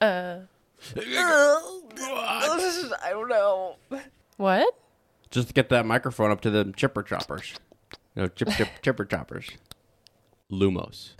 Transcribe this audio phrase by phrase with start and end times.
[0.00, 0.40] Uh.
[0.96, 3.76] I don't know.
[4.36, 4.74] What?
[5.30, 7.54] Just get that microphone up to the chipper choppers.
[8.14, 9.50] No, chip chip chipper choppers.
[10.50, 11.10] Lumos.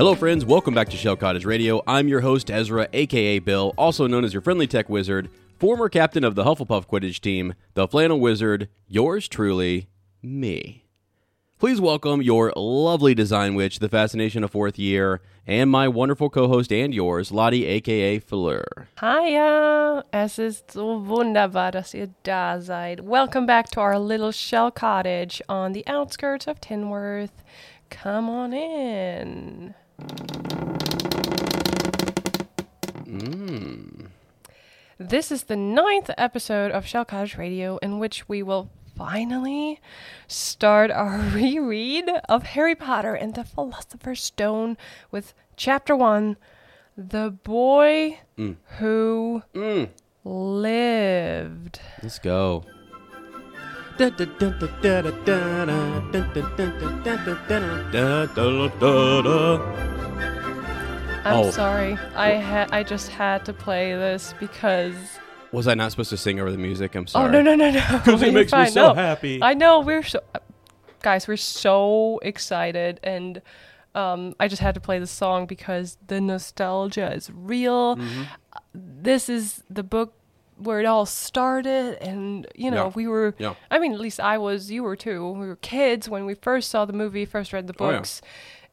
[0.00, 0.46] Hello, friends.
[0.46, 1.82] Welcome back to Shell Cottage Radio.
[1.86, 6.24] I'm your host, Ezra, aka Bill, also known as your friendly tech wizard, former captain
[6.24, 9.90] of the Hufflepuff Quidditch team, the Flannel Wizard, yours truly,
[10.22, 10.86] me.
[11.58, 16.48] Please welcome your lovely design witch, the fascination of fourth year, and my wonderful co
[16.48, 18.64] host and yours, Lottie, aka Fleur.
[19.00, 20.02] Hiya!
[20.14, 23.00] Es ist so wunderbar, dass ihr da seid.
[23.00, 27.44] Welcome back to our little shell cottage on the outskirts of Tinworth.
[27.90, 29.74] Come on in.
[33.06, 34.08] Mm.
[34.98, 39.80] This is the ninth episode of Shell Cottage Radio, in which we will finally
[40.28, 44.76] start our reread of Harry Potter and the Philosopher's Stone
[45.10, 46.36] with Chapter One
[46.96, 48.56] The Boy mm.
[48.78, 49.88] Who mm.
[50.22, 51.80] Lived.
[52.02, 52.64] Let's go.
[61.22, 61.50] I'm Oh.
[61.50, 61.98] sorry.
[62.16, 64.94] I ha- I just had to play this because
[65.52, 66.94] Was I not supposed to sing over the music?
[66.94, 67.28] I'm sorry.
[67.28, 67.98] Oh no no no no!
[67.98, 69.42] Because it makes me so happy.
[69.42, 70.20] I know we're so
[71.02, 71.28] guys.
[71.28, 73.42] We're so excited, and
[73.94, 77.96] um, I just had to play the song because the nostalgia is real.
[77.96, 78.22] Mm-hmm.
[78.74, 80.14] This is the book
[80.62, 82.92] where it all started, and you know Yeah.
[82.94, 83.34] we were.
[83.38, 83.54] Yeah.
[83.70, 84.70] I mean, at least I was.
[84.70, 85.30] You were too.
[85.32, 87.96] We were kids when we first saw the movie, first read the Oh, yeah.
[87.98, 88.22] books,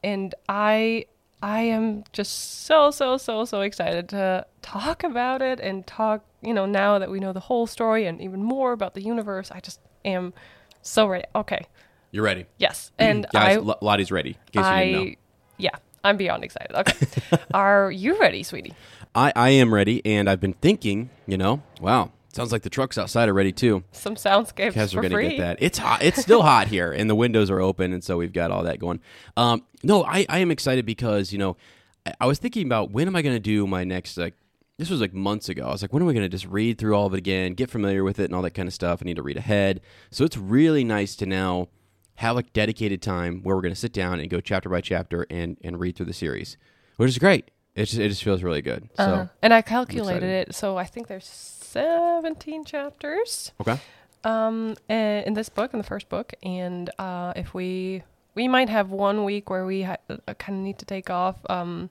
[0.04, 1.06] and I.
[1.40, 6.52] I am just so so so so excited to talk about it and talk, you
[6.52, 9.52] know, now that we know the whole story and even more about the universe.
[9.52, 10.34] I just am
[10.82, 11.26] so ready.
[11.36, 11.68] Okay.
[12.10, 12.48] You're ready.
[12.58, 12.92] Yes.
[12.98, 14.32] And Guys, I L- Lottie's ready.
[14.32, 15.00] In case you didn't know.
[15.10, 15.18] I
[15.58, 16.76] yeah, I'm beyond excited.
[16.76, 17.06] Okay.
[17.54, 18.74] Are you ready, sweetie?
[19.18, 23.00] I, I am ready, and I've been thinking, you know, wow, sounds like the trucks
[23.00, 23.84] outside are ready too.
[23.92, 25.30] Some soundscapes Because for we're gonna free.
[25.30, 25.58] get that.
[25.60, 26.04] It's hot.
[26.04, 28.78] It's still hot here, and the windows are open, and so we've got all that
[28.80, 29.00] going.
[29.36, 31.58] Um, no, I, I am excited because you know,
[32.06, 34.36] I, I was thinking about when am I gonna do my next like.
[34.80, 35.66] This was like months ago.
[35.66, 37.56] I was like, when am I going to just read through all of it again,
[37.56, 39.00] get familiar with it, and all that kind of stuff?
[39.02, 39.82] I need to read ahead.
[40.12, 41.70] So it's really nice to now
[42.18, 45.26] have like dedicated time where we're going to sit down and go chapter by chapter
[45.32, 46.58] and and read through the series,
[46.98, 47.50] which is great.
[47.78, 48.90] It just it just feels really good.
[48.98, 49.26] So Uh-huh.
[49.42, 53.52] And I calculated it, so I think there's 17 chapters.
[53.62, 53.78] okay,
[54.24, 58.02] um in this book in the first book and uh if we
[58.34, 61.38] we might have one week where we ha- uh, kind of need to take off
[61.50, 61.90] um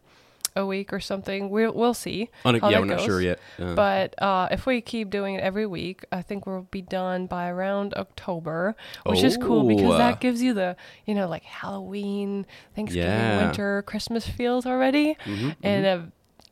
[0.56, 3.38] a week or something we'll we'll see Un- how yeah, we're not sure yet.
[3.60, 7.26] Uh, but uh, if we keep doing it every week, I think we'll be done
[7.26, 8.74] by around October,
[9.04, 9.98] which is cool because Oh.
[9.98, 10.74] that gives you the,
[11.04, 13.44] you know, like Halloween, Thanksgiving, Yeah.
[13.46, 15.16] winter, Christmas feels already.
[15.24, 15.98] Mm-hmm, And uh,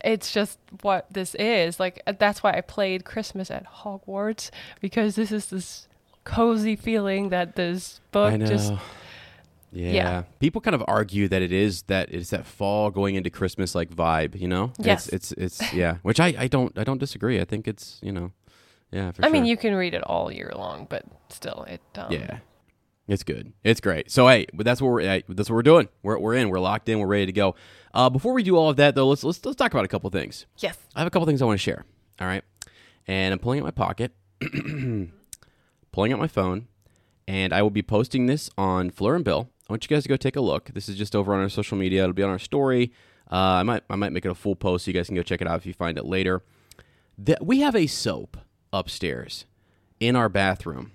[0.04, 1.80] it's just what this is.
[1.80, 4.50] Like, uh, that's why I played Christmas at Hogwarts
[4.82, 5.88] because this is this
[6.24, 8.46] cozy feeling that this book I know.
[8.46, 8.72] just.
[9.74, 9.92] Yeah.
[9.92, 10.22] yeah.
[10.40, 13.90] People kind of argue that it is that it's that fall going into Christmas like
[13.90, 14.72] vibe, you know?
[14.78, 15.08] Yes.
[15.08, 15.96] It's it's, it's yeah.
[16.02, 17.40] Which I, I don't I don't disagree.
[17.40, 18.32] I think it's, you know,
[18.90, 21.80] yeah, for I mean, you can read it all year long, but still, it.
[21.96, 22.38] Um, Yeah.
[23.06, 23.52] It's good.
[23.62, 24.10] It's great.
[24.10, 25.88] So hey, but that's what we're hey, that's what we're doing.
[26.02, 26.48] We're, we're in.
[26.48, 26.98] We're locked in.
[26.98, 27.54] We're ready to go.
[27.92, 30.08] Uh, before we do all of that though, let's let's let's talk about a couple
[30.10, 30.46] things.
[30.58, 30.78] Yes.
[30.94, 31.84] I have a couple things I want to share.
[32.20, 32.42] All right.
[33.06, 34.12] And I'm pulling out my pocket,
[35.92, 36.68] pulling out my phone,
[37.28, 39.50] and I will be posting this on Fleur and Bill.
[39.68, 40.70] I want you guys to go take a look.
[40.74, 42.02] This is just over on our social media.
[42.02, 42.92] It'll be on our story.
[43.30, 45.22] Uh, I might I might make it a full post so you guys can go
[45.22, 46.42] check it out if you find it later.
[47.16, 48.36] That we have a soap
[48.72, 49.46] upstairs
[50.00, 50.92] in our bathroom,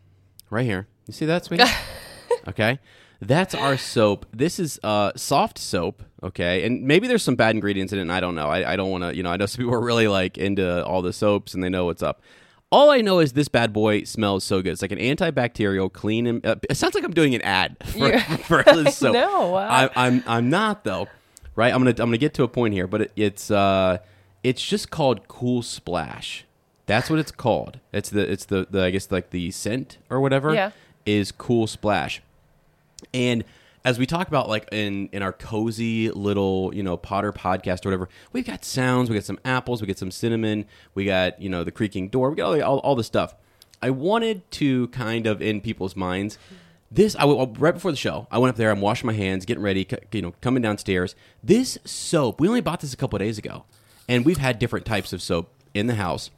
[0.50, 0.88] right here.
[1.07, 1.63] You see that, sweetie?
[2.48, 2.80] okay.
[3.21, 4.27] That's our soap.
[4.31, 6.66] This is uh, soft soap, okay?
[6.66, 8.48] And maybe there's some bad ingredients in it, and I don't know.
[8.48, 10.86] I, I don't want to, you know, I know some people are really like into
[10.86, 12.21] all the soaps and they know what's up.
[12.71, 14.71] All I know is this bad boy smells so good.
[14.74, 16.27] It's like an antibacterial, clean.
[16.27, 18.36] And, uh, it sounds like I'm doing an ad for, Yeah.
[18.38, 19.13] for this soap.
[19.16, 19.56] know.
[19.56, 21.07] I, I'm I'm not though.
[21.56, 21.74] Right?
[21.74, 23.98] I'm gonna I'm gonna get to a point here, but it, it's uh
[24.44, 26.45] it's just called Cool Splash.
[26.86, 27.80] That's what it's called.
[27.92, 30.71] It's the it's the, the I guess like the scent or whatever Yeah.
[31.06, 32.21] is Cool Splash.
[33.13, 33.44] And
[33.85, 37.89] as we talk about like in in our cozy little you know Potter podcast or
[37.89, 40.65] whatever, we've got sounds, we got some apples, we got some cinnamon,
[40.95, 43.35] we got you know the creaking door, we got all all, all the stuff.
[43.81, 46.37] I wanted to kind of in people's minds.
[46.91, 48.71] This I right before the show, I went up there.
[48.71, 51.15] I'm washing my hands, getting ready, you know, coming downstairs.
[51.43, 53.65] This soap, we only bought this a couple days ago,
[54.07, 56.31] and we've had different types of soap in the house.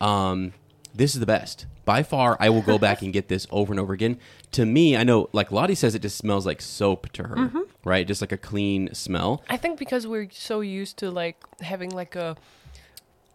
[0.00, 0.54] Um,
[0.94, 2.36] this is the best by far.
[2.40, 4.18] I will go back and get this over and over again.
[4.52, 7.50] To me, I know, like Lottie says, it just smells like soap to her,
[7.84, 8.06] right?
[8.06, 9.42] Just like a clean smell.
[9.48, 12.36] I think because we're so used to like having like a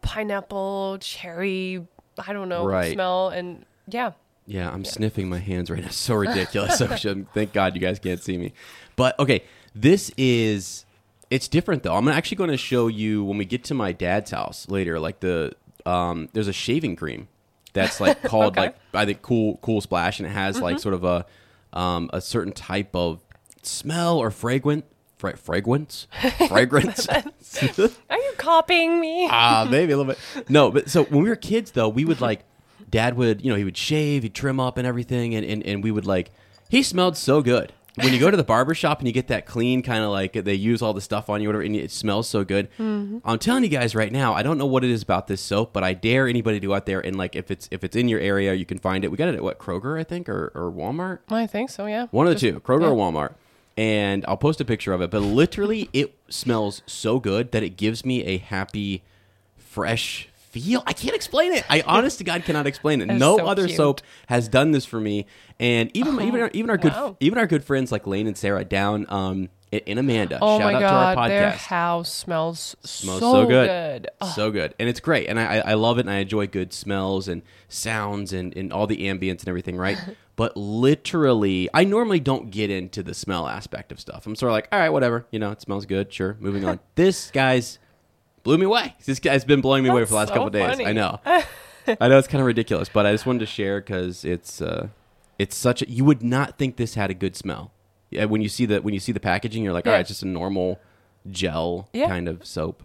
[0.01, 1.85] pineapple, cherry,
[2.27, 2.93] I don't know, Right.
[2.93, 4.11] smell, and yeah,
[4.45, 5.89] Yeah, I'm sniffing my hands right now.
[5.91, 6.77] So ridiculous.
[7.01, 8.53] so thank God you guys can't see me.
[8.95, 9.43] But okay,
[9.73, 10.85] this is
[11.29, 11.95] it's different though.
[11.95, 14.99] I'm actually going to show you when we get to my dad's house later.
[14.99, 15.53] Like the
[15.85, 17.27] um, there's a shaving cream
[17.73, 18.61] that's like called Okay.
[18.61, 21.25] like I think cool cool splash, and it has like sort of a
[21.73, 23.19] um, a certain type of
[23.63, 24.85] smell or fragrant
[25.17, 26.07] fra- fragrance
[26.47, 27.07] fragrance.
[27.09, 29.27] are you copying me?
[29.31, 30.49] Ah, maybe a little bit.
[30.49, 32.43] No, but so when we were kids, though, we would like,
[32.89, 35.83] dad would, you know, he would shave, he'd trim up and everything, and, and, and
[35.83, 36.31] we would like,
[36.69, 37.73] he smelled so good.
[37.95, 40.33] When you go to the barber shop and you get that clean kind of like
[40.33, 42.69] they use all the stuff on you, whatever, and it smells so good.
[42.79, 43.19] Mm-hmm.
[43.23, 45.73] I'm telling you guys right now, I don't know what it is about this soap,
[45.73, 48.07] but I dare anybody to go out there and like if it's if it's in
[48.07, 49.09] your area, you can find it.
[49.09, 51.19] We got it at what Kroger, I think, or, or Walmart.
[51.29, 51.85] I think so.
[51.85, 52.87] Yeah, One of the two, Kroger yeah.
[52.87, 53.35] or Walmart.
[53.77, 57.77] And I'll post a picture of it, but literally it smells so good that it
[57.77, 59.03] gives me a happy,
[59.57, 60.83] fresh feel.
[60.85, 61.65] I can't explain it.
[61.69, 63.07] I honest to God cannot explain it.
[63.07, 63.77] No so other cute.
[63.77, 65.25] soap has done this for me.
[65.59, 67.17] And even even our, even our good wow.
[67.19, 70.39] even our good friends like Lane and Sarah down um in in Amanda.
[70.41, 71.65] Oh Shout my out god, to our their podcast.
[71.65, 74.11] house smells, smells so, so, good, good.
[74.21, 76.47] Oh, so good, and it's great, and I, I I love it, and I enjoy
[76.47, 79.97] good smells and sounds and, and all the ambience and everything, right?
[80.35, 84.25] but literally, I normally don't get into the smell aspect of stuff.
[84.25, 86.79] I'm sort of like, all right, whatever, you know, it smells good, sure, moving on.
[86.95, 87.79] this guy's
[88.43, 88.95] blew me away.
[89.05, 90.69] This guy's been blowing me away for the last so couple of days.
[90.69, 90.85] funny.
[90.85, 94.23] I know, I know it's kind of ridiculous, but I just wanted to share because
[94.25, 94.87] it's uh,
[95.39, 97.71] it's such a you would not think this had a good smell.
[98.09, 99.97] Yeah, when you see the when you see the packaging, you're like, all Yeah.
[99.97, 100.79] right, it's just a normal
[101.29, 102.07] gel Yeah.
[102.07, 102.83] kind of soap.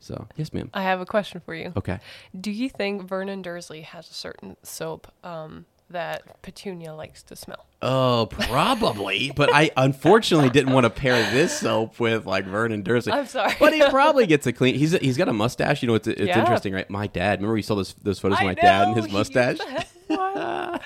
[0.00, 0.70] So yes, ma'am.
[0.74, 1.72] I have a question for you.
[1.76, 1.98] Okay.
[2.38, 7.64] Do you think Vernon Dursley has a certain soap um, that Petunia likes to smell?
[7.80, 9.32] Oh, probably.
[9.34, 13.12] but I unfortunately didn't want to pair this soap with like Vernon Dursley.
[13.12, 13.54] I'm sorry.
[13.58, 14.74] But he probably gets a clean.
[14.74, 15.82] He's he's got a mustache.
[15.82, 16.40] You know, it's it's Yeah.
[16.40, 16.88] interesting, right?
[16.90, 17.38] My dad.
[17.38, 19.58] Remember we saw those those photos of I my dad and his mustache.
[19.58, 20.80] used to have one.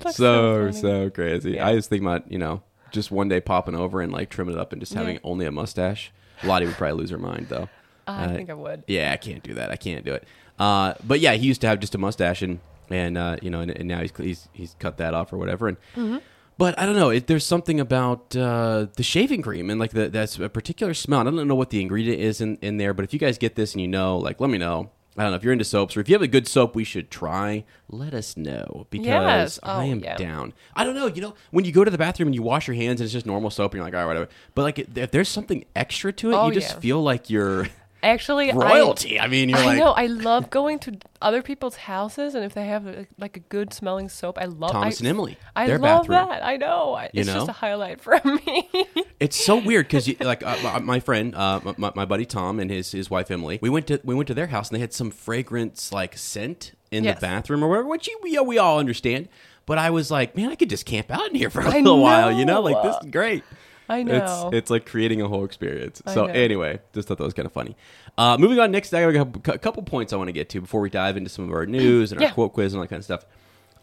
[0.00, 1.52] That's so so crazy.
[1.52, 1.66] Yeah.
[1.66, 2.62] I just think about you know
[2.92, 5.20] just one day popping over and like trimming it up and just having Yeah.
[5.24, 6.10] only a mustache.
[6.44, 7.68] Lottie would probably lose her mind though.
[8.06, 8.84] I Uh, think I would.
[8.86, 9.70] Yeah, I can't do that.
[9.70, 10.24] I can't do it.
[10.58, 12.58] Uh, but yeah, he used to have just a mustache, and
[12.90, 15.68] and uh, you know, and, and now he's, he's he's cut that off or whatever.
[15.68, 16.16] And Mm-hmm.
[16.56, 17.10] but I don't know.
[17.10, 21.20] It, there's something about uh, the shaving cream and like the, that's a particular smell.
[21.20, 23.38] and I don't know what the ingredient is in, in there, but if you guys
[23.38, 24.90] get this and you know, like, let me know.
[25.16, 26.84] I don't know if you're into soaps or if you have a good soap we
[26.84, 27.64] should try.
[27.88, 29.58] Let us know because Yes.
[29.64, 30.16] I Oh, am yeah.
[30.16, 30.52] down.
[30.76, 31.06] I don't know.
[31.08, 33.12] You know, when you go to the bathroom and you wash your hands and it's
[33.12, 34.28] just normal soap, and you're like, all right, whatever.
[34.54, 36.78] But like, if there's something extra to it, Oh, you just yeah.
[36.80, 37.66] feel like you're
[38.02, 39.18] Actually, I, royalty.
[39.18, 39.90] I, mean, you're I like know.
[39.90, 43.72] I love going to other people's houses, and if they have like, like a good
[43.74, 45.36] smelling soap, I love Thomas I, and Emily.
[45.56, 46.28] I their love bathroom.
[46.28, 46.44] that.
[46.44, 46.94] I know.
[46.94, 48.68] I, You it's just a highlight for me.
[49.20, 52.70] It's so weird because like uh, my, my friend, uh, my, my buddy Tom and
[52.70, 54.92] his his wife Emily, we went to we went to their house and they had
[54.92, 57.16] some fragrance like scent in Yes.
[57.16, 59.28] the bathroom or whatever, which you, we, we all understand.
[59.66, 61.78] But I was like, man, I could just camp out in here for a I
[61.80, 62.54] little while, you know?
[62.54, 62.60] know.
[62.60, 63.42] Like this is great.
[63.88, 64.48] I know.
[64.52, 66.02] It's it's like creating a whole experience.
[66.06, 66.32] I So know.
[66.32, 67.76] anyway, just thought that was kind of funny.
[68.16, 70.80] Uh, moving on next, I got a couple, points I want to get to before
[70.80, 72.98] we dive into some of our news and our quote quiz and all that kind
[73.00, 73.24] of stuff.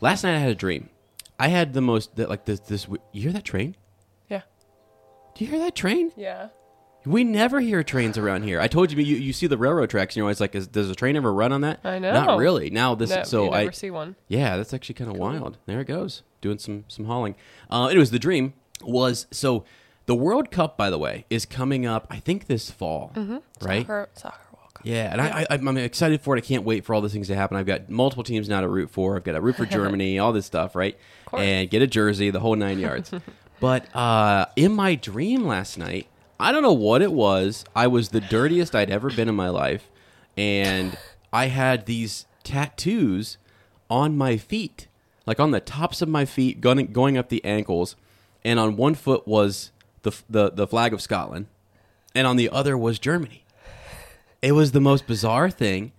[0.02, 0.90] Last night I had a dream.
[1.40, 2.88] I had the most that like this this.
[3.12, 3.76] You hear that train?
[4.30, 4.42] yeah.
[5.36, 6.12] Do you hear that train?
[6.16, 6.50] Yeah.
[7.06, 8.60] We never hear trains around here.
[8.60, 10.90] I told you, you, you see the railroad tracks, and you're always like, is, does
[10.90, 11.80] a train ever run on that?
[11.84, 12.12] I know.
[12.12, 12.72] Not really.
[12.72, 14.16] Now this, No, so I, never see one.
[14.28, 15.58] yeah, that's actually kind of wild.
[15.68, 17.36] There it goes, doing some some hauling.
[17.70, 19.66] Uh, anyways, the dream was so
[20.06, 22.08] the World Cup, by the way, is coming up.
[22.10, 23.38] I think this fall, Mm-hmm.
[23.66, 23.82] right?
[23.82, 24.86] Soccer, soccer World Cup.
[24.86, 26.40] Yeah, and I, I, I'm excited for it.
[26.44, 27.58] I can't wait for all these things to happen.
[27.58, 29.16] I've got multiple teams now to root for.
[29.16, 30.98] I've got to root for Germany, all this stuff, right?
[31.26, 31.42] course.
[31.42, 33.12] And get a jersey, the whole nine yards.
[33.60, 36.08] but uh, in my dream last night,
[36.40, 37.64] I don't know what it was.
[37.76, 39.90] I was the dirtiest I'd ever been in my life,
[40.38, 40.98] and
[41.32, 43.38] I had these tattoos
[43.90, 44.88] on my feet,
[45.26, 47.96] like on the tops of my feet, going going up the ankles,
[48.44, 49.72] and on one foot was
[50.06, 51.48] the the the flag of Scotland,
[52.16, 53.44] and on the other was Germany.
[54.42, 55.92] It was the most bizarre thing.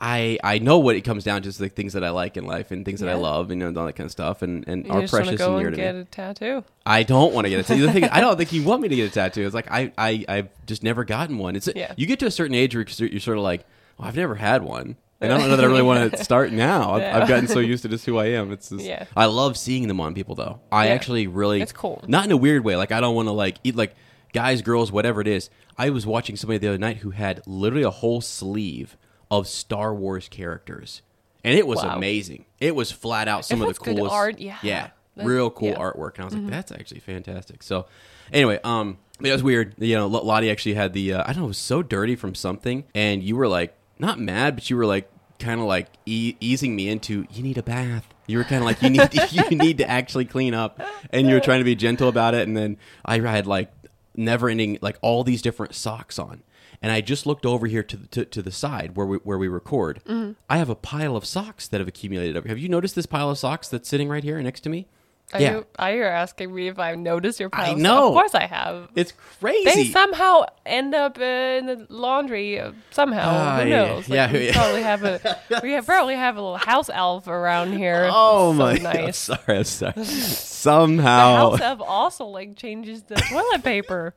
[0.00, 2.46] I I know what it comes down to is the things that I like in
[2.46, 4.66] life and things that I love and you know, all that kind of stuff and,
[4.68, 6.00] and You are just precious go and near and to get me.
[6.02, 6.64] a tattoo.
[6.86, 7.90] I don't want to get a tattoo.
[7.90, 9.44] Thing I don't think you want me to get a tattoo.
[9.44, 11.56] It's like I I I've just never gotten one.
[11.56, 11.94] It's Yeah.
[11.96, 13.64] you get to a certain age where you're you're sort of like,
[13.98, 14.96] well, I've never had one.
[15.20, 16.92] And I don't know that I really want to start now.
[16.94, 17.22] I've.
[17.22, 18.52] I've gotten so used to just who I am.
[18.52, 19.06] It's just, Yeah.
[19.16, 20.60] I love seeing them on people though.
[20.70, 20.92] I Yeah.
[20.94, 22.02] actually really It's cool.
[22.06, 22.76] Not in a weird way.
[22.76, 23.94] Like I don't want to like eat like
[24.32, 25.50] guys, girls, whatever it is.
[25.76, 28.96] I was watching somebody the other night who had literally a whole sleeve
[29.30, 31.02] of Star Wars characters,
[31.44, 31.96] and it was Wow.
[31.96, 32.44] amazing.
[32.60, 34.56] It was flat out some If of the good coolest art, yeah.
[34.62, 35.74] yeah, Then- real cool yeah.
[35.76, 36.00] Mm-hmm.
[36.00, 36.14] artwork.
[36.14, 37.62] And I was like, that's actually fantastic.
[37.62, 37.86] So,
[38.32, 39.74] anyway, um, it was weird.
[39.78, 42.16] You know, L- Lottie actually had the uh, I don't know, it was so dirty
[42.16, 45.88] from something, and you were like not mad, but you were like kind of like
[46.06, 48.06] e- easing me into you need a bath.
[48.26, 51.28] You were kind of like you need to, you need to actually clean up, and
[51.28, 52.46] you were trying to be gentle about it.
[52.46, 53.72] And then I had like
[54.16, 56.42] never ending like all these different socks on.
[56.80, 59.38] And I just looked over here to the, to, to the side where we where
[59.38, 60.00] we record.
[60.04, 60.32] Mm-hmm.
[60.48, 62.36] I have a pile of socks that have accumulated.
[62.36, 64.86] over Have you noticed this pile of socks that's sitting right here next to me?
[65.34, 67.78] Are yeah, you are you asking me if I've noticed your piles?
[67.78, 68.08] know.
[68.08, 68.88] Of course I have.
[68.94, 69.64] it's crazy.
[69.64, 73.28] They somehow end up in the laundry uh, somehow.
[73.30, 74.08] Ah, Who knows?
[74.08, 74.52] yeah, Like, we yeah.
[74.54, 78.08] probably have a we have, probably have a little house elf around here.
[78.10, 78.74] oh So my!
[78.76, 79.28] nice.
[79.28, 79.92] I'm sorry, I'm sorry.
[79.96, 84.14] The Somehow, house elf also like changes the toilet paper.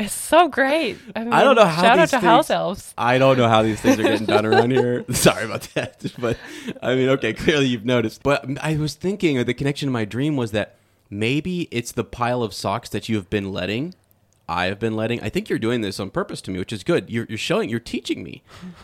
[0.00, 0.96] It's so great.
[1.14, 2.94] I, mean, I don't know how Shout out to things- house elves.
[2.96, 5.04] I don't know how these things are getting done around here.
[5.12, 6.02] Sorry about that.
[6.18, 6.38] But
[6.82, 8.22] I mean, okay, clearly you've noticed.
[8.22, 10.76] But I was thinking, or the connection to my dream was that
[11.10, 13.94] maybe it's the pile of socks that you have been letting.
[14.48, 15.22] I have been letting.
[15.22, 17.08] I think you're doing this on purpose to me, which is good.
[17.08, 18.42] You're, you're showing, you're teaching me.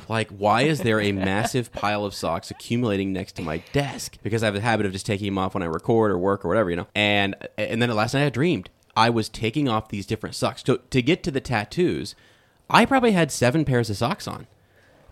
[0.08, 4.16] Like, why is there a massive pile of socks accumulating next to my desk?
[4.22, 6.44] Because I have a habit of just taking them off when I record or work
[6.44, 6.86] or whatever, you know.
[6.94, 10.80] And and then last night I dreamed I was taking off these different socks to
[10.90, 12.14] to get to the tattoos.
[12.68, 14.46] I probably had seven pairs of socks on.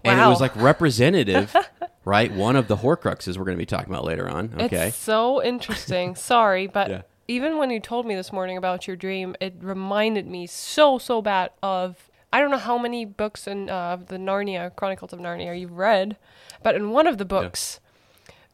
[0.07, 1.55] And it was like representative,
[2.05, 2.31] right?
[2.31, 4.53] One of the Horcruxes we're going to be talking about later on.
[4.61, 4.89] Okay.
[4.89, 6.15] It's so interesting.
[6.33, 7.03] Sorry, but Yeah.
[7.27, 11.23] even when you told me this morning about your dream, it reminded me so so
[11.23, 15.59] bad of I don't know how many books in uh, the Narnia Chronicles of Narnia
[15.59, 16.17] you've read,
[16.63, 17.79] but in one of the books,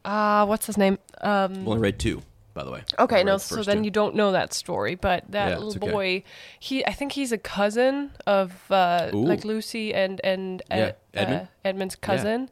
[0.05, 0.99] uh, what's his name?
[1.19, 2.21] Um, I've only read two,
[2.53, 2.83] by the way.
[2.99, 3.85] Okay, no, the so then two.
[3.85, 5.91] you don't know that story, but that Yeah, little okay.
[5.91, 6.23] boy,
[6.59, 11.41] he, I think he's a cousin of uh, like Lucy and and Yeah, uh, Edmund?
[11.41, 12.49] uh, Edmund's cousin.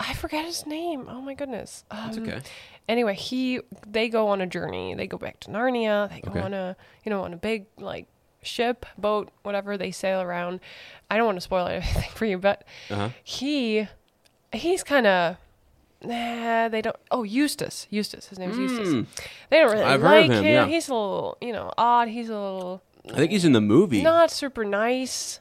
[0.00, 1.06] I forget his name.
[1.08, 1.84] Oh my goodness.
[1.90, 2.40] Um, It's okay.
[2.88, 4.94] Anyway, he they go on a journey.
[4.94, 6.08] They go back to Narnia.
[6.08, 6.40] They go Okay.
[6.40, 8.06] on a you know on a big like
[8.42, 9.76] ship, boat, whatever.
[9.76, 10.60] They sail around.
[11.10, 13.10] I don't want to spoil anything for you, but Uh-huh.
[13.24, 13.88] he
[14.52, 15.36] he's kind of.
[16.02, 16.96] Nah, they don't.
[17.10, 17.86] Oh, Eustace.
[17.90, 18.26] Eustace.
[18.28, 18.88] His name's Eustace.
[18.88, 19.06] Mm.
[19.50, 20.52] They don't really I've heard of like him, him.
[20.54, 20.66] yeah.
[20.66, 22.08] He's a little, you know, odd.
[22.08, 24.02] He's a little I think he's in the movie.
[24.02, 25.40] not super nice.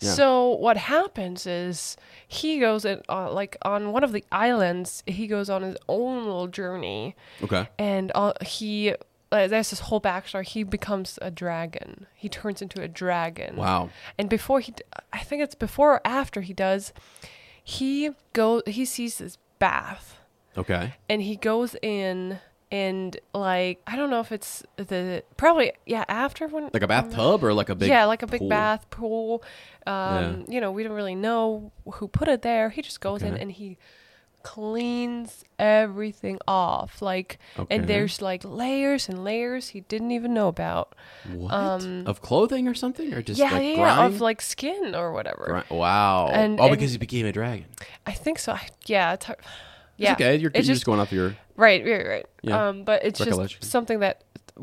[0.00, 0.12] Yeah.
[0.12, 1.96] So what happens is
[2.28, 5.02] he goes in, uh, like on one of the islands.
[5.06, 7.66] He goes on his own little journey, Okay.
[7.78, 8.90] and uh, he
[9.32, 10.44] uh, there's this whole backstory.
[10.46, 12.06] He becomes a dragon.
[12.14, 13.56] He turns into a dragon.
[13.56, 13.88] Wow.
[14.18, 14.82] And before he, d-
[15.12, 16.92] I think it's before or after he does,
[17.64, 20.18] he go he sees this bath.
[20.58, 20.94] Okay.
[21.08, 22.38] and he goes in
[22.72, 27.44] and like I don't know if it's the probably yeah after when Like a bathtub
[27.44, 28.48] or like a big yeah like a big pool?
[28.48, 29.42] bath pool.
[29.86, 32.70] Um you know we don't really know who put it there.
[32.70, 33.76] He just goes in and he
[34.46, 37.74] cleans everything off like Okay.
[37.74, 40.94] and there's like layers and layers he didn't even know about
[41.32, 41.52] What?
[41.52, 43.12] um, of clothing or something?
[43.12, 46.28] Or just yeah like yeah, of like skin or whatever Gri- Wow.
[46.28, 47.66] And- oh, and- because he became a dragon.
[48.06, 49.38] I think so I, yeah it's hard.
[49.40, 49.46] It's
[49.98, 50.36] yeah okay.
[50.36, 51.34] You're, it's you're just going off your.
[51.56, 52.26] Right, right, right.
[52.42, 52.68] Yeah.
[52.68, 54.22] Um, but it's just something that,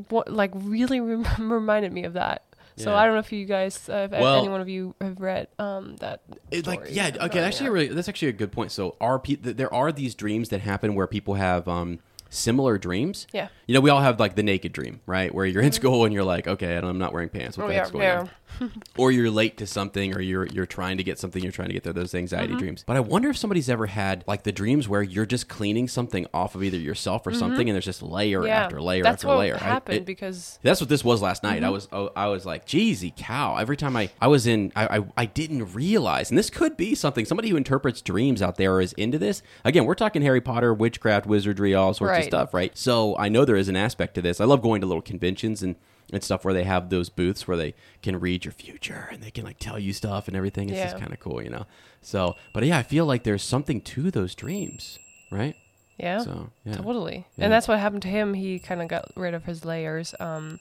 [0.10, 2.44] what, like, really rem- reminded me of that.
[2.76, 2.98] So Yeah.
[2.98, 5.48] I don't know if you guys, uh, if Well- any one of you have read
[5.60, 6.22] um that.
[6.52, 9.56] It, like yeah okay actually really that's actually a good point so are pe- th-
[9.58, 12.00] there are these dreams that happen where people have um
[12.30, 13.50] similar dreams Yeah.
[13.68, 16.14] you know we all have like the naked dream right where you're in school and
[16.14, 18.20] you're like okay I'm not wearing pants what Oh the yeah, heck's going yeah.
[18.22, 18.30] on
[18.98, 21.74] or you're late to something or you're you're trying to get something you're trying to
[21.74, 22.60] get there those anxiety mm-hmm.
[22.60, 25.88] dreams but I wonder if somebody's ever had like the dreams where you're just cleaning
[25.88, 27.40] something off of either yourself or mm-hmm.
[27.40, 28.64] something and there's just layer Yeah.
[28.64, 31.44] after layer That's after what layer I- happened it- because that's what this was last
[31.44, 31.64] night.
[31.64, 31.74] I mm-hmm.
[31.74, 35.06] was oh, I was like, "Jeezy cow!" Every time I I was in, I, I
[35.18, 37.26] I didn't realize, and this could be something.
[37.26, 39.42] Somebody who interprets dreams out there is into this.
[39.64, 42.76] Again, we're talking Harry Potter, witchcraft, wizardry, all sorts of stuff, right?
[42.78, 44.40] So I know there is an aspect to this.
[44.40, 45.76] I love going to little conventions and
[46.14, 49.32] and stuff where they have those booths where they can read your future and they
[49.32, 50.70] can like tell you stuff and everything.
[50.70, 51.66] It's just kind of cool, you know.
[52.02, 55.00] So, but yeah, I feel like there's something to those dreams,
[55.32, 55.56] right?
[55.98, 56.20] Yeah.
[56.20, 56.74] So yeah.
[56.76, 57.26] Totally.
[57.38, 57.46] Yeah.
[57.46, 58.34] And that's what happened to him.
[58.34, 60.14] He kind of got rid of his layers.
[60.20, 60.60] Um,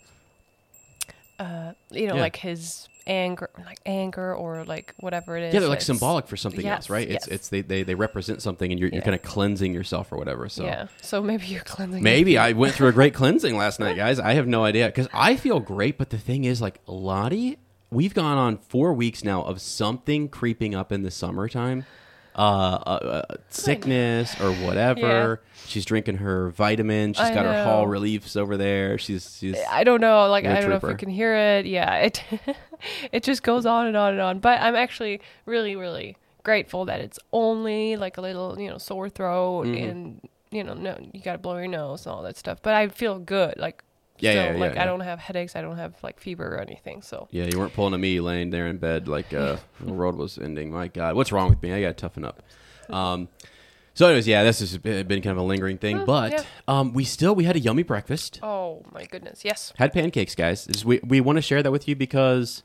[1.39, 2.21] uh, you know, Yeah.
[2.21, 5.55] like his anger, like anger or like whatever it is.
[5.55, 7.09] Yeah, they're like it's- symbolic for something else, Yes, right?
[7.11, 7.35] It's yes.
[7.35, 10.49] it's they, they they represent something, and you're, you're kind of cleansing yourself or whatever.
[10.49, 10.87] So Yeah.
[11.01, 12.03] So maybe you're cleansing.
[12.03, 14.19] maybe I went through a great cleansing last night, guys.
[14.21, 17.59] I have no idea because I feel great, but the thing is, like Lottie,
[17.91, 21.85] we've gone on four weeks now of something creeping up in the summertime.
[22.35, 25.43] Uh, uh, uh, sickness or whatever.
[25.67, 27.17] She's drinking her vitamins.
[27.17, 27.65] She's I got her.
[27.65, 28.99] Hall reliefs over there.
[28.99, 30.29] She's she's I don't know.
[30.29, 30.91] Like I don't know if trooper.
[30.93, 31.67] you can hear it.
[31.67, 31.95] Yeah.
[31.97, 32.23] It
[33.13, 34.39] it just goes on and on and on.
[34.41, 39.09] But I'm actually really really grateful that it's only like a little you know sore
[39.09, 39.85] throat Mm-hmm.
[39.91, 42.59] and you know no you got to blow your nose and all that stuff.
[42.63, 43.55] But I feel good.
[43.59, 43.85] Like
[44.23, 44.83] Yeah, yeah, yeah, like yeah.
[44.83, 45.57] I don't have headaches.
[45.57, 47.03] I don't have like fever or anything.
[47.03, 50.17] So Yeah, you weren't pulling a me laying there in bed like uh, the world
[50.17, 50.71] was ending.
[50.71, 51.73] My God, what's wrong with me?
[51.73, 52.41] I got to toughen up.
[52.89, 53.29] Um,
[53.95, 56.45] so, anyways, yeah, this has been kind of a lingering thing, but yeah.
[56.67, 58.39] um, we still we had a yummy breakfast.
[58.43, 59.73] oh my goodness yes.
[59.77, 60.67] Had pancakes, guys.
[60.67, 62.63] Just- we we want to share that with you because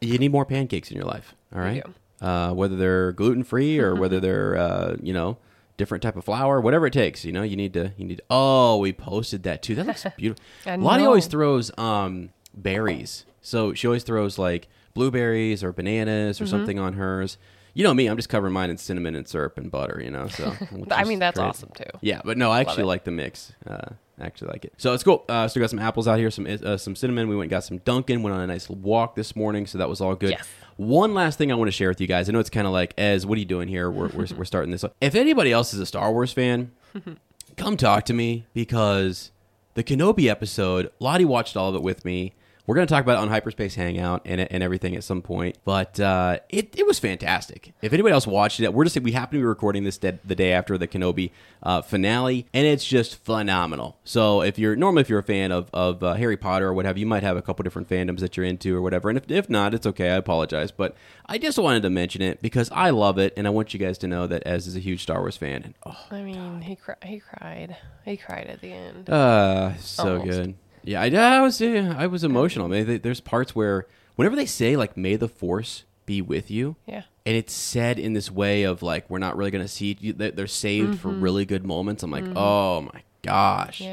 [0.00, 1.34] you need more pancakes in your life.
[1.54, 1.82] All right,
[2.20, 5.38] uh, whether they're gluten free or whether they're uh, you know
[5.76, 7.24] different type of flour, whatever it takes.
[7.24, 8.20] You know, you need to you need.
[8.30, 9.74] oh, we posted that too.
[9.74, 10.44] That looks beautiful.
[10.78, 16.44] Lottie always throws um, berries, so she always throws like blueberries or bananas Mm-hmm.
[16.44, 17.38] or something on hers.
[17.74, 20.00] You know me, I'm just covering mine in cinnamon and syrup and butter.
[20.04, 20.52] You know, so
[20.90, 21.46] I mean that's great.
[21.48, 21.84] awesome too.
[22.02, 23.52] Yeah, but no, I actually like the mix.
[23.66, 23.86] Uh,
[24.20, 24.74] I actually like it.
[24.76, 25.24] So it's cool.
[25.28, 27.28] Uh, so we got some apples out here, some uh, some cinnamon.
[27.28, 28.22] We went and got some Dunkin'.
[28.22, 30.30] Went on a nice walk this morning, so that was all good.
[30.32, 30.46] Yes.
[30.76, 32.28] One last thing I want to share with you guys.
[32.28, 33.90] I know it's kind of like, Ez, what are you doing here?
[33.90, 34.84] We're, we're, we're starting this.
[35.00, 36.72] If anybody else is a Star Wars fan,
[37.56, 39.30] come talk to me because
[39.74, 42.34] the Kenobi episode, Lottie watched all of it with me.
[42.64, 45.58] We're going to talk about it on Hyperspace Hangout and, and everything at some point,
[45.64, 47.72] but uh, it, it was fantastic.
[47.82, 50.36] If anybody else watched it, we're just we happen to be recording this the, the
[50.36, 51.32] day after the Kenobi
[51.64, 53.98] uh, finale, and it's just phenomenal.
[54.04, 56.84] So if you're normally if you're a fan of, of uh, Harry Potter or what
[56.84, 59.18] have you, you might have a couple different fandoms that you're into or whatever, and
[59.18, 60.10] if, if not, it's okay.
[60.10, 60.94] I apologize, but
[61.26, 63.98] I just wanted to mention it because I love it, and I want you guys
[63.98, 65.62] to know that Ez is a huge Star Wars fan.
[65.64, 67.76] And oh, I mean he cri- he cried.
[68.04, 69.10] He cried at the end.
[69.10, 70.30] uh, so Almost.
[70.30, 70.54] good.
[70.84, 71.06] Yeah, I,
[71.38, 72.68] I was yeah, I was emotional.
[72.68, 76.76] Man, They- there's parts where whenever they say like "May the Force be with you,"
[76.86, 77.02] yeah.
[77.24, 80.30] and it's said in this way of like we're not really gonna see you, they-
[80.30, 82.02] they're saved for really good moments.
[82.02, 83.84] I'm like, oh my gosh, Mm-hmm.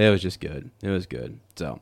[0.00, 0.06] Yeah.
[0.06, 0.70] it was just good.
[0.82, 1.38] It was good.
[1.56, 1.80] So,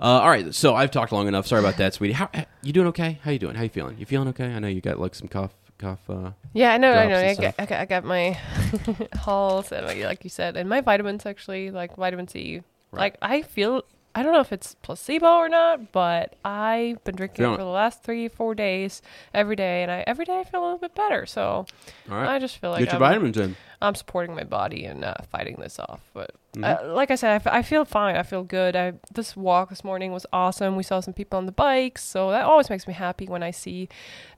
[0.00, 0.54] uh, all right.
[0.54, 1.46] So I've talked long enough.
[1.46, 2.14] Sorry about that, sweetie.
[2.14, 2.28] How
[2.62, 2.86] you doing?
[2.88, 3.18] Okay?
[3.22, 3.54] How you doing?
[3.56, 3.98] How you feeling?
[3.98, 4.46] You feeling okay?
[4.52, 5.98] I know you got like some cough, cough.
[6.08, 7.16] Uh, Yeah, I know, I drops know.
[7.18, 8.38] and I got, I got, I got my
[9.18, 12.62] halls, and like you said, and my vitamins actually, like vitamin C.
[12.92, 13.82] Like I feel,
[14.14, 17.62] I don't know if it's placebo or not, but I've been drinking Feeling it for
[17.64, 19.00] the last three, four days
[19.32, 21.24] every day, and I every day I feel a little bit better.
[21.26, 21.66] So
[22.06, 22.28] right.
[22.28, 23.56] I just feel like Get your I'm, vitamins in.
[23.80, 26.00] I'm supporting my body and uh, fighting this off.
[26.14, 26.86] But Mm-hmm.
[26.86, 28.14] uh, like I said, I, f- I feel fine.
[28.14, 28.76] I feel good.
[28.76, 30.76] I this walk this morning was awesome.
[30.76, 33.52] We saw some people on the bikes, so that always makes me happy when I
[33.52, 33.88] see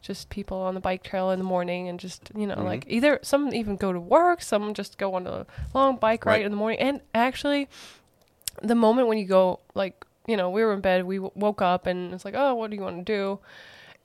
[0.00, 2.66] just people on the bike trail in the morning and just you know Mm-hmm.
[2.66, 6.34] like either some even go to work, some just go on a long bike ride
[6.34, 6.44] Right.
[6.44, 6.78] in the morning.
[6.78, 7.68] And actually,
[8.62, 11.60] the moment when you go like you know we were in bed, we w- woke
[11.62, 13.38] up and it's like oh what do you want to do?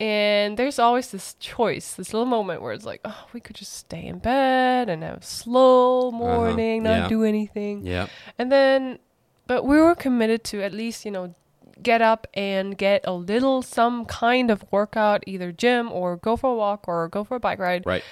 [0.02, 3.74] And there's always this choice, this little moment where it's like, oh, we could just
[3.74, 7.02] stay in bed and have a slow morning, not Uh-huh.
[7.04, 7.08] yeah.
[7.10, 7.86] do anything.
[7.86, 8.08] Yeah.
[8.38, 9.00] And then,
[9.46, 11.36] but we were committed to at least, you know,
[11.84, 16.50] get up and get a little, some kind of workout, either gym or go for
[16.52, 18.04] a walk or go for a bike ride Right.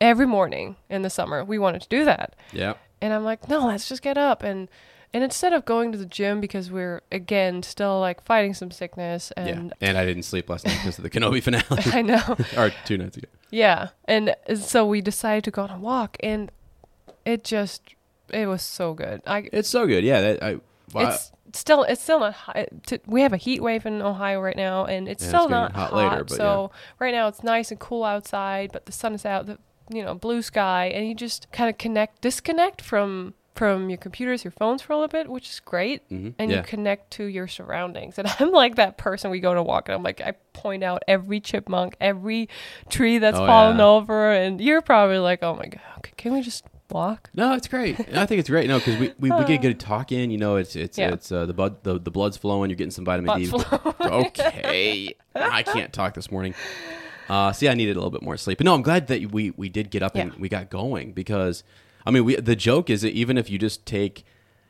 [0.00, 1.44] every morning in the summer.
[1.44, 2.34] We wanted to do that.
[2.50, 2.74] Yeah.
[3.02, 4.42] And I'm like, no, let's just get up.
[4.42, 4.70] And,
[5.12, 9.32] and instead of going to the gym because we're, again, still like fighting some sickness
[9.36, 9.88] and yeah.
[9.88, 12.36] And I didn't sleep last night because of the Kenobi finale, I know.
[12.56, 13.28] or two nights ago.
[13.50, 13.88] Yeah.
[14.04, 16.50] And so we decided to go on a walk and
[17.24, 17.82] it just,
[18.30, 19.22] it was so good.
[19.26, 20.04] I, It's so good.
[20.04, 20.20] Yeah.
[20.20, 20.60] That, I.
[20.92, 22.68] Well, it's still it's still not hot.
[22.86, 25.50] To, we have a heat wave in Ohio right now, and it's Yeah, still it's
[25.50, 25.96] not hot hot.
[25.96, 29.46] later, but so right now it's nice and cool outside, but the sun is out.
[29.46, 29.58] The
[29.90, 34.44] you know blue sky, and you just kind of connect, disconnect from from your computers,
[34.44, 36.58] your phones for a little bit, which is great, Mhm, and yeah.
[36.58, 38.18] you connect to your surroundings.
[38.18, 39.30] And I'm like that person.
[39.30, 42.48] We go to walk, and I'm like I point out every chipmunk, every
[42.88, 43.84] tree that's Oh, fallen yeah.
[43.86, 47.30] over, and you're probably like, oh my god, okay, can we just walk?
[47.34, 47.98] No, it's great.
[48.14, 48.68] I think it's great.
[48.68, 50.30] No, because we, we, we get good talk in.
[50.30, 51.12] You know, it's it's Yeah.
[51.12, 52.70] it's uh, the blood the, the blood's flowing.
[52.70, 53.50] You're getting some vitamin D.
[54.00, 56.54] Okay, I can't talk this morning.
[57.28, 58.58] Uh, see, I needed a little bit more sleep.
[58.58, 61.64] But no, I'm glad that we we did get up and we got going because
[62.06, 64.24] I mean, we the joke is that even if you just take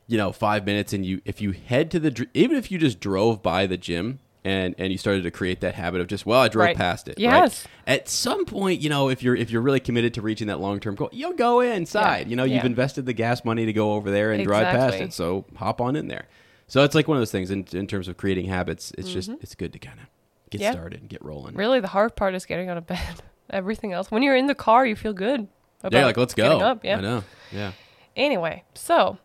[0.06, 2.98] you know five minutes and you if you head to the even if you just
[3.00, 6.40] drove by the gym and and you started to create that habit of just well,
[6.40, 6.76] I drove Right.
[6.76, 7.12] past it.
[7.12, 7.20] right?
[7.20, 7.66] Yes.
[7.86, 10.80] At some point, you know, if you're if you're really committed to reaching that long
[10.80, 12.26] term goal, you'll go inside.
[12.26, 12.30] Yeah.
[12.30, 15.12] You know, you've invested the gas money to go over there and drive past it,
[15.12, 16.26] so hop on in there.
[16.68, 18.92] So it's like one of those things in, in terms of creating habits.
[18.98, 20.06] It's just it's good to kind of
[20.50, 20.62] get Mm-hmm.
[20.62, 20.70] Yeah.
[20.72, 21.54] started and get rolling.
[21.56, 23.20] Really, the hard part is getting out of bed.
[23.50, 25.48] Everything else, when you're in the car, you feel good.
[25.92, 26.58] Yeah, like let's go.
[26.60, 26.84] Up.
[26.84, 26.98] Yeah.
[26.98, 27.24] I know.
[27.52, 27.72] Yeah.
[28.16, 29.18] Anyway, so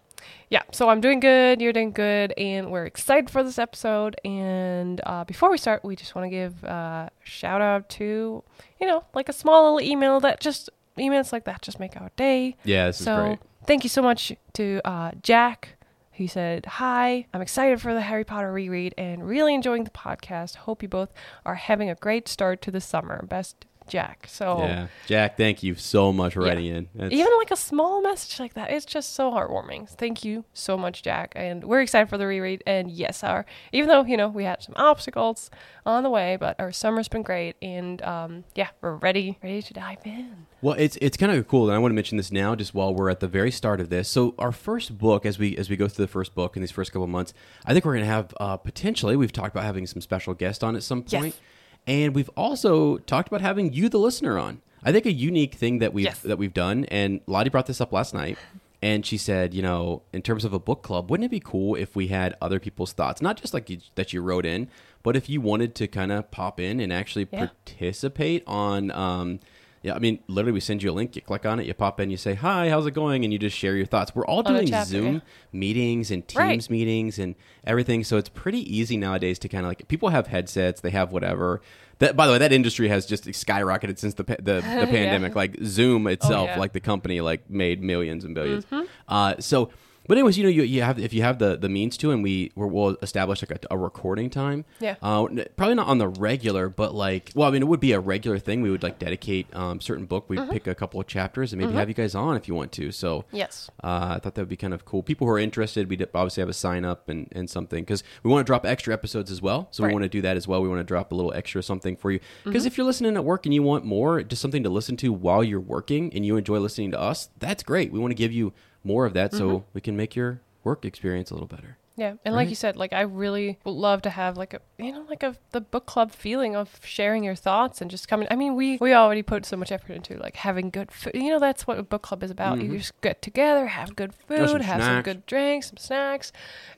[0.50, 1.62] yeah, so I'm doing good.
[1.62, 4.20] You're doing good, and we're excited for this episode.
[4.26, 8.44] And uh, before we start, we just want to give uh, a shout out to
[8.80, 12.12] you know like a small little email that just emails like that just make our
[12.18, 12.58] day.
[12.64, 13.40] Yeah, this is so great.
[13.66, 15.78] thank you so much to uh, Jack.
[16.12, 20.56] He said, Hi, I'm excited for the Harry Potter reread and really enjoying the podcast.
[20.56, 21.12] Hope you both
[21.46, 23.26] are having a great start to the summer.
[23.26, 24.26] Best Jack.
[24.30, 26.48] So Yeah, Jack, thank you so much for Yeah.
[26.48, 26.88] writing in.
[26.96, 29.90] That's- even like a small message like that, it's just so heartwarming.
[29.90, 31.34] Thank you so much, Jack.
[31.36, 32.64] And we're excited for the reread.
[32.66, 35.52] And yes, our even though you know we had some obstacles
[35.86, 37.58] on the way, but our summer's been great.
[37.62, 40.48] And um, yeah, we're ready, ready to dive in.
[40.62, 42.94] Well, it's it's kind of cool, and I want to mention this now, just while
[42.94, 44.08] we're at the very start of this.
[44.08, 46.72] So, our first book, as we as we go through the first book in these
[46.72, 47.34] first couple of months,
[47.66, 49.16] I think we're going to have uh, potentially.
[49.18, 51.12] We've talked about having some special guests on at some point.
[51.34, 51.40] Yes.
[51.88, 54.62] And we've also talked about having you, the listener, on.
[54.84, 56.20] I think a unique thing that we've Yes.
[56.22, 58.38] that we've done, and Lottie brought this up last night,
[58.82, 61.76] and she said, you know, in terms of a book club, wouldn't it be cool
[61.76, 64.68] if we had other people's thoughts, not just like you, that you wrote in,
[65.04, 67.48] but if you wanted to kind of pop in and actually Yeah.
[67.48, 68.90] participate on.
[68.92, 69.40] Um,
[69.84, 71.16] yeah, I mean, literally, we send you a link.
[71.16, 73.40] You click on it, you pop in, you say, "Hi, how's it going?" and you
[73.40, 74.14] just share your thoughts.
[74.14, 75.20] We're all On doing chapter, Zoom yeah.
[75.52, 76.70] meetings and Teams Right.
[76.70, 80.82] meetings and everything, so it's pretty easy nowadays to kind of like people have headsets,
[80.82, 81.62] they have whatever.
[82.00, 85.36] That, by the way, that industry has just skyrocketed since the the, the pandemic.
[85.36, 86.60] Like Zoom itself, yeah.
[86.60, 88.82] like the company, like made millions and 1000000000s Mm-hmm.
[89.08, 89.70] Uh, so,
[90.12, 92.22] but anyways, you know, you, you have if you have the, the means to, and
[92.22, 94.66] we we're, we'll establish like a, a recording time.
[94.82, 94.96] Yeah.
[95.02, 98.00] Uh, probably not on the regular, but like, well, I mean, it would be a
[98.02, 98.62] regular thing.
[98.62, 100.30] We would like dedicate um, certain book.
[100.30, 100.52] We'd Mm-hmm.
[100.52, 102.92] pick a couple of chapters and maybe have you guys on if you want to.
[102.92, 103.70] So Yes.
[103.82, 105.02] uh, I thought that would be kind of cool.
[105.02, 108.30] People who are interested, we'd obviously have a sign up and, and something because we
[108.32, 109.70] want to drop extra episodes as well.
[109.72, 110.62] So we want to do that as well.
[110.62, 112.50] We want to drop a little extra something for you Mm-hmm.
[112.50, 115.14] because if you're listening at work and you want more, just something to listen to
[115.14, 117.94] while you're working and you enjoy listening to us, that's great.
[117.94, 118.52] We want to give you
[118.84, 119.38] more of that Mm-hmm.
[119.38, 121.78] so we can make your work experience a little better.
[121.98, 125.06] Yeah, and like you said, like I really love to have like a you know
[125.10, 128.28] like a the book club feeling of sharing your thoughts and just coming.
[128.32, 131.12] I mean, we we already put so much effort into like having good food.
[131.14, 132.60] You know, that's what a book club is about.
[132.62, 134.38] You just get together, have good Mm-hmm.
[134.38, 136.32] some food, have some good drinks, some snacks,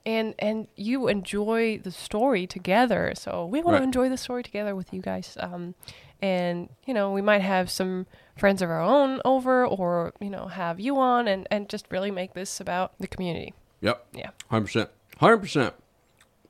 [0.06, 3.14] and and you enjoy the story together.
[3.16, 3.80] So we want Right.
[3.80, 5.38] to enjoy the story together with you guys.
[5.40, 5.76] Um,
[6.22, 10.48] and you know we might have some friends of our own over, or you know
[10.48, 13.54] have you on, and and just really make this about the community.
[13.82, 14.08] Yep.
[14.14, 14.30] Yeah.
[14.50, 14.88] 100%.
[15.20, 15.74] 100%.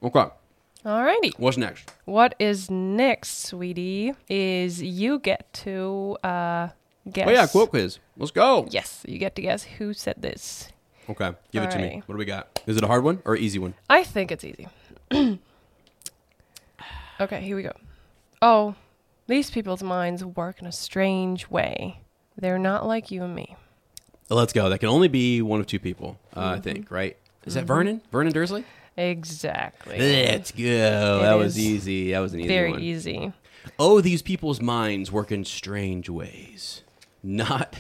[0.03, 0.25] Okay.
[0.85, 1.31] Alrighty.
[1.39, 1.91] What's next?
[2.05, 4.13] What is next, sweetie?
[4.29, 6.67] Is you get to uh
[7.11, 7.27] guess.
[7.27, 7.99] Oh, yeah, quote quiz.
[8.17, 8.67] Let's go.
[8.69, 10.71] Yes, you get to guess who said this.
[11.09, 11.33] Okay.
[11.51, 11.83] Give it to me.
[11.83, 12.03] Alrighty.
[12.05, 12.61] What do we got?
[12.67, 13.73] Is it a hard one or an easy one?
[13.89, 14.67] I think it's easy.
[17.19, 17.73] okay, here we go.
[18.41, 18.75] Oh,
[19.27, 22.01] these people's minds work in a strange way.
[22.37, 23.55] They're not like you and me.
[24.29, 24.69] Let's go.
[24.69, 26.61] That can only be one of two people, uh, I Mm-hmm.
[26.61, 27.17] think, right?
[27.45, 28.01] Is that Vernon?
[28.11, 28.63] Vernon Dursley?
[28.97, 29.97] Exactly.
[29.99, 31.19] Let's go.
[31.21, 32.11] that was is easy.
[32.11, 32.81] That was an easy Very one.
[32.81, 33.33] easy.
[33.79, 36.83] Oh, these people's minds work in strange ways.
[37.21, 37.75] Not,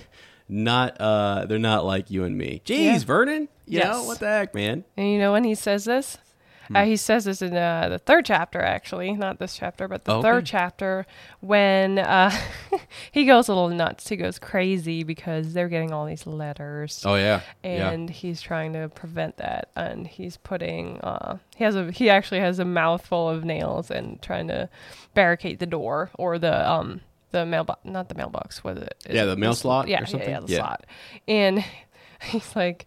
[0.49, 0.99] not.
[0.99, 2.61] uh They're not like you and me.
[2.65, 2.97] Jeez, Yeah.
[2.99, 3.47] Vernon.
[3.65, 4.07] You know Yes.
[4.07, 4.83] what the heck, man?
[4.97, 6.17] And you know when he says this?
[6.69, 6.75] Hmm.
[6.77, 10.13] Uh, he says this in uh, the third chapter, actually, not this chapter, but the
[10.15, 11.05] Oh, third chapter
[11.41, 12.31] when uh,
[13.11, 14.07] he goes a little nuts.
[14.07, 17.03] He goes crazy because they're getting all these letters.
[17.05, 17.89] Oh yeah, yeah.
[17.89, 22.39] and he's trying to prevent that and he's putting uh he has a he actually
[22.39, 24.69] has a mouthful of nails and trying to
[25.13, 29.35] barricade the door or the um the mailbox not the mailbox was it Yeah, the
[29.35, 30.29] mail slot yeah or something?
[30.29, 30.57] yeah, yeah the Yeah.
[30.59, 30.85] slot
[31.27, 31.65] and
[32.21, 32.85] he's like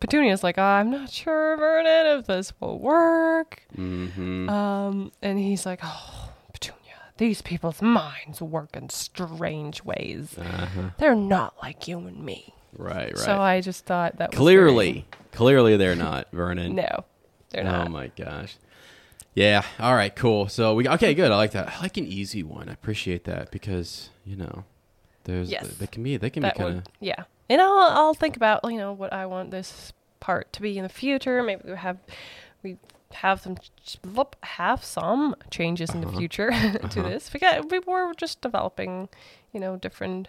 [0.00, 3.62] Petunia's like, I'm not sure, Vernon, if this will work.
[3.76, 4.48] Mm-hmm.
[4.48, 10.36] Um, and he's like, Oh, Petunia, these people's minds work in strange ways.
[10.38, 10.90] Uh-huh.
[10.98, 12.54] They're not like you and me.
[12.76, 13.18] Right, right.
[13.18, 16.74] So I just thought that was clearly, clearly, they're not Vernon.
[16.74, 17.04] no,
[17.50, 17.86] they're not.
[17.86, 18.56] Oh my gosh.
[19.34, 19.62] Yeah.
[19.78, 20.14] All right.
[20.14, 20.48] Cool.
[20.48, 21.14] So we okay.
[21.14, 21.30] Good.
[21.30, 21.68] I like that.
[21.68, 22.68] I like an easy one.
[22.68, 24.64] I appreciate that because you know,
[25.24, 25.68] there's Yes.
[25.78, 27.24] they can be they can that be kind of yeah.
[27.48, 30.82] And I'll I'll think about you know what I want this part to be in
[30.82, 31.42] the future.
[31.42, 31.98] Maybe we have
[32.62, 32.76] we
[33.12, 33.56] have some
[34.42, 36.18] have some changes in the Uh-huh.
[36.18, 36.50] future
[36.90, 37.32] to this.
[37.32, 39.08] We got we were just developing,
[39.52, 40.28] you know, different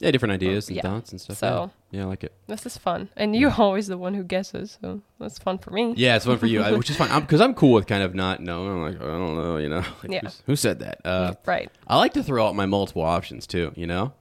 [0.00, 0.82] Yeah, different ideas and yeah.
[0.82, 1.38] thoughts and stuff.
[1.38, 1.98] So- yeah.
[2.00, 2.32] yeah, I like it.
[2.46, 5.92] This is fun, and you're always the one who guesses, so that's fun for me.
[5.96, 8.14] Yeah, it's fun for you, I- which is fine because I'm, cool with kind of
[8.14, 8.70] not knowing.
[8.70, 9.82] I'm like, I don't know, you know.
[10.02, 10.30] Like, Yeah.
[10.46, 11.00] Who said that?
[11.04, 11.70] Uh, Right.
[11.86, 13.72] I like to throw out my multiple options too.
[13.76, 14.12] You know,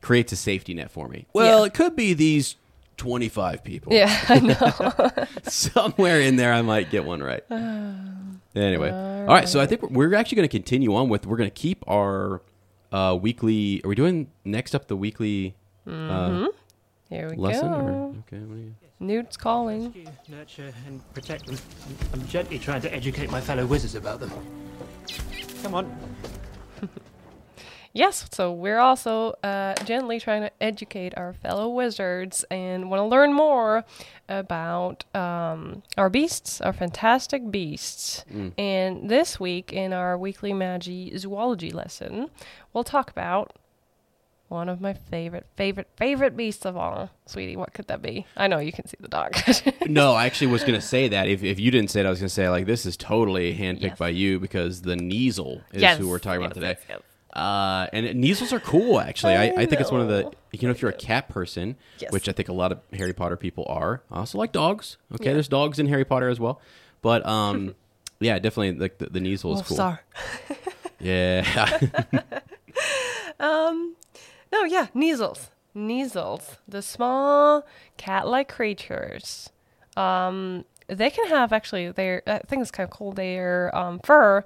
[0.00, 1.26] creates a safety net for me.
[1.32, 1.66] Well, Yeah.
[1.66, 2.56] it could be these
[2.96, 3.92] 25 people.
[3.92, 5.26] Yeah, I know.
[5.50, 7.42] somewhere in there I might get one right.
[8.54, 9.48] anyway, all right.
[9.48, 11.26] So I think we're, we're actually going to continue on with.
[11.26, 12.40] We're going to keep our
[12.92, 13.80] uh, weekly.
[13.84, 15.54] Are we doing next up the weekly
[15.88, 16.46] uh,
[17.10, 17.68] Here we lesson?
[17.70, 17.76] go.
[17.76, 18.44] Or, okay.
[18.44, 19.86] What are you, Newt's calling.
[19.86, 21.58] Rescue, nurture, and protect them.
[22.12, 24.30] I'm gently trying to educate my fellow wizards about them.
[25.62, 25.98] Come on.
[27.96, 33.04] Yes, so we're also uh, gently trying to educate our fellow wizards and want to
[33.04, 33.84] learn more
[34.28, 38.24] about um, our beasts, our fantastic beasts.
[38.58, 42.30] And this week in our weekly Magizoology lesson,
[42.72, 43.56] we'll talk about
[44.48, 47.10] one of my favorite, favorite, favorite beasts of all.
[47.26, 48.26] Sweetie, what could that be?
[48.36, 49.36] I know you can see the dog.
[49.86, 51.28] no, I actually was going to say that.
[51.28, 53.54] If, if you didn't say it, I was going to say like this is totally
[53.56, 53.98] handpicked Yes.
[53.98, 57.00] by you because the Kneazle is Yes, who we're talking about yes, today.
[57.34, 59.34] Uh, and Kneazles are cool, actually.
[59.34, 61.76] I, I I think it's one of the, you know, if you're a cat person,
[61.98, 62.12] Yes.
[62.12, 64.02] which I think a lot of Harry Potter people are.
[64.10, 64.98] I also like dogs.
[65.12, 65.32] Okay, Yeah.
[65.32, 66.60] there's dogs in Harry Potter as well.
[67.02, 67.74] But um,
[68.20, 69.98] yeah, definitely like the, the Kneazle is cool.
[71.00, 71.80] Yeah.
[74.52, 75.48] No, yeah, Kneazles.
[75.74, 77.66] Kneazles, the small
[77.96, 79.50] cat-like creatures.
[79.96, 82.22] Um, they can have actually their.
[82.26, 83.10] I think it's kind of cool.
[83.12, 84.44] Their um, fur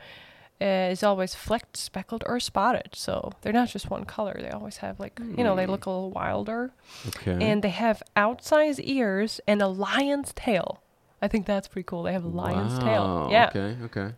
[0.61, 2.91] uh, is always flecked, speckled, or spotted.
[2.95, 4.37] So they're not just one color.
[4.41, 6.73] They always have like you know they look a little wilder,
[7.09, 7.39] okay.
[7.41, 10.83] and they have outsized ears and a lion's tail.
[11.21, 12.03] I think that's pretty cool.
[12.05, 13.29] They have a lion's tail.
[13.31, 13.51] Yeah.
[13.55, 13.77] Okay.
[13.85, 14.15] Okay.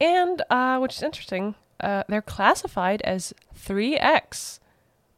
[0.00, 4.58] And uh, which is interesting, uh, they're classified as 3X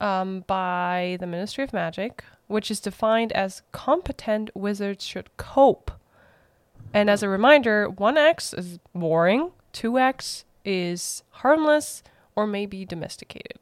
[0.01, 5.91] um, by the Ministry of Magic, which is defined as competent wizards should cope.
[6.93, 12.03] And as a reminder, 1X is boring, 2X is harmless
[12.37, 13.59] or maybe domesticated.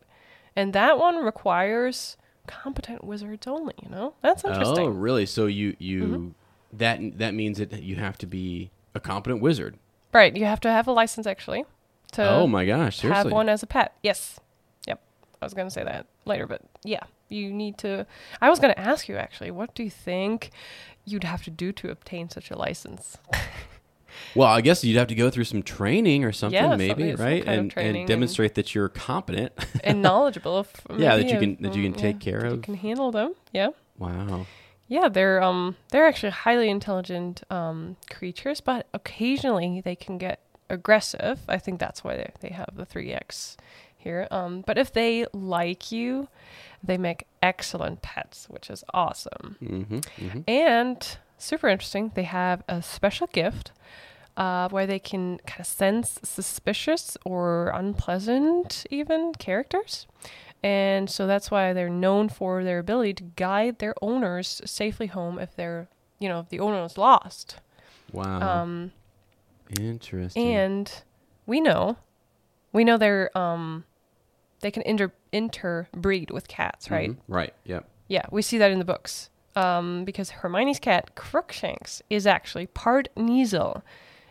[0.54, 4.14] And that one requires competent wizards only, you know?
[4.22, 4.86] That's interesting.
[4.86, 5.26] Oh, really?
[5.26, 6.28] So you you Mm-hmm.
[6.78, 9.78] that that means that you have to be a competent wizard.
[10.12, 11.64] Right, you have to have a license actually
[12.12, 12.98] to oh my gosh!
[12.98, 13.24] Seriously.
[13.24, 13.94] have one as a pet.
[14.02, 14.38] Yes.
[14.86, 15.00] Yep.
[15.40, 18.06] I was going to say that later, but yeah, you need to.
[18.40, 20.50] I was going to ask you actually, what do you think
[21.06, 23.16] you'd have to do to obtain such a license?
[24.34, 27.16] Well, I guess you'd have to go through some training or something, Yeah, maybe, something-
[27.26, 27.44] right?
[27.46, 29.52] and and demonstrate that you're competent.
[29.84, 32.52] and knowledgeable of Yeah, that you can- that you can take care of.
[32.54, 33.34] You can handle them.
[33.52, 33.68] Yeah.
[33.98, 34.46] wow.
[34.88, 41.40] Yeah, they're um they're actually highly intelligent um creatures, but occasionally they can get aggressive.
[41.48, 43.56] I think that's why they, they have the 3x
[43.96, 44.26] here.
[44.30, 46.28] Um but if they like you,
[46.84, 49.56] they make excellent pets, which is awesome.
[49.62, 50.40] Mm-hmm, mm-hmm.
[50.48, 53.72] And super interesting, they have a special gift
[54.36, 60.06] uh, where they can kind of sense suspicious or unpleasant, even characters.
[60.62, 65.38] And so that's why they're known for their ability to guide their owners safely home
[65.38, 65.88] if they're,
[66.20, 67.56] you know, if the owner is lost.
[68.12, 68.62] Wow.
[68.62, 68.92] Um,
[69.78, 70.54] Interesting.
[70.54, 71.02] and
[71.46, 71.96] we know,
[72.72, 73.84] we know they're, um,
[74.60, 77.10] they can inter- interbreed with cats, right?
[77.10, 77.52] Mhm, Right.
[77.64, 77.88] Yep.
[78.06, 79.30] Yeah, we see that in the books.
[79.54, 83.82] Um, because Hermione's cat, Crookshanks, is actually part Kneazle.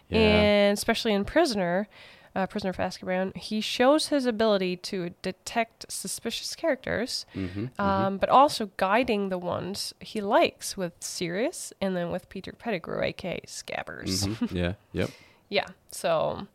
[0.10, 0.18] Yeah.
[0.20, 1.88] And especially in Prisoner,
[2.36, 7.80] uh, Prisoner of Azkaban, he shows his ability to detect suspicious characters, Mm-hmm.
[7.80, 13.02] um, but also guiding the ones he likes with Sirius and then with Peter Pettigrew,
[13.04, 14.26] aka Scabbers.
[14.26, 14.74] hmm yeah.
[14.94, 15.12] Yep.
[15.50, 16.48] Yeah, so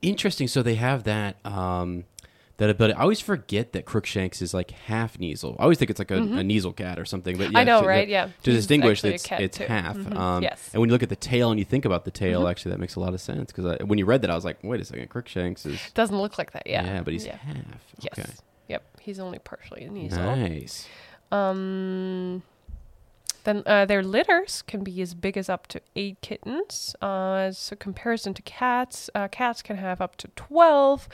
[0.00, 0.48] Interesting.
[0.48, 2.04] So they have that um
[2.62, 2.94] that ability.
[2.94, 5.56] I always forget that Crookshanks is like half Kneazle.
[5.58, 7.36] I always think it's like a, a Kneazle cat or something.
[7.36, 7.56] But yeah, Mm-hmm.
[7.56, 8.08] I know, to- right?
[8.08, 8.26] Yeah.
[8.44, 9.64] To He's distinguish, it's it's too.
[9.64, 9.96] half.
[9.96, 10.16] Mhm.
[10.16, 10.60] Um, Yes.
[10.60, 10.76] Mm-hmm.
[10.76, 12.78] And when you look at the tail and you think about the tail, actually, that
[12.78, 13.52] makes a lot of sense.
[13.52, 16.38] Because when you read that, I was like, wait a second, Crookshanks is doesn't look
[16.38, 16.66] like that.
[16.66, 16.84] Yeah.
[16.84, 17.36] yeah, but he's Yeah.
[17.36, 17.56] half.
[18.00, 18.18] Yes.
[18.18, 18.30] Okay.
[18.68, 18.82] Yep.
[19.00, 20.38] He's only partially a Kneazle.
[20.38, 20.86] Nice.
[21.32, 22.42] Um,
[23.44, 26.94] then uh, their litters can be as big as up to eight kittens.
[27.02, 31.08] Uh, as a comparison to cats, uh, cats can have up to twelve,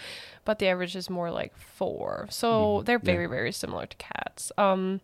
[0.44, 2.26] but the average is more like four.
[2.30, 3.12] So Mhm, they're yeah.
[3.12, 4.52] very, very similar to cats.
[4.58, 5.00] Um,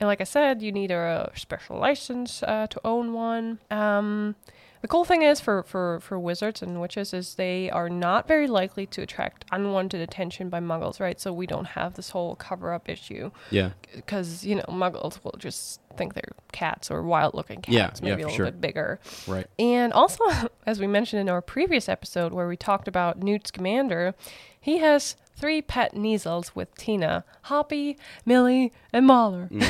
[0.00, 3.58] and like I said, you need a special license uh, to own one.
[3.70, 4.34] Um,
[4.82, 8.48] The cool thing is for, for, for wizards and witches is they are not very
[8.48, 11.20] likely to attract unwanted attention by muggles, right?
[11.20, 13.70] So we don't have this whole cover up issue Yeah.
[13.94, 18.10] because, you know, muggles will just think they're cats or wild looking cats, Yeah, yeah,
[18.16, 18.46] maybe for a little sure.
[18.46, 19.00] bit bigger.
[19.28, 19.46] Right.
[19.58, 20.24] And also,
[20.66, 24.14] as we mentioned in our previous episode where we talked about Newt Scamander,
[24.60, 29.48] he has three pet Kneazles with Tina Hoppy, Milly, and Mauler.
[29.52, 29.60] Mm,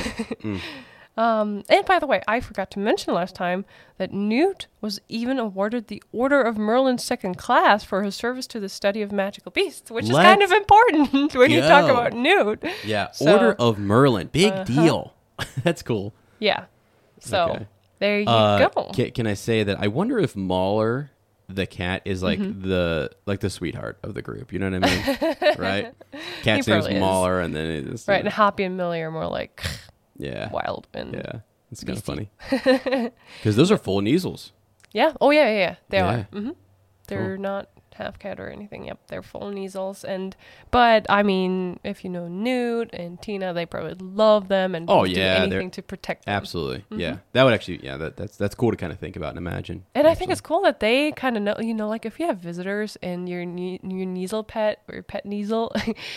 [0.41, 0.61] mm.
[1.17, 3.65] um, and by the way, I forgot to mention last time
[3.99, 8.61] that Newt was even awarded the Order of Merlin Second Class for his service to
[8.61, 12.65] the study of magical beasts, which is kind of important when you talk about Newt.
[12.85, 13.11] Yeah.
[13.11, 13.35] So- Uh-huh.
[13.35, 14.29] Order of Merlin.
[14.33, 15.13] Big deal.
[15.63, 16.15] That's cool.
[16.39, 16.65] Yeah.
[17.21, 17.67] So Okay.
[17.99, 18.91] there you Uh, go.
[18.95, 21.11] Can, can I say that I wonder if Mauler
[21.49, 22.67] the cat is like Mm-hmm.
[22.69, 24.53] the like the sweetheart of the group.
[24.53, 25.37] You know what I mean?
[25.59, 25.95] right?
[26.43, 26.99] Cat's name's is.
[26.99, 29.63] Mauler, and then it's right, and Hoppy and Milly are more like
[30.23, 31.41] yeah, wild and yeah.
[31.71, 34.51] It's kind of funny because those are full Kneazles.
[34.93, 35.13] Yeah.
[35.21, 35.75] Oh yeah, yeah, yeah.
[35.89, 36.15] They Yeah.
[36.15, 36.23] are.
[36.33, 36.51] hmm
[37.09, 38.87] They're not half cat or anything.
[38.87, 40.05] Yep, they're full Kneazles.
[40.05, 40.37] And
[40.71, 45.05] but I mean, if you know Newt and Tina, they probably love them and Oh,
[45.05, 46.35] yeah, anything to protect them.
[46.35, 47.19] Absolutely, yeah.
[47.33, 47.97] That would actually, yeah.
[47.97, 49.85] That, that's that's cool to kind of think about and imagine.
[49.95, 52.27] And I think it's cool that they kind of know, you know, like if you
[52.27, 55.71] have visitors and your ne- your Kneazle pet or your pet Kneazle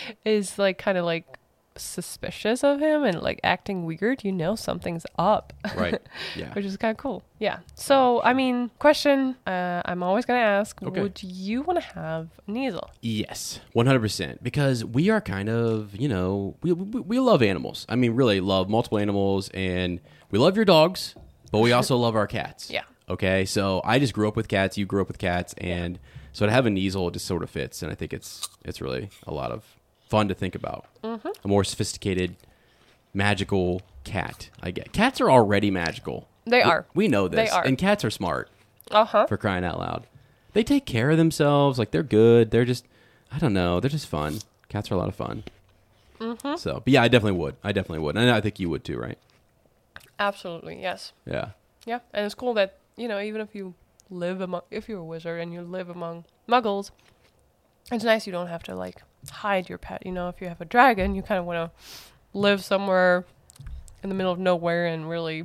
[0.26, 1.38] is like kind of like
[1.78, 5.52] suspicious of him and like acting weird, you know something's up.
[5.76, 6.00] right.
[6.36, 6.52] Yeah.
[6.54, 7.22] which is kind of cool.
[7.38, 7.58] Yeah.
[7.74, 11.00] So, I mean, question uh, I'm always going to ask Okay.
[11.02, 12.88] Would you want to have a Kneazle?
[13.02, 14.42] Yes, one hundred percent.
[14.42, 17.86] Because we are kind of, you know, we, we we love animals.
[17.88, 21.14] I mean, really love multiple animals, and we love your dogs,
[21.52, 22.70] but we also love our cats.
[22.70, 22.82] Yeah.
[23.08, 24.76] Okay, so I just grew up with cats.
[24.76, 25.98] You grew up with cats, and
[26.32, 29.10] so to have a Kneazle just sort of fits, and I think it's it's really
[29.26, 29.64] a lot of
[30.08, 30.86] fun to think about.
[31.02, 31.28] Mm-hmm.
[31.44, 32.36] A more sophisticated,
[33.14, 34.50] magical cat.
[34.62, 36.28] I get cats are already magical.
[36.44, 36.86] They We- are.
[36.94, 37.64] We know this, They are.
[37.64, 38.48] and cats are smart
[38.90, 39.26] Uh huh.
[39.26, 40.06] for crying out loud.
[40.52, 41.78] They take care of themselves.
[41.78, 42.50] Like they're good.
[42.50, 42.86] They're just,
[43.32, 43.80] I don't know.
[43.80, 44.38] They're just fun.
[44.68, 45.44] Cats are a lot of fun.
[46.20, 46.56] Mm-hmm.
[46.56, 47.56] So, but yeah, I definitely would.
[47.62, 49.18] I definitely would, and I think you would too, right?
[50.18, 50.80] Absolutely.
[50.80, 51.12] Yes.
[51.26, 51.50] Yeah.
[51.84, 51.98] Yeah.
[52.14, 53.74] And it's cool that, you know, even if you
[54.08, 56.90] live among, if you're a wizard and you live among muggles,
[57.92, 60.04] it's nice you don't have to like hide your pet.
[60.04, 63.24] You know, if you have a dragon, you kind of want to live somewhere
[64.02, 65.44] in the middle of nowhere and really,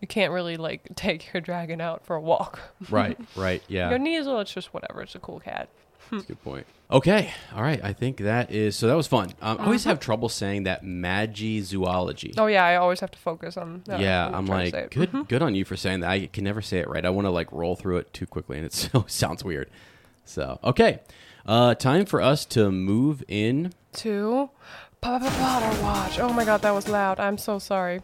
[0.00, 2.60] you can't really like take your dragon out for a walk.
[2.90, 3.18] Right.
[3.36, 3.62] Right.
[3.68, 3.90] Yeah.
[3.90, 5.02] Your Kneazle, it's just whatever.
[5.02, 5.68] It's a cool cat.
[6.10, 6.66] That's a good point.
[6.90, 7.32] Okay.
[7.54, 7.82] All right.
[7.82, 8.86] I think that is so.
[8.86, 9.32] That was fun.
[9.40, 12.34] Um, I always have trouble saying that Magizoology.
[12.36, 13.82] Oh yeah, I always have to focus on.
[13.88, 16.10] Uh, yeah, I'm trying to say like, good, good on you for saying that.
[16.10, 17.06] I can never say it right.
[17.06, 19.70] I want to like roll through it too quickly, and it so sounds weird.
[20.26, 21.00] So, okay,
[21.46, 23.72] uh, time for us to move in.
[23.94, 24.50] To
[25.00, 26.18] Papa Potter Watch.
[26.18, 27.20] Oh my god, that was loud.
[27.20, 28.00] I'm so sorry.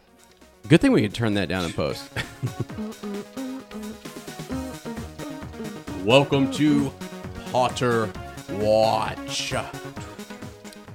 [0.67, 2.09] Good thing we could turn that down in post.
[6.05, 6.91] Welcome to
[7.51, 8.11] Potter
[8.53, 9.53] Watch.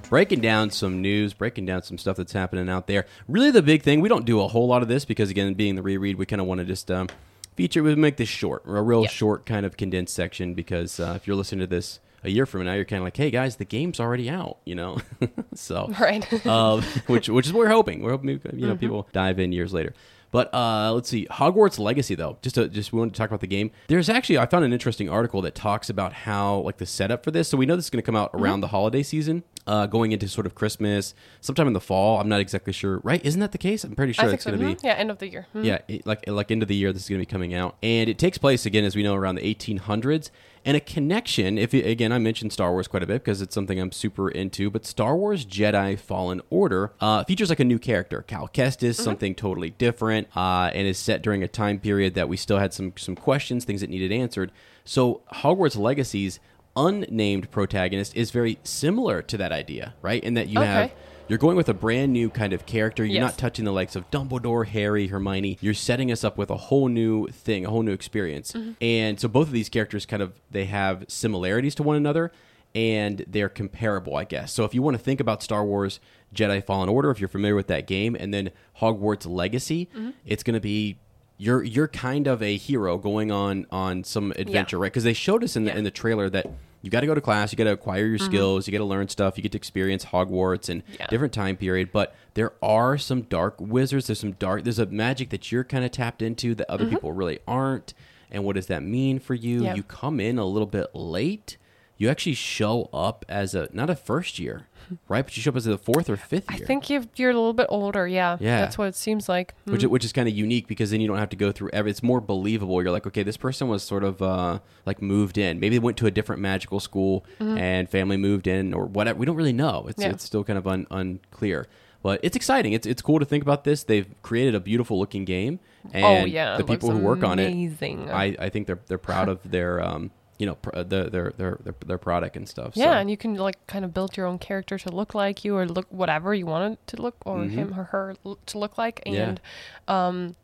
[0.09, 3.05] Breaking down some news, breaking down some stuff that's happening out there.
[3.27, 5.75] Really, the big thing, we don't do a whole lot of this because, again, being
[5.75, 7.09] the reread, we kind of want to just um,
[7.55, 9.07] feature, we make this short, a real Yeah.
[9.09, 12.63] short kind of condensed section because uh, if you're listening to this a year from
[12.65, 14.97] now, you're kind of like, hey guys, the game's already out, you know?
[15.53, 16.45] so, Right.
[16.47, 18.01] um, which which is what we're hoping.
[18.01, 19.93] We're hoping you know people dive in years later.
[20.31, 22.37] But uh, let's see, Hogwarts Legacy though.
[22.41, 23.71] Just to, just we want to talk about the game.
[23.87, 27.31] There's actually I found an interesting article that talks about how like the setup for
[27.31, 27.47] this.
[27.47, 30.11] So we know this is going to come out around the holiday season, uh, going
[30.11, 32.19] into sort of Christmas, sometime in the fall.
[32.19, 32.99] I'm not exactly sure.
[33.01, 33.23] Right?
[33.23, 33.85] Isn't that the case?
[33.85, 34.51] I'm pretty sure it's so.
[34.51, 34.87] going to be.
[34.87, 35.47] Yeah, end of the year.
[35.55, 35.63] Mhm.
[35.63, 37.77] Yeah, it- like like end of the year, this is going to be coming out,
[37.81, 40.31] and it takes place again, as we know, around the 1800s.
[40.67, 43.53] And a connection, if you, again, I mentioned Star Wars quite a bit because it's
[43.53, 44.71] something I'm super into.
[44.71, 49.35] But Star Wars Jedi Fallen Order uh, features like a new character, Cal Kestis, something
[49.35, 52.93] totally different, uh, and is set during a time period that we still had some
[52.97, 54.51] some questions, things that needed answered.
[54.83, 56.39] So Hogwarts Legacy's
[56.75, 60.23] unnamed protagonist is very similar to that idea, right?
[60.23, 60.67] In that you Okay.
[60.67, 60.91] have
[61.27, 63.03] you're going with a brand new kind of character.
[63.03, 63.21] You're Yes.
[63.33, 65.57] not touching the likes of Dumbledore, Harry, Hermione.
[65.61, 68.51] You're setting us up with a whole new thing, a whole new experience.
[68.51, 68.71] Mm-hmm.
[68.81, 72.31] And so both of these characters kind of they have similarities to one another
[72.73, 74.51] and they're comparable, I guess.
[74.51, 75.99] So if you want to think about Star Wars
[76.33, 80.09] Jedi Fallen Order, if you're familiar with that game, and then Hogwarts Legacy, Mm-hmm.
[80.25, 80.97] it's going to be
[81.37, 84.91] you're you're kind of a hero going on on some adventure, right?
[84.91, 85.77] Because they showed us in the Yeah.
[85.77, 86.45] In the trailer that
[86.85, 88.83] you got to go to class, you got to acquire your skills, you got to
[88.85, 91.07] learn stuff, you get to experience Hogwarts and Yeah.
[91.07, 91.89] different time period.
[91.91, 94.07] But there are some dark wizards.
[94.07, 94.63] There's some dark.
[94.63, 97.93] There's a magic that you're kind of tapped into that other people really aren't.
[98.31, 99.61] And what does that mean for you?
[99.61, 99.75] Mm-hmm.
[99.77, 101.57] You come in a little bit late
[101.97, 104.67] you actually show up as a not a first year,
[105.07, 105.23] right?
[105.25, 107.53] But you show up as a fourth or fifth I think you've, you're a little
[107.53, 108.07] bit older.
[108.07, 108.37] Yeah.
[108.39, 108.59] Yeah.
[108.61, 109.53] That's what it seems like.
[109.65, 109.89] which Mm.
[109.89, 111.91] which is kind of unique because then you don't have to go through every.
[111.91, 112.81] It's more believable.
[112.81, 115.59] You're like, okay, this person was sort of uh, like moved in.
[115.59, 119.17] Maybe they went to a different magical school and family moved in or whatever.
[119.19, 119.85] We don't really know.
[119.87, 120.01] It's Mm-hmm.
[120.01, 120.09] Yeah.
[120.15, 121.67] it's still kind of un, unclear.
[122.03, 122.73] But it's exciting.
[122.73, 123.83] It's it's cool to think about this.
[123.83, 125.59] They've created a beautiful looking game,
[125.91, 126.55] and oh, yeah.
[126.57, 128.11] the people who work on it, amazing.
[128.11, 131.57] I, I think they're they're proud of their um you know pr- their, their their
[131.63, 132.73] their their product and stuff.
[132.75, 132.97] Yeah, so.
[132.99, 135.65] and you can like kind of build your own character to look like you or
[135.65, 137.49] look whatever you want it to look or Mhm.
[137.51, 138.15] him or her
[138.47, 139.29] to look like Yeah.
[139.29, 139.41] and
[139.87, 140.35] um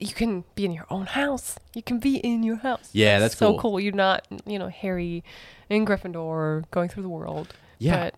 [0.00, 1.56] you can be in your own house.
[1.74, 2.88] You can be in your house.
[2.92, 3.58] Yeah, that's so cool.
[3.60, 3.80] cool.
[3.80, 5.24] You're not, you know, Harry
[5.68, 7.52] in Gryffindor going through the world.
[7.78, 8.04] Yeah.
[8.04, 8.14] But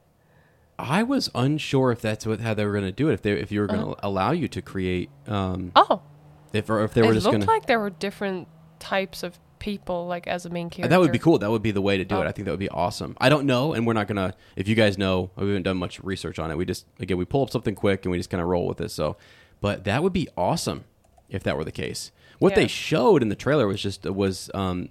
[0.78, 3.14] I was unsure if that's what how they were going to do it.
[3.14, 4.00] If they if you were going to Uh-huh.
[4.08, 6.02] allow you to create um oh,
[6.52, 9.22] if or if they were it just looked going to like there were different types
[9.22, 10.88] of people like as a main character.
[10.88, 11.38] That would be cool.
[11.38, 12.22] That would be the way to do Oh.
[12.22, 12.26] it.
[12.26, 13.16] I think that would be awesome.
[13.20, 14.34] I don't know, and we're not gonna.
[14.56, 16.56] If you guys know, we haven't done much research on it.
[16.56, 18.80] We just again we pull up something quick and we just kind of roll with
[18.80, 18.90] it.
[18.90, 19.16] So,
[19.60, 20.84] but that would be awesome
[21.28, 22.10] if that were the case.
[22.40, 22.56] What Yeah.
[22.56, 24.88] they showed in the trailer was just was um,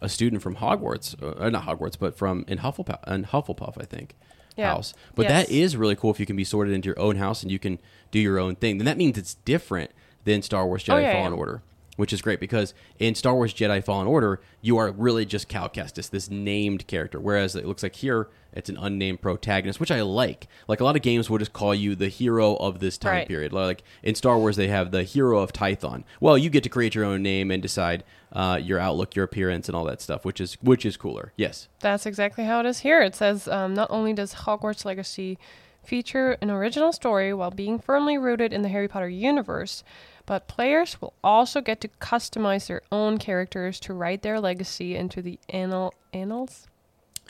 [0.00, 4.14] a student from Hogwarts, uh, not Hogwarts, but from in Hufflepuff, in Hufflepuff, I think.
[4.56, 4.74] Yeah.
[4.74, 5.46] House, but Yes.
[5.46, 7.58] that is really cool if you can be sorted into your own house and you
[7.58, 7.78] can
[8.10, 8.76] do your own thing.
[8.76, 9.90] Then that means it's different
[10.24, 11.32] than Star Wars Jedi Oh, yeah, Fallen.
[11.32, 11.62] Order
[11.96, 15.68] which is great because in Star Wars Jedi Fallen Order, you are really just Cal
[15.68, 17.20] Kestis, this named character.
[17.20, 20.46] Whereas it looks like here, it's an unnamed protagonist, which I like.
[20.68, 23.28] Like a lot of games will just call you the hero of this time Right.
[23.28, 23.52] period.
[23.52, 26.04] Like in Star Wars, they have the hero of Tython.
[26.20, 29.68] Well, you get to create your own name and decide uh, your outlook, your appearance,
[29.68, 31.32] and all that stuff, which is which is cooler.
[31.36, 31.68] Yes.
[31.80, 33.02] That's exactly how it is here.
[33.02, 35.38] It says um, not only does Hogwarts Legacy
[35.82, 39.82] feature an original story while being firmly rooted in the Harry Potter universe,
[40.26, 45.20] but players will also get to customize their own characters to write their legacy into
[45.22, 46.66] the annal- annals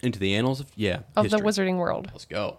[0.02, 1.40] Into the annals of yeah of history.
[1.40, 2.58] the Wizarding World, Let's go.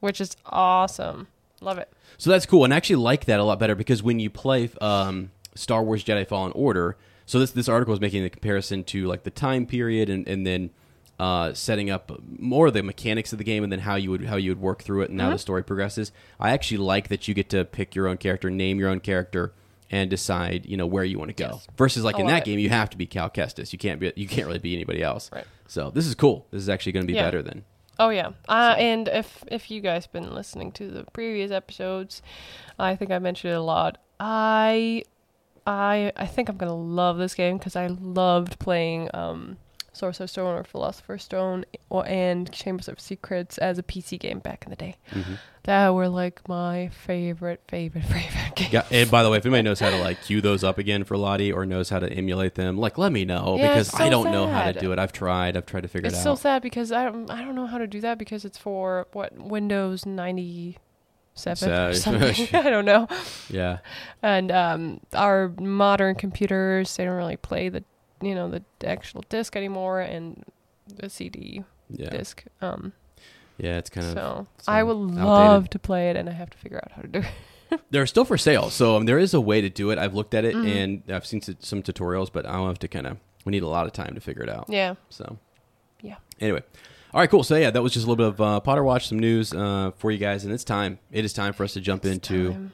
[0.00, 1.28] which is awesome.
[1.60, 1.90] Love it.
[2.18, 4.70] So that's cool, and I actually like that a lot better because when you play
[4.80, 9.06] um, Star Wars Jedi Fallen Order, so this this article is making the comparison to
[9.06, 10.70] like the time period and and then
[11.18, 14.26] uh, setting up more of the mechanics of the game and then how you would
[14.26, 16.12] how you would work through it and how the story progresses.
[16.38, 19.54] I actually like that you get to pick your own character, name your own character,
[19.90, 21.50] and decide you know where you want to go.
[21.54, 21.66] Yes.
[21.76, 22.44] Versus like I in that it.
[22.46, 23.72] game, you have to be Cal Kestis.
[23.72, 25.30] You can't be you can't really be anybody else.
[25.32, 25.44] Right.
[25.68, 26.46] So this is cool.
[26.50, 27.24] This is actually going to be Yeah.
[27.24, 27.64] better than
[27.98, 32.20] Oh yeah, uh, and if if you guys been listening to the previous episodes,
[32.78, 33.96] I think I mentioned it a lot.
[34.20, 35.02] I
[35.66, 39.56] I I think I'm gonna love this game because I loved playing um,
[39.96, 44.64] Sorcerer's Stone or Philosopher's Stone or, and Chambers of Secrets as a PC game back
[44.64, 44.96] in the day.
[45.64, 48.72] That were like my favorite, favorite, favorite games.
[48.72, 51.02] Yeah, and by the way, if anybody knows how to like cue those up again
[51.04, 54.00] for Lottie or knows how to emulate them, like let me know Yeah, because it's
[54.00, 54.98] I don't know how to do it.
[54.98, 55.56] I've tried.
[55.56, 56.32] I've tried to figure It's it out.
[56.32, 58.58] It's so sad because I don't I don't know how to do that because it's
[58.58, 60.78] for what Windows ninety
[61.34, 62.48] seven or something.
[62.52, 63.08] I don't know.
[63.50, 63.78] Yeah,
[64.22, 67.84] and um, our modern computers they don't really play the
[68.22, 70.44] you know the actual disc anymore and
[70.96, 72.44] the CD yeah, disc.
[72.60, 72.92] Um,
[73.58, 73.78] yeah.
[73.78, 74.12] It's kind of.
[74.12, 75.24] so so I would outdated.
[75.24, 77.18] love to play it, and I have to figure out how to do
[77.70, 77.80] it.
[77.90, 79.98] They're still for sale, so um, there is a way to do it.
[79.98, 80.66] I've looked at it Mm-hmm.
[80.68, 83.18] and I've seen some tutorials, but I'll have to kind of.
[83.44, 84.66] We need a lot of time to figure it out.
[84.68, 85.38] yeah, So
[86.00, 86.16] yeah.
[86.40, 86.62] anyway,
[87.14, 87.42] all right, cool.
[87.44, 89.92] So yeah, that was just a little bit of uh, Potter Watch, some news uh,
[89.96, 90.98] for you guys, and it's time.
[91.12, 92.50] It is time for us to jump into.
[92.52, 92.72] Time.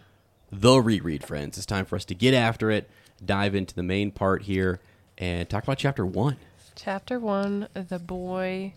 [0.51, 1.57] the reread, friends.
[1.57, 2.89] It's time for us to get after it,
[3.25, 4.81] dive into the main part here,
[5.19, 6.37] and talk about chapter one.
[6.75, 8.73] Chapter one: The boy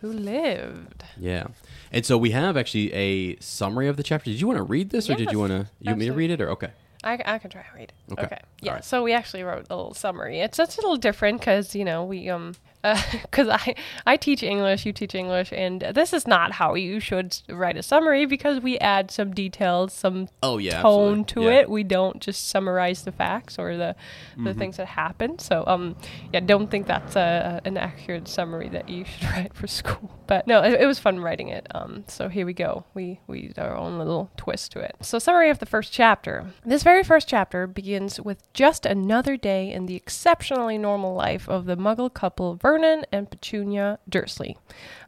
[0.00, 1.04] who lived.
[1.18, 1.48] Yeah.
[1.92, 4.30] And so we have actually a summary of the chapter.
[4.30, 5.68] Did you want to read this, or did you want to?
[5.80, 6.70] You want me to read it, or okay?
[7.04, 8.12] I, I can try and read it.
[8.12, 8.22] Okay.
[8.22, 8.40] Okay.
[8.60, 8.70] Yeah.
[8.70, 8.84] Alright.
[8.84, 10.40] So we actually wrote a little summary.
[10.40, 12.54] It's it's a little different because you know we um
[13.22, 13.74] because I
[14.06, 17.82] I teach English, you teach English, and this is not how you should write a
[17.82, 21.24] summary because we add some details, some Oh yeah, tone absolutely.
[21.24, 21.60] to Yeah.
[21.60, 21.70] it.
[21.70, 23.96] We don't just summarize the facts or the
[24.36, 24.58] the Mm-hmm.
[24.58, 25.38] things that happen.
[25.38, 25.96] So um
[26.32, 30.10] yeah, don't think that's a, an accurate summary that you should write for school.
[30.26, 31.66] But no, it, it was fun writing it.
[31.74, 32.84] Um so here we go.
[32.94, 34.96] We we did our own little twist to it.
[35.00, 36.46] So summary of the first chapter.
[36.64, 41.64] This very first chapter begins with just another day in the exceptionally normal life of
[41.66, 44.58] the Muggle couple Vernon and Petunia Dursley.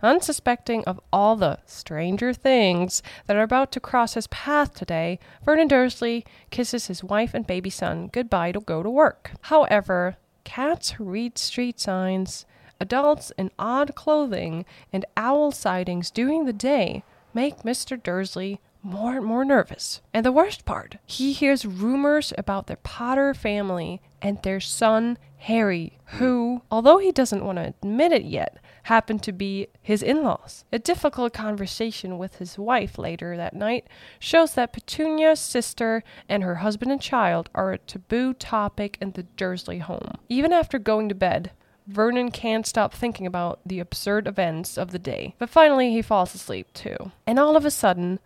[0.03, 5.69] Unsuspecting of all the stranger things that are about to cross his path today, Vernon
[5.69, 9.33] Dursley kisses his wife and baby son goodbye to go to work.
[9.43, 12.47] However, cats read street signs,
[12.81, 17.05] adults in odd clothing, and owl sightings during the day
[17.35, 18.03] make Mr.
[18.03, 20.01] Dursley more and more nervous.
[20.15, 25.99] And the worst part, he hears rumors about the Potter family and their son, Harry,
[26.19, 30.65] who, although he doesn't want to admit it yet, happened to be his in laws.
[30.73, 33.87] A difficult conversation with his wife later that night
[34.19, 39.23] shows that Petunia's sister and her husband and child are a taboo topic in the
[39.23, 40.13] Dursley home.
[40.29, 41.53] Even after going to bed,
[41.87, 45.35] Vernon can't stop thinking about the absurd events of the day.
[45.39, 47.13] But finally, he falls asleep too.
[47.27, 48.19] And all of a sudden,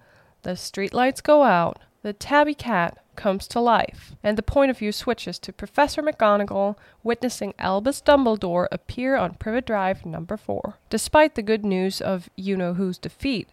[0.43, 4.93] the streetlights go out, the tabby cat comes to life, and the point of view
[4.93, 10.79] switches to Professor McGonagall witnessing Albus Dumbledore appear on Privet Drive number 4.
[10.91, 13.49] Despite the good news of you know who's defeat,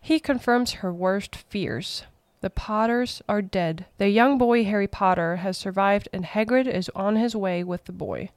[0.00, 2.04] he confirms her worst fears.
[2.40, 3.86] The Potters are dead.
[3.98, 7.92] The young boy Harry Potter has survived, and Hagrid is on his way with the
[7.92, 8.30] boy.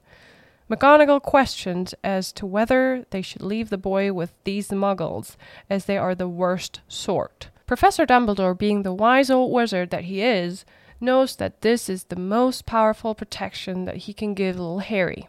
[0.70, 5.36] McGonagall questions as to whether they should leave the boy with these muggles,
[5.68, 7.48] as they are the worst sort.
[7.68, 10.64] Professor Dumbledore, being the wise old wizard that he is,
[11.02, 15.28] knows that this is the most powerful protection that he can give little Harry.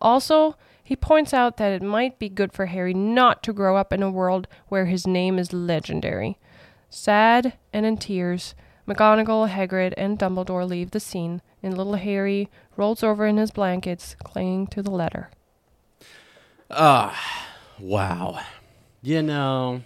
[0.00, 0.54] Also,
[0.84, 4.00] he points out that it might be good for Harry not to grow up in
[4.00, 6.38] a world where his name is legendary.
[6.88, 8.54] Sad and in tears,
[8.86, 14.14] McGonagall, Hagrid, and Dumbledore leave the scene, and little Harry rolls over in his blankets,
[14.22, 15.30] clinging to the letter.
[16.70, 17.48] Ah,
[17.80, 18.38] wow.
[19.02, 19.82] You know,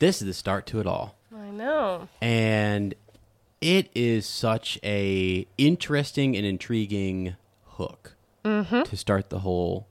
[0.00, 1.14] this is the start to it all.
[1.50, 2.08] I know.
[2.20, 2.94] and
[3.60, 7.36] it is such a interesting and intriguing
[7.76, 9.86] hook to start the whole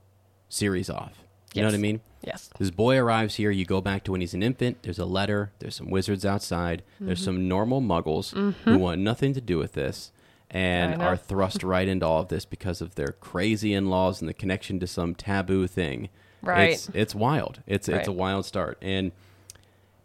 [0.48, 1.12] series off.
[1.54, 2.00] You know what I mean?
[2.22, 2.50] Yes.
[2.58, 3.50] This boy arrives here.
[3.50, 4.82] You go back to when he's an infant.
[4.82, 5.52] There's a letter.
[5.58, 6.82] There's some wizards outside.
[6.96, 7.06] Mm-hmm.
[7.06, 8.32] There's some normal muggles
[8.64, 10.12] who want nothing to do with this
[10.50, 14.34] and are thrust right into all of this because of their crazy in-laws and the
[14.34, 16.08] connection to some taboo thing.
[16.42, 16.70] Right.
[16.72, 17.60] It's it's wild.
[17.66, 19.12] It's it's a wild start and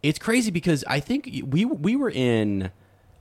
[0.02, 2.70] it's crazy because I think we we were in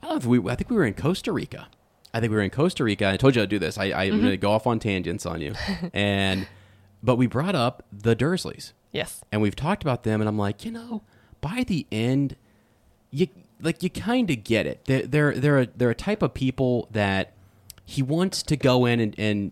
[0.01, 1.67] I don't know if we I think we were in Costa Rica.
[2.13, 3.09] I think we were in Costa Rica.
[3.09, 3.78] I told you I'd do this.
[3.78, 4.19] I, I'm Mm-hmm.
[4.21, 5.53] going to go off on tangents on you,
[5.93, 6.47] and
[7.03, 9.21] but we brought up the Dursleys Yes.
[9.32, 11.03] and we've talked about them and i'm like you know
[11.41, 12.36] by the end
[13.11, 13.28] you
[13.61, 16.88] like you kind of get it they're they're they're a, they're a type of people
[16.91, 17.34] that
[17.84, 19.51] he wants to go in and, and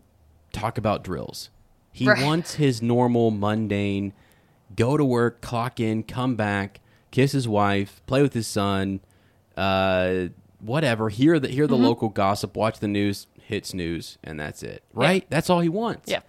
[0.53, 1.49] talk about drills
[1.91, 2.23] he Right.
[2.23, 4.13] wants his normal mundane
[4.75, 6.79] go to work clock in come back
[7.13, 8.99] kiss his wife play with his son
[9.55, 10.25] uh
[10.59, 11.85] whatever hear the hear the Mm-hmm.
[11.85, 16.09] local gossip watch the news hit snooze and that's it right that's all he wants
[16.09, 16.21] Yeah.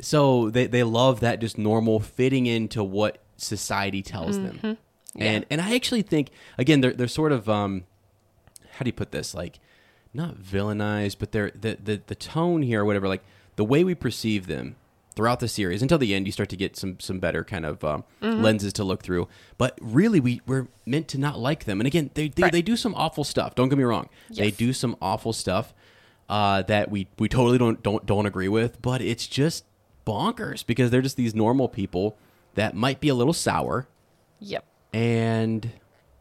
[0.00, 4.58] so they, they love that just normal fitting into what society tells them.
[4.62, 5.22] Mm-hmm.
[5.22, 6.28] And and I actually think
[6.58, 7.84] again they're they're sort of um
[8.74, 9.34] how do you put this?
[9.34, 9.58] Like
[10.14, 13.24] not villainized, but they're the, the the tone here or whatever, like
[13.56, 14.76] the way we perceive them
[15.16, 17.82] throughout the series until the end you start to get some some better kind of
[17.84, 18.42] um, Mm-hmm.
[18.42, 22.10] lenses to look through but really we we're meant to not like them and again
[22.14, 22.52] they they, Right.
[22.52, 25.74] they do some awful stuff don't get me wrong they do some awful stuff
[26.28, 29.64] uh, that we we totally don't don't don't agree with but it's just
[30.06, 32.16] bonkers because they're just these normal people
[32.54, 33.88] that might be a little sour
[34.38, 34.64] Yep.
[34.92, 35.70] and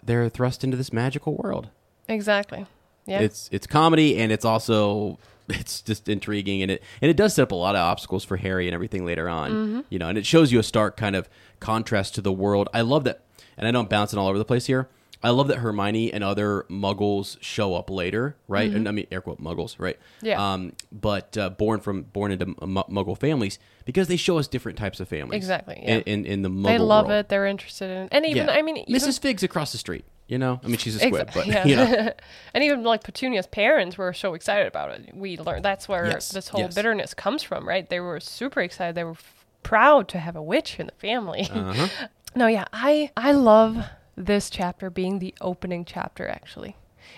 [0.04, 1.70] they're thrust into this magical world
[2.08, 2.66] Exactly.
[3.06, 3.20] Yeah.
[3.20, 5.20] it's it's comedy and it's also
[5.50, 8.38] it's just intriguing and it and it does set up a lot of obstacles for
[8.38, 9.52] Harry and everything later on.
[9.52, 9.80] Mm-hmm.
[9.90, 11.30] You know, and it shows you a stark kind of
[11.60, 12.70] contrast to the world.
[12.74, 13.24] I love that
[13.58, 14.90] and I know I'm bouncing all over the place here.
[15.22, 18.72] I love that Hermione and other muggles show up later, right?
[18.72, 19.98] And I mean air quote muggles, right?
[19.98, 20.26] Mm-hmm.
[20.28, 20.54] Yeah.
[20.54, 22.56] Um but uh, born from born into m-
[22.90, 25.36] muggle families because they show us different types of families.
[25.36, 25.96] Exactly, yeah.
[25.98, 27.20] In in, in the muggle they love world.
[27.20, 27.30] it.
[27.30, 28.54] They're interested in, and even Yeah.
[28.54, 29.20] I mean, even, Mrs.
[29.20, 30.06] Figs across the street.
[30.30, 31.66] You know, I mean, she's a squib, Exa- but yeah.
[31.70, 32.12] you know,
[32.54, 35.10] and even like Petunia's parents were so excited about it.
[35.14, 36.76] We learned that's where Yes, this whole yes.
[36.76, 37.90] bitterness comes from, right?
[37.90, 38.94] They were super excited.
[38.96, 41.50] They were f- proud to have a witch in the family.
[41.52, 41.88] Uh-huh.
[42.36, 43.84] no, yeah, I I love
[44.16, 46.76] this chapter being the opening chapter actually,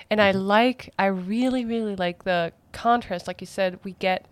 [0.09, 0.39] and I Mm-hmm.
[0.47, 3.27] like I really really like the contrast.
[3.27, 4.25] Like you said, we get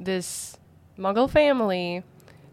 [0.00, 0.58] this
[0.98, 2.02] Muggle family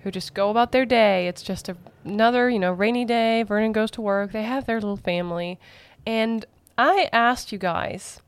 [0.03, 1.27] who just go about their day.
[1.27, 3.43] It's just a, another, you know, rainy day.
[3.43, 4.31] Vernon goes to work.
[4.31, 5.59] They have their little family.
[6.05, 6.45] And
[6.77, 8.21] I asked you guys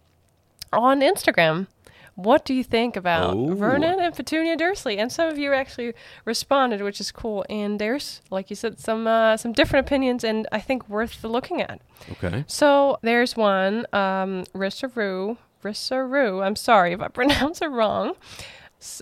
[0.72, 1.68] on Instagram,
[2.16, 3.54] what do you think about Oh.
[3.56, 4.98] Vernon and Petunia Dursley?
[4.98, 7.46] And some of you actually responded, which is cool.
[7.50, 11.62] And there's, like you said, some uh, some different opinions, and I think worth looking
[11.62, 11.82] at.
[12.14, 12.46] okay.
[12.48, 18.14] So there's one, um, Rissaru, Rissaru, I'm sorry if I pronounce it wrong,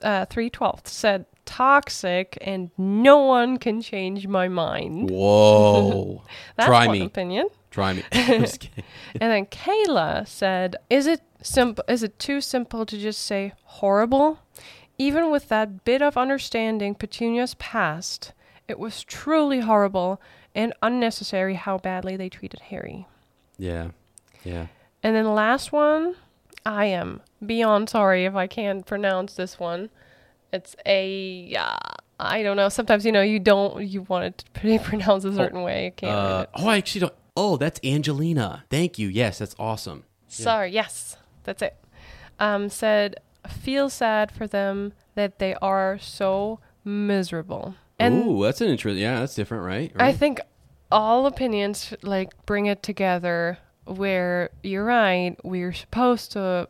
[0.02, 5.10] uh, 312 said toxic and no one can change my mind.
[5.12, 6.24] Whoa.
[6.56, 7.06] That's Try one me.
[7.06, 7.50] opinion.
[7.72, 8.04] Try me.
[8.12, 11.84] And then Kayla said, "Is it simple?
[11.88, 14.40] Is it too simple to just say horrible?
[14.98, 18.34] Even with that bit of understanding Petunia's past,
[18.68, 20.22] it was truly horrible
[20.56, 23.08] and unnecessary how badly they treated Harry."
[23.58, 23.90] Yeah.
[24.44, 24.68] Yeah.
[25.04, 26.16] And then the last one,
[26.66, 29.90] I am beyond sorry if I can't pronounce this one.
[30.54, 31.78] It's a uh,
[32.20, 32.70] I don't know.
[32.70, 35.86] Sometimes you know you don't you want it to be pronounced a certain way.
[35.86, 36.14] You can't.
[36.14, 37.14] Uh, oh, I actually don't.
[37.36, 38.64] Oh, that's Angelina.
[38.70, 39.08] Thank you.
[39.08, 40.04] Yes, that's awesome.
[40.28, 40.72] Sorry.
[40.72, 41.76] Yes, that's it.
[42.40, 43.16] Um, said
[43.50, 47.76] feel sad for them that they are so miserable.
[48.00, 49.02] And Ooh, that's an interesting.
[49.02, 49.92] Yeah, that's different, right?
[49.98, 50.40] I think
[50.92, 56.70] all opinions like bring it together where you're right, we're supposed to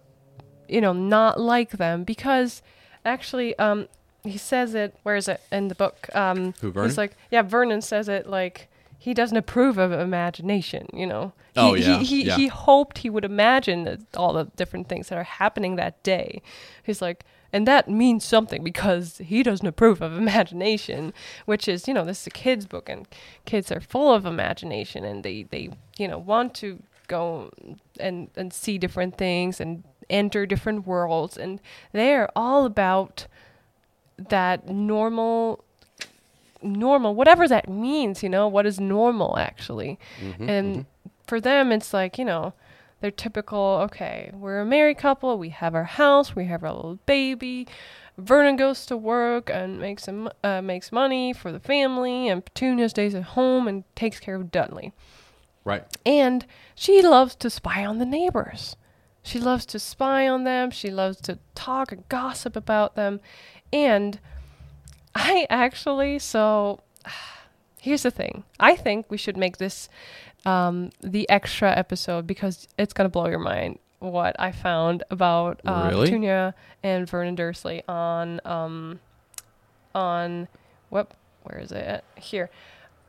[0.68, 2.62] you know, not like them because
[3.06, 3.88] actually um
[4.24, 6.08] he says it where is it in the book?
[6.16, 6.90] Um Who, Vernon?
[6.90, 11.34] he's like yeah, Vernon says it like he doesn't approve of imagination, you know.
[11.54, 12.38] He, Oh, yeah, he, he, yeah.
[12.38, 16.42] he hoped he would imagine all the different things that are happening that day.
[16.84, 21.14] He's like, and that means something because he doesn't approve of imagination,
[21.46, 23.06] which is, you know, this is a kid's book and
[23.44, 27.52] kids are full of imagination and they, they you know, want to go
[28.00, 31.38] and, and see different things and enter different worlds.
[31.38, 31.60] And
[31.92, 33.28] they're all about
[34.18, 35.64] that normal
[36.62, 40.00] normal whatever that means you know what is normal actually
[40.48, 40.86] and
[41.28, 42.54] for them it's like you know
[43.02, 47.00] they're typical okay we're a married couple we have our house we have our little
[47.06, 47.68] baby
[48.18, 52.88] vernon goes to work and makes some uh, makes money for the family and petunia
[52.88, 54.94] stays at home and takes care of dudley
[55.66, 55.84] right.
[56.06, 56.46] and
[56.76, 58.76] she loves to spy on the neighbors.
[59.24, 60.70] She loves to spy on them.
[60.70, 63.22] She loves to talk and gossip about them.
[63.72, 64.20] And
[65.16, 66.82] I actually, so
[67.80, 68.44] here's the thing.
[68.60, 69.88] I think we should make this
[70.46, 75.62] um, the extra episode because it's going to blow your mind what I found about
[75.66, 76.08] uh, Really?
[76.08, 76.54] Petunia
[76.84, 79.00] and Vernon Dursley on, um,
[79.96, 80.50] on,
[80.90, 81.12] what,
[81.44, 82.04] where is it?
[82.18, 82.50] Here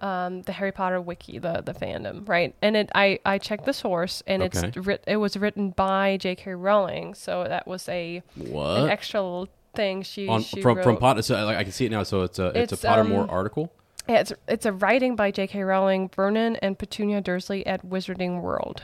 [0.04, 2.54] um, the Harry Potter wiki, the the fandom, right?
[2.62, 4.68] And it, I I checked the source, and Okay.
[4.68, 6.52] it's writ, it was written by J.K.
[6.54, 8.90] Rowling, so that was a an What?
[8.90, 10.84] extra little thing she On, she from wrote.
[10.84, 12.02] from Potter, so like, I can see it now.
[12.02, 13.72] So it's a it's, It's, a Pottermore um, article.
[14.08, 15.62] yeah, it's it's a writing by J.K.
[15.62, 18.82] Rowling, Vernon and Petunia Dursley at Wizarding World.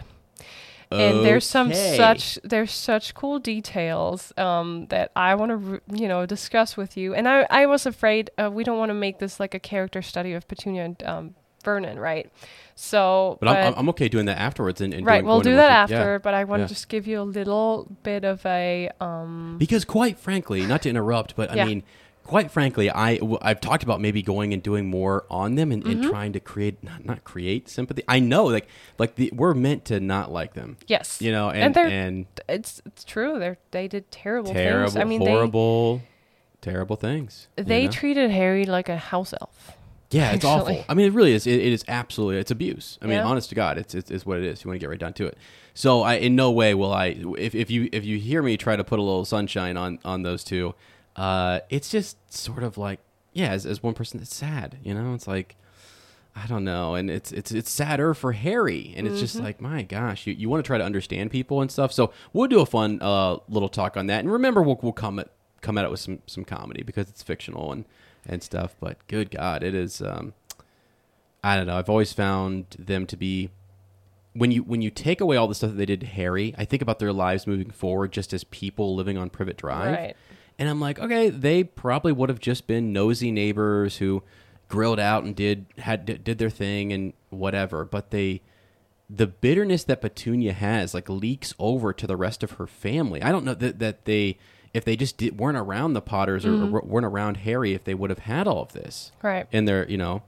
[0.93, 6.27] And there's some such there's such cool details um, that I want to you know
[6.27, 7.15] discuss with you.
[7.15, 10.03] And I I was afraid uh, we don't want to make this like a character
[10.03, 11.35] study of Petunia and um,
[11.65, 12.31] Vernon, right?
[12.75, 14.81] So, But, I'm, I'm okay doing that afterwards.
[14.81, 15.93] And, and right, doing, we'll do that it.
[15.93, 15.99] Yeah.
[15.99, 16.19] after.
[16.19, 16.67] But I want yeah.
[16.67, 20.89] to just give you a little bit of a um, Because quite frankly, not to
[20.89, 21.65] interrupt, but Yeah.
[21.65, 21.83] I mean,
[22.25, 25.83] quite frankly, I w- I've talked about maybe going and doing more on them and,
[25.83, 26.03] Mm-hmm.
[26.03, 28.03] and trying to create not, not create sympathy.
[28.09, 28.69] I know like
[28.99, 30.77] like the, we're meant to not like them.
[30.87, 33.39] yes, You know, And and and, it's it's true.
[33.39, 34.97] They they did terrible, terrible, things.
[34.97, 36.03] I mean, horrible,
[36.61, 37.49] terrible things.
[37.57, 37.93] they you know?
[37.93, 39.73] treated Harry like a house elf.
[40.13, 40.79] Yeah, it's actually.
[40.79, 40.85] awful.
[40.89, 41.47] I mean, it really is.
[41.47, 42.39] It, it is absolutely.
[42.41, 42.99] It's abuse.
[43.01, 43.25] I mean, Yeah.
[43.25, 44.65] honest to God, it's, it's it's what it is.
[44.65, 45.39] You want to get right down to it.
[45.73, 47.17] So, I in no way will I.
[47.39, 50.23] If, if you if you hear me try to put a little sunshine on on
[50.23, 50.75] those two,
[51.17, 53.01] uh, it's just sort of like
[53.33, 54.79] yeah, as, as one person, it's sad.
[54.83, 55.57] You know, it's like
[56.35, 59.45] I don't know, and it's it's it's sadder for Harry, and it's just Mm-hmm.
[59.45, 61.93] like my gosh, you, you want to try to understand people and stuff.
[61.93, 65.19] So we'll do a fun uh, little talk on that, and remember, we'll we'll come
[65.19, 65.31] at
[65.61, 67.85] come at it with some some comedy because it's fictional and
[68.27, 68.75] and stuff.
[68.81, 70.01] But good God, it is.
[70.01, 70.35] Um,
[71.43, 71.77] I don't know.
[71.79, 73.51] I've always found them to be
[74.35, 76.55] when you when you take away all the stuff that they did to Harry.
[76.59, 79.93] I think about their lives moving forward, just as people living on Privet Drive.
[79.95, 80.17] Right.
[80.61, 84.23] And I'm like, okay, they probably would have just been nosy neighbors who
[84.69, 87.85] grilled out and did had did their thing and whatever.
[87.85, 88.43] But they,
[89.09, 93.23] the bitterness that Petunia has, like leaks over to the rest of her family.
[93.23, 94.37] I don't know that that they,
[94.75, 97.95] if they just did, weren't around the Potters or, or weren't around Harry, if they
[97.95, 99.47] would have had all of this, Right.
[99.51, 100.23] in their, you know,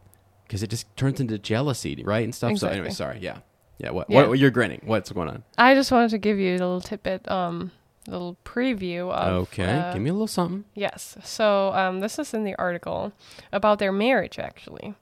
[0.44, 2.56] because it just turns into jealousy, right, and stuff.
[2.58, 3.38] So anyway, sorry, yeah,
[3.78, 3.90] yeah.
[3.90, 4.26] What, Yeah.
[4.26, 4.80] what you're grinning?
[4.84, 5.44] What's going on?
[5.58, 7.70] I just wanted to give you a little tidbit, um,
[8.06, 9.32] little preview of.
[9.48, 10.64] okay, uh, give me a little something.
[10.74, 11.16] Yes.
[11.24, 13.12] So um, this is in the article
[13.52, 14.94] about their marriage, actually.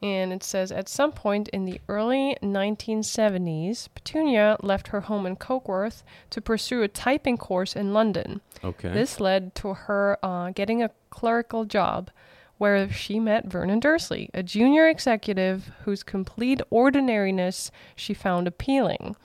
[0.00, 5.34] And it says at some point in the early 1970s, Petunia left her home in
[5.36, 8.40] Cokeworth to pursue a typing course in London.
[8.62, 8.92] Okay.
[8.92, 12.10] This led to her uh, getting a clerical job
[12.58, 19.16] where she met Vernon Dursley, a junior executive whose complete ordinariness she found appealing.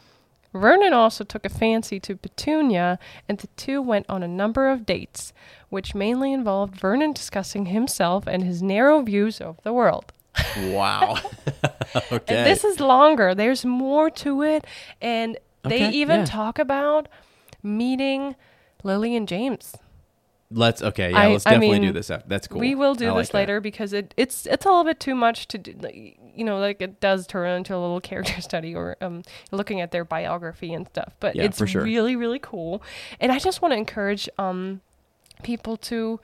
[0.53, 4.85] Vernon also took a fancy to Petunia, and the two went on a number of
[4.85, 5.33] dates,
[5.69, 10.13] which mainly involved Vernon discussing himself and his narrow views of the world.
[10.59, 11.17] Wow.
[12.11, 12.35] okay.
[12.35, 13.33] And this is longer.
[13.35, 14.65] There's more to it,
[15.01, 16.25] and they Okay, even yeah.
[16.25, 17.07] talk about
[17.61, 18.35] meeting
[18.83, 19.75] Lily and James.
[20.51, 21.11] let's okay.
[21.11, 22.09] Yeah, I- let's I definitely do this.
[22.11, 22.27] After.
[22.27, 22.59] That's cool.
[22.59, 23.37] We will I do like this that.
[23.37, 25.73] later because it it's it's a little bit too much to do.
[25.79, 29.81] like, You know, like it does turn into a little character study or um, looking
[29.81, 31.13] at their biography and stuff.
[31.19, 31.83] But Yeah, it's sure.
[31.83, 32.81] really really cool,
[33.19, 34.81] and I just want to encourage um
[35.43, 36.19] people to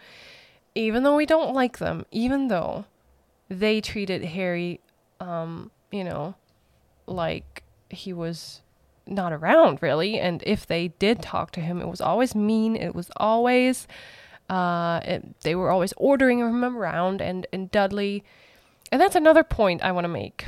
[0.76, 2.86] even though we don't like them, even though
[3.49, 4.80] they treated Harry,
[5.20, 6.36] um, you know,
[7.07, 8.62] like he was
[9.07, 12.76] not around really, and if they did talk to him, it was always mean.
[12.76, 13.88] It was always,
[14.49, 18.24] uh, it, they were always ordering him around, and and Dudley,
[18.92, 20.46] and that's another point I want to make.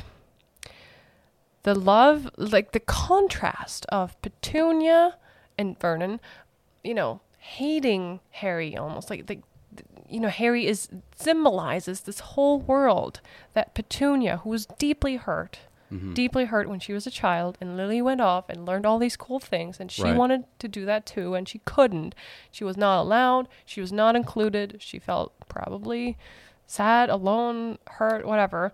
[1.63, 5.17] The love, like the contrast of Petunia
[5.57, 6.19] and Vernon,
[6.83, 9.39] you know, hating Harry almost like the
[10.09, 13.21] you know, Harry is symbolizes this whole world
[13.53, 15.59] that Petunia, who was deeply hurt,
[15.91, 16.13] Mm-hmm.
[16.13, 19.17] deeply hurt when she was a child, and Lily went off and learned all these
[19.17, 20.15] cool things, and she Right.
[20.15, 22.15] wanted to do that too, and she couldn't.
[22.49, 23.49] She was not allowed.
[23.65, 24.77] She was not included.
[24.79, 26.17] She felt probably
[26.71, 28.71] sad, alone, hurt, whatever.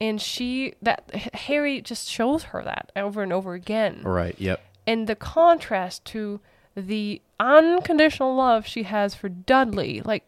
[0.00, 4.38] And she that Harry just shows her that over and over again Right.
[4.38, 4.60] Yep.
[4.86, 6.40] and the contrast to
[6.76, 10.24] the unconditional love she has for Dudley, like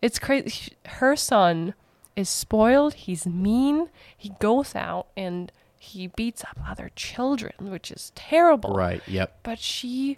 [0.00, 0.72] it's crazy.
[0.86, 1.74] Her son
[2.16, 2.94] is spoiled.
[2.94, 3.88] He's mean.
[4.16, 8.74] He goes out and he beats up other children, which is terrible.
[8.74, 9.02] Right.
[9.06, 9.40] Yep.
[9.42, 10.16] But she,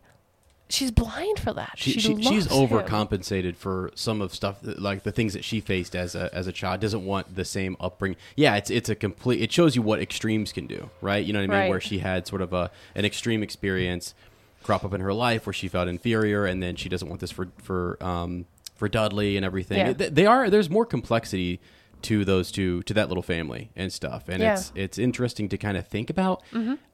[0.69, 1.73] she's blind for that.
[1.77, 2.79] She, She, she, she's loves him.
[2.79, 6.47] overcompensated for some of stuff that- like the things that she faced as a as
[6.47, 9.83] a child doesn't want the same upbringing yeah it's it's a complete it shows you
[9.83, 11.71] what extremes can do right you know what i mean Right.
[11.71, 14.15] where she had sort of a an extreme experience
[14.65, 17.31] crop up in her life where she felt inferior and then she doesn't want this
[17.31, 18.45] for for um
[18.75, 19.93] for dudley and everything Yeah.
[19.93, 21.61] They- they are there's more complexity
[22.03, 24.53] to those two to that little family and stuff and Yeah.
[24.55, 26.43] it's it's interesting to kind of think about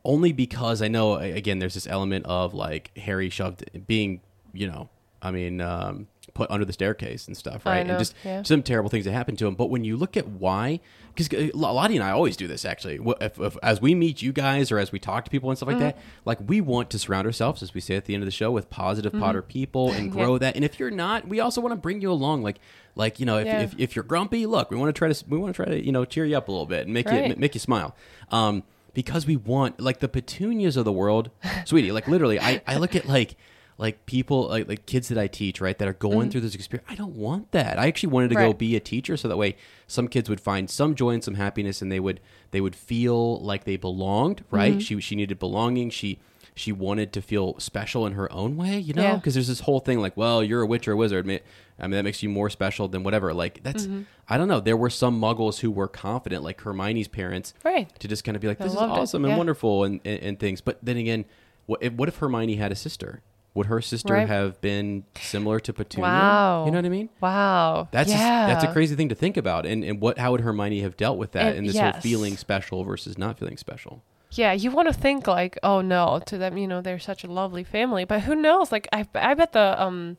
[0.04, 4.20] only because i know again there's this element of like harry shoved being
[4.52, 4.88] you know
[5.20, 8.42] i mean um put under the staircase and stuff right know, and just yeah.
[8.42, 10.80] some terrible things that happened to him but when you look at why
[11.14, 14.72] because lottie and i always do this actually if, if, as we meet you guys
[14.72, 15.84] or as we talk to people and stuff like Mm-hmm.
[15.84, 18.30] that like we want to surround ourselves as we say at the end of the
[18.32, 20.18] show with positive potter people and Mm-hmm.
[20.18, 20.24] Yeah.
[20.24, 22.58] grow that and if you're not we also want to bring you along like
[22.94, 23.60] like you know if, Yeah.
[23.62, 25.84] if, if you're grumpy look we want to try to we want to try to
[25.84, 27.94] you know cheer you up a little bit and make you make you smile
[28.30, 28.62] um
[28.94, 31.30] because we want like the petunias of the world
[31.64, 33.36] sweetie like literally i i look at like
[33.82, 36.88] like people like like kids that i teach right that are going through this experience
[36.90, 38.58] i don't want that i actually wanted to go Mm-hmm.
[38.58, 39.56] Be a teacher so that way
[39.86, 42.20] some kids would find some joy and some happiness and they would
[42.52, 44.78] they would feel like they belonged right Mm-hmm.
[44.80, 46.18] she she needed belonging she
[46.54, 49.16] she wanted to feel special in her own way you know Yeah.
[49.16, 51.90] because there's this whole thing like well you're a witch or a wizard i mean
[51.96, 54.02] that makes you more special than whatever like that's Mm-hmm.
[54.28, 57.88] i don't know there were some muggles who were confident like hermione's parents Right.
[58.00, 59.38] to just kind of be like this is it, awesome and yeah.
[59.38, 61.24] wonderful and, and, and things but then again
[61.66, 63.22] what if, what if hermione had a sister
[63.54, 64.28] would her sister Right.
[64.28, 66.64] have been similar to petunia Wow.
[66.64, 67.88] you know what i mean Wow.
[67.90, 68.46] that's yeah.
[68.46, 71.18] that's a crazy thing to think about, and and what how would Hermione have dealt
[71.18, 74.02] with that And- and this whole feeling special versus not feeling special?
[74.34, 77.26] Yeah, you want to think like, oh no, to them, you know, they're such a
[77.30, 78.72] lovely family, but who knows?
[78.72, 80.16] Like, I, I bet the um,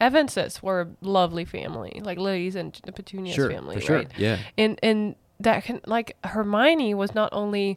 [0.00, 4.10] Evanses were a lovely family, like Lily's and Petunia's Sure, family, for sure, right?
[4.16, 4.38] yeah.
[4.56, 7.76] and and that can like Hermione was not only,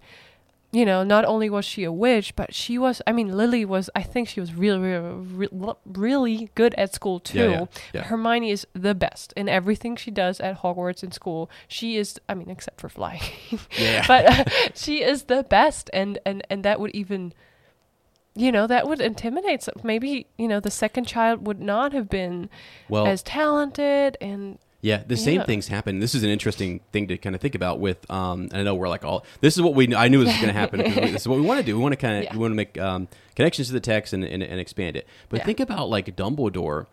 [0.74, 3.00] you know, not only was she a witch, but she was.
[3.06, 3.92] I mean, Lily was.
[3.96, 7.38] I think she was really, really, really, really good at school too.
[7.38, 8.04] Yeah, yeah, But yeah.
[8.06, 11.48] Hermione is the best in everything she does at Hogwarts in school.
[11.68, 12.20] She is.
[12.28, 13.22] I mean, except for flying.
[13.78, 14.04] Yeah.
[14.08, 14.44] but uh,
[14.74, 17.34] she is the best, and and and that would even.
[18.36, 19.76] You know that would intimidate some.
[19.84, 22.50] Maybe you know the second child would not have been
[22.90, 25.46] Well, as talented and yeah, the same Yeah.
[25.46, 26.00] things happen.
[26.00, 27.80] This is an interesting thing to kind of think about.
[27.80, 30.42] With um, I know we're like all this is what we I knew this was
[30.42, 30.82] going to happen.
[30.84, 31.76] we- this is what we want to do.
[31.76, 32.34] We want to kind of Yeah.
[32.34, 35.08] we want to make um, connections to the text and, and and expand it.
[35.30, 35.46] But Yeah.
[35.46, 36.86] think about like Dumbledore,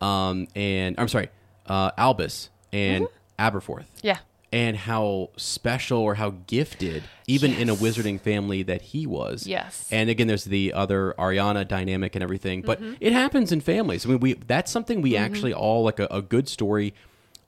[0.00, 1.28] um, and I'm sorry,
[1.66, 3.12] uh, Albus and Mm-hmm.
[3.56, 3.84] Aberforth.
[4.02, 4.18] yeah,
[4.52, 9.46] and how special or how gifted, even in a wizarding family, that he was.
[9.46, 9.86] Yes.
[9.92, 12.94] And again, there's the other Ariana dynamic and everything, but Mm-hmm.
[13.00, 14.06] it happens in families.
[14.06, 16.94] I mean, we that's something we actually all like a, a good story,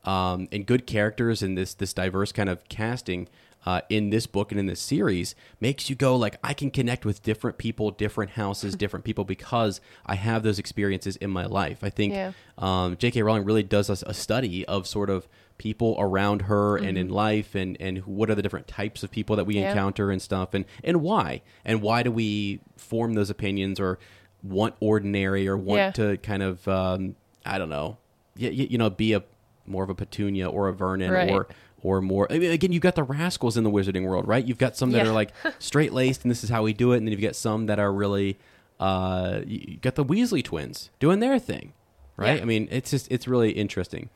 [0.04, 3.28] um, and good characters and this this diverse kind of casting.
[3.66, 7.04] Uh, in this book and in this series makes you go like I can connect
[7.04, 11.82] with different people, different houses, different people because I have those experiences in my life.
[11.82, 12.32] I think Yeah.
[12.56, 13.20] um, J.K.
[13.20, 15.26] Rowling really does us a study of sort of
[15.58, 19.34] people around her and in life, and and what are the different types of people
[19.36, 19.64] that we Mm-hmm.
[19.64, 19.70] Yeah.
[19.72, 23.98] encounter and stuff, and and why, and why do we form those opinions or
[24.42, 25.90] want ordinary or want Yeah.
[25.90, 27.98] to kind of um, I don't know,
[28.36, 29.24] you, you know, be a
[29.68, 31.30] more of a Petunia or a Vernon Right.
[31.30, 31.46] or
[31.82, 32.26] or more.
[32.30, 34.44] I mean, again, you've got the rascals in the wizarding world, right?
[34.44, 35.10] You've got some that Yeah.
[35.10, 37.36] are like straight laced, and this is how we do it, and then you've got
[37.36, 38.36] some that are really.
[38.80, 41.72] Uh, you got the Weasley twins doing their thing,
[42.16, 42.36] right?
[42.36, 42.42] Yeah.
[42.42, 44.08] I mean, it's just it's really interesting.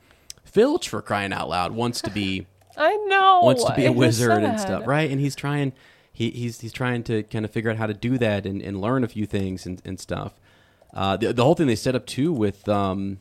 [0.45, 2.47] Filch, for crying out loud, wants to be
[2.77, 3.41] I know.
[3.43, 5.09] wants to be a It wizard and stuff, right?
[5.11, 5.73] And he's trying,
[6.11, 8.79] he, he's he's trying to kind of figure out how to do that and, and
[8.81, 10.33] learn a few things and, and stuff.
[10.93, 13.19] Uh, the the whole thing they set up too with um,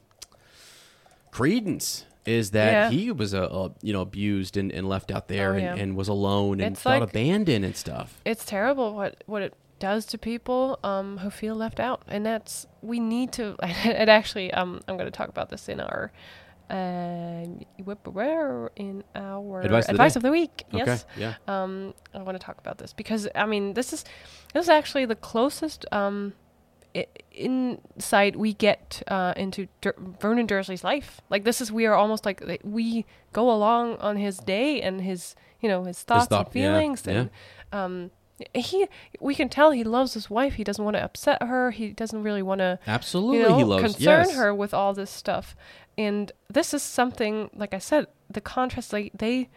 [1.30, 2.90] credence is that Yeah.
[2.90, 5.74] he was a, a you know abused and, and left out there Oh, and, yeah.
[5.82, 8.20] and was alone and It's felt like- abandoned and stuff.
[8.24, 12.66] it's terrible what what it does to people um, who feel left out, and that's
[12.82, 13.56] we need to.
[13.84, 16.12] It actually, um, I'm going to talk about this in our.
[16.70, 17.44] Uh,
[18.76, 20.06] in our Advice of the day.
[20.16, 20.64] of the week?
[20.72, 21.34] Okay, Yes, yeah.
[21.48, 24.04] um, I want to talk about this because I mean this is
[24.54, 26.32] this is actually the closest um,
[27.32, 31.20] insight we get uh, into Dur- Vernon Dursley's life.
[31.30, 35.34] Like this is we are almost like we go along on his day and his
[35.60, 37.30] you know his thoughts thought- and yeah, feelings and
[37.72, 38.10] um,
[38.54, 38.86] he
[39.20, 40.54] we can tell he loves his wife.
[40.54, 41.70] He doesn't want to upset her.
[41.70, 44.34] He doesn't really want to Absolutely, you know, he loves concern yes.
[44.34, 45.56] her with all this stuff.
[45.98, 48.92] And this is something, like I said, the contrast.
[48.92, 49.50] Like they,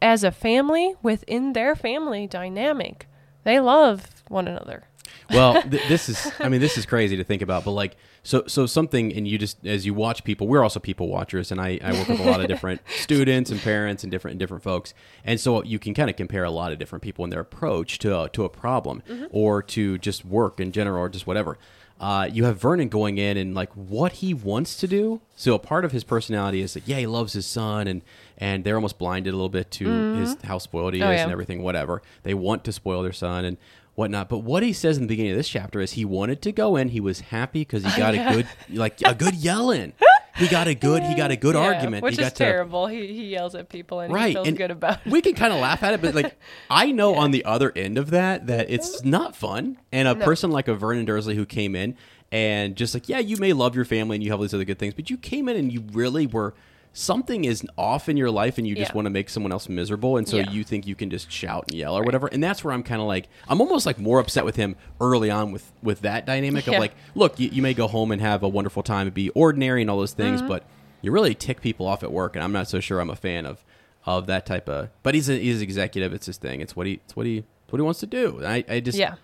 [0.00, 3.08] as a family within their family dynamic,
[3.44, 4.84] they love one another.
[5.30, 8.44] Well, th- this is I mean this is crazy to think about, but like so
[8.46, 11.78] so something and you just as you watch people, we're also people watchers, and I,
[11.82, 14.94] I work with a lot of different students and parents and different different folks,
[15.24, 17.98] and so you can kind of compare a lot of different people and their approach
[18.00, 21.58] to a, to a problem or to just work in general or just whatever.
[22.00, 25.20] Uh, you have Vernon going in and like what he wants to do.
[25.36, 28.02] So a part of his personality is that yeah he loves his son and
[28.36, 29.86] and they're almost blinded a little bit to
[30.16, 31.22] his how spoiled he Oh, is yeah.
[31.22, 33.56] and everything whatever they want to spoil their son and
[33.94, 34.28] whatnot.
[34.28, 36.76] But what he says in the beginning of this chapter is he wanted to go
[36.76, 36.88] in.
[36.88, 39.92] He was happy because he got a good, like a good yelling.
[40.36, 42.02] He got a good, he got a good Yeah, argument.
[42.02, 42.86] which he got is to, terrible.
[42.88, 45.12] He he yells at people and he feels and good about it.
[45.12, 46.36] we can kind of laugh at it, but like
[46.70, 49.78] I know on the other end of that that it's not fun.
[49.92, 51.96] And a person like a Vernon Dursley who came in
[52.32, 54.64] and just like, yeah, you may love your family and you have all these other
[54.64, 56.54] good things, but you came in and you really were
[56.96, 58.94] something is off in your life and you just Yeah.
[58.94, 60.50] want to make someone else miserable and so Yeah.
[60.50, 63.00] you think you can just shout and yell or whatever and that's where i'm kind
[63.00, 66.66] of like i'm almost like more upset with him early on with with that dynamic
[66.68, 66.74] Yeah.
[66.74, 69.28] of like look you, you may go home and have a wonderful time and be
[69.30, 70.48] ordinary and all those things Mm-hmm.
[70.48, 70.64] but
[71.02, 73.44] you really tick people off at work and i'm not so sure i'm a fan
[73.44, 73.64] of
[74.06, 76.94] of that type of but he's a he's executive it's his thing it's what he
[77.04, 79.16] it's what he it's what he wants to do And i i just Yeah.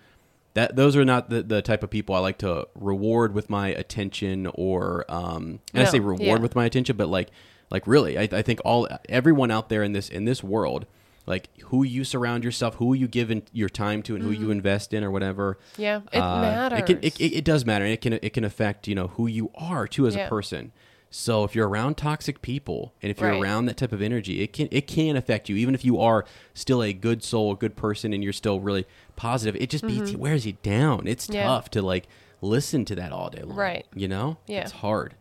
[0.55, 3.69] that those are not the, the type of people I like to reward with my
[3.69, 6.35] attention or um and I say reward yeah.
[6.39, 7.29] with my attention, but like
[7.71, 10.85] like really, I, I think all everyone out there in this in this world,
[11.25, 14.51] like who you surround yourself, who you give in your time to, and who you
[14.51, 15.57] invest in or whatever.
[15.73, 15.81] Mm-hmm.
[15.81, 16.79] Yeah, it uh, matters.
[16.79, 17.85] It can it, it, it does matter.
[17.85, 20.25] and It can it can affect you know who you are too as Yeah.
[20.25, 20.71] a person.
[21.13, 23.41] So if you're around toxic people and if you're Right.
[23.41, 25.55] around that type of energy, it can it can affect you.
[25.57, 28.85] Even if you are still a good soul, a good person, and you're still really
[29.17, 31.07] positive, it just beats it wears you down.
[31.07, 31.35] It's Mm-hmm.
[31.35, 31.43] Yeah.
[31.47, 32.07] tough to like
[32.41, 33.57] listen to that all day long.
[33.57, 33.85] Right.
[33.93, 34.37] You know?
[34.47, 34.61] Yeah.
[34.61, 35.15] It's hard.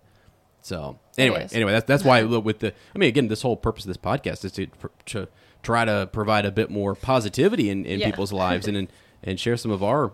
[0.62, 3.88] So anyway, anyway, that's that's why with the I mean again, this whole purpose of
[3.88, 4.66] this podcast is to
[5.06, 5.28] to
[5.62, 8.06] try to provide a bit more positivity in, in Yeah.
[8.06, 8.88] people's lives and, and
[9.22, 10.12] and share some of our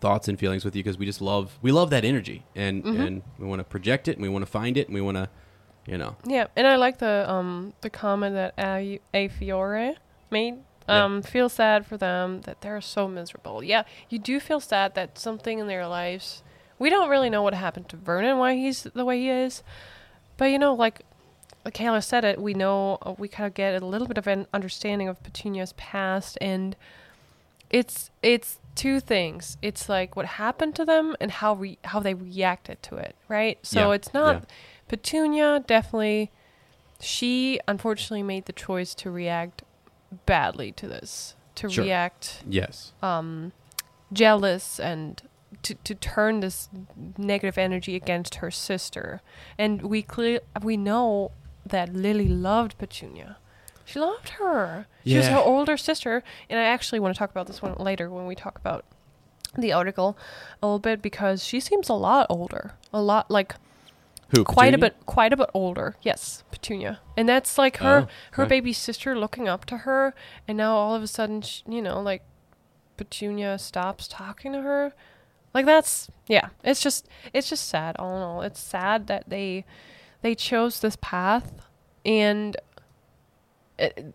[0.00, 3.00] thoughts and feelings with you because we just love we love that energy and Mm-hmm.
[3.00, 5.16] and we want to project it and we want to find it and we want
[5.16, 5.28] to
[5.86, 9.96] you know Yeah, and I like the um the comment that A, A Fiore
[10.30, 10.56] made.
[10.88, 11.04] Yeah.
[11.04, 13.62] Um, feel sad for them that they're so miserable.
[13.62, 16.42] Yeah, you do feel sad that something in their lives.
[16.78, 19.62] We don't really know what happened to Vernon, why he's the way he is,
[20.36, 21.00] but you know, like,
[21.64, 24.26] like Kayla said it, we know uh, we kind of get a little bit of
[24.26, 26.76] an understanding of Petunia's past, and
[27.70, 29.58] it's it's two things.
[29.60, 33.58] It's like what happened to them and how re- how they reacted to it, right?
[33.62, 34.40] So Yeah, it's not yeah.
[34.88, 36.30] Petunia definitely
[37.00, 39.62] she unfortunately made the choice to react
[40.26, 41.34] badly to this.
[41.56, 41.84] To Sure.
[41.84, 42.92] react yes
[44.12, 45.20] jealous and
[45.62, 46.68] to, to turn this
[47.16, 49.20] negative energy against her sister.
[49.58, 51.32] And we clear we know
[51.66, 53.36] that Lily loved Petunia.
[53.84, 54.86] She loved her.
[55.06, 58.10] She was her older sister, and I actually want to talk about this one later
[58.10, 58.84] when we talk about
[59.56, 60.16] the article
[60.62, 63.54] a little bit because she seems a lot older, a lot like
[64.28, 68.08] who quite a bit quite a bit older Yes, petunia and that's like her Oh,
[68.32, 68.56] her okay.
[68.56, 70.14] baby sister looking up to her
[70.46, 72.22] and now all of a sudden sh you know like
[72.98, 74.92] petunia stops talking to her
[75.54, 78.42] like that's yeah it's just it's just sad all in all.
[78.42, 79.64] It's sad that they
[80.22, 81.52] they chose this path
[82.04, 82.56] and
[83.78, 84.14] it,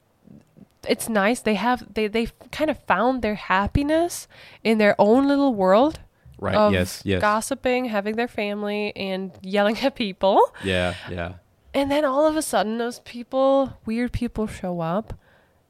[0.88, 1.40] it's nice.
[1.40, 4.28] They have they they kind of found their happiness
[4.64, 6.00] in their own little world
[6.40, 7.22] right yes yes.
[7.22, 10.52] gossiping, having their family, and yelling at people.
[10.64, 11.34] yeah yeah.
[11.76, 15.16] And then all of a sudden, those people, weird people, show up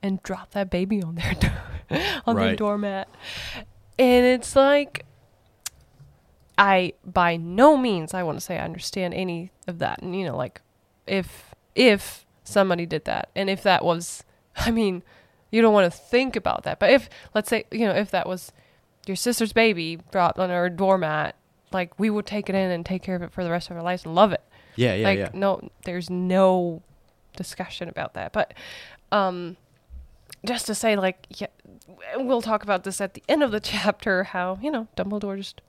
[0.02, 1.64] and drop that baby on their door,
[2.26, 3.10] on their doormat,
[3.98, 5.06] and it's like.
[6.58, 10.26] I by no means I want to say I understand any of that, and you
[10.26, 10.62] know, like
[11.08, 14.24] if if somebody did that, and if that was,
[14.56, 15.04] I mean,
[15.52, 18.28] you don't want to think about that, but if let's say you know if that
[18.28, 18.52] was
[19.06, 21.36] your sister's baby dropped on our doormat,
[21.72, 23.78] like we would take it in and take care of it for the rest of
[23.78, 24.42] our lives and love it.
[24.76, 25.30] Yeah, yeah, like yeah.
[25.34, 26.82] no, there's no
[27.36, 28.32] discussion about that.
[28.32, 28.54] But
[29.12, 29.58] um,
[30.46, 31.48] just to say, like, yeah,
[32.16, 34.24] we'll talk about this at the end of the chapter.
[34.26, 35.62] How you know Dumbledore just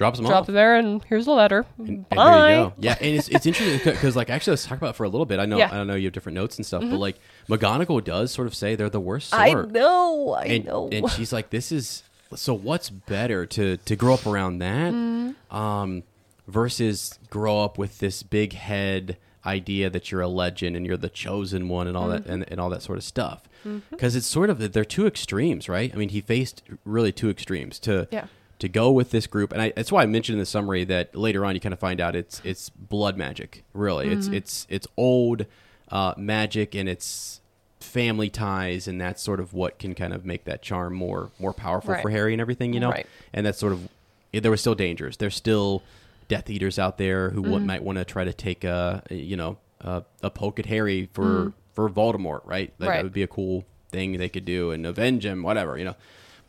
[0.00, 0.48] Drops them dropped off.
[0.48, 1.66] it there, and here's a letter.
[1.76, 2.52] And, and Bye.
[2.54, 2.72] go.
[2.78, 5.26] Yeah, and it's, it's interesting because like actually let's talk about it for a little
[5.26, 5.38] bit.
[5.38, 5.66] I know Yeah.
[5.66, 5.74] Mm-hmm.
[5.74, 7.18] I don't know you have different notes and stuff, but like
[7.50, 10.88] McGonagall does sort of say they're the worst I know, I and, know.
[10.90, 12.02] and she's like, "This is
[12.34, 12.54] so.
[12.54, 15.54] What's better to to grow up around that, Mm-hmm.
[15.54, 16.02] um,
[16.48, 21.08] versus grow up with this big head idea that you're a legend and you're the
[21.08, 22.32] chosen one and all that Mm-hmm.
[22.32, 23.42] and, and all that sort of stuff?
[23.90, 25.92] Because it's sort of they're two extremes, right?
[25.92, 28.26] I mean, he faced really two extremes to Yeah.
[28.60, 31.14] To go with this group, and I, that's why I mentioned in the summary that
[31.16, 33.64] later on you kind of find out it's it's blood magic.
[33.74, 34.34] Really, it's Mm-hmm.
[34.34, 35.46] it's it's old
[35.90, 37.40] uh, magic, and it's
[37.80, 41.52] family ties, and that's sort of what can kind of make that charm more more
[41.52, 42.02] powerful Right.
[42.02, 42.90] for Harry and everything, you know.
[42.90, 43.06] Right.
[43.32, 43.88] And that's sort of
[44.32, 45.16] there were still dangers.
[45.16, 45.82] There's still
[46.28, 47.50] Death Eaters out there who Mm-hmm.
[47.52, 51.08] would might want to try to take a you know a, a poke at Harry
[51.12, 52.72] for for Voldemort, right?
[52.78, 52.88] Like.
[52.90, 52.96] Right.
[52.98, 55.96] That would be a cool thing they could do and avenge him, whatever, you know.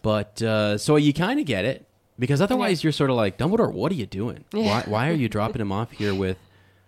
[0.04, 1.86] But uh, so you kind of get it
[2.22, 3.74] because otherwise you're sort of like Dumbledore.
[3.74, 4.46] What are you doing?
[4.54, 4.66] Yeah.
[4.66, 6.38] Why, why are you dropping him off here with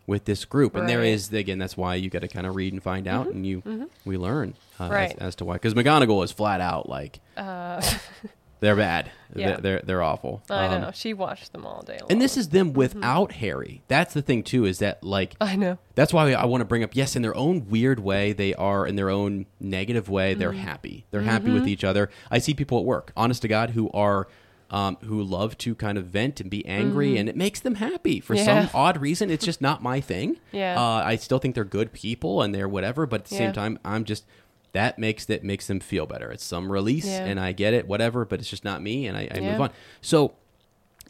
[0.08, 0.76] with this group?
[0.76, 1.08] And there Right.
[1.10, 3.90] is again, that's why you got to kind of read and find out, and you
[4.06, 5.12] we learn uh, Right.
[5.12, 5.56] as, as to why.
[5.56, 7.82] Because McGonagall is flat out like uh,
[8.60, 9.12] they're bad.
[9.36, 9.48] Yeah.
[9.48, 10.42] They're, they're they're awful.
[10.50, 10.92] I Um, know.
[10.94, 12.12] She watched them all day long.
[12.12, 12.78] and this is them Mm-hmm.
[12.78, 13.82] without Harry.
[13.88, 14.66] That's the thing too.
[14.66, 15.78] Is that like I know.
[15.96, 16.96] that's why I want to bring up.
[16.96, 20.34] Yes, in their own weird way, they are in their own negative way.
[20.34, 20.60] They're Mm-hmm.
[20.60, 21.06] happy.
[21.12, 22.10] They're happy with each other.
[22.30, 24.28] I see people at work, honest to God, who are
[24.74, 28.20] um, who love to kind of vent and be angry, and it makes them happy
[28.20, 28.48] for Mm-hmm.
[28.48, 28.66] Yeah.
[28.68, 29.30] some odd reason.
[29.30, 30.38] It's just not my thing.
[30.52, 30.78] Yeah.
[30.82, 33.40] uh, I still think they're good people and they're whatever, but at the Yeah.
[33.40, 34.26] same time, I'm just
[34.74, 36.32] that makes that makes them feel better.
[36.32, 37.24] It's some release, Yeah.
[37.26, 38.26] and I get it, whatever.
[38.26, 39.70] But it's just not me, and I, I move on.
[40.02, 40.34] So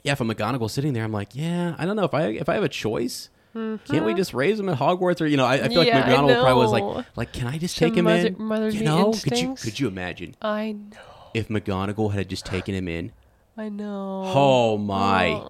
[0.03, 2.49] yeah, if a McGonagall sitting there, I'm like, yeah, I don't know if I if
[2.49, 3.29] I have a choice.
[3.53, 5.45] Can't we just raise him at Hogwarts, or you know?
[5.45, 5.87] I, I feel Mm-hmm.
[5.87, 6.05] Yeah, like
[6.35, 8.35] McGonagall probably was like, like, can I just Some take him mother- in?
[8.39, 10.97] motherly you know, could you could you imagine I know.
[11.33, 13.11] if McGonagall had just taken him in?
[13.55, 14.23] I know.
[14.25, 15.47] Oh my!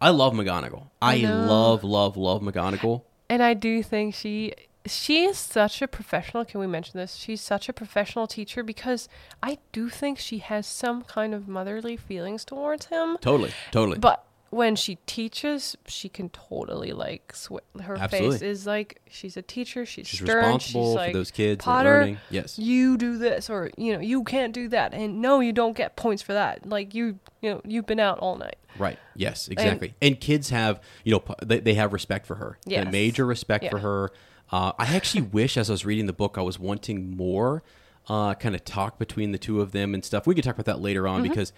[0.00, 0.88] I love McGonagall.
[1.00, 1.46] I, know.
[1.46, 3.02] love love love McGonagall.
[3.28, 4.52] And I do think she
[4.86, 6.44] she is such a professional.
[6.44, 7.16] Can we mention this?
[7.16, 9.08] She's such a professional teacher because
[9.42, 13.16] I do think she has some kind of motherly feelings towards him.
[13.20, 13.98] Totally, totally.
[13.98, 14.24] But
[14.54, 17.52] when she teaches, she can totally like sw-
[17.82, 18.38] her Absolutely.
[18.38, 19.84] face is like she's a teacher.
[19.84, 20.36] She's, She's stern.
[20.38, 22.18] responsible she's for those kids Potter, learning.
[22.30, 22.58] Yes.
[22.58, 25.96] you do this, or you know, you can't do that, and no, you don't get
[25.96, 26.66] points for that.
[26.66, 28.56] Like you, you know, you've been out all night.
[28.78, 28.98] Right.
[29.14, 29.46] Yes.
[29.48, 29.94] Exactly.
[30.02, 32.58] And, kids have, you know, they, they have respect for her.
[32.66, 34.10] They major respect for her.
[34.50, 37.62] Uh, I actually wish, as I was reading the book, I was wanting more
[38.08, 40.26] uh, kind of talk between the two of them and stuff.
[40.26, 41.28] We could talk about that later on Mm-hmm.
[41.30, 41.52] because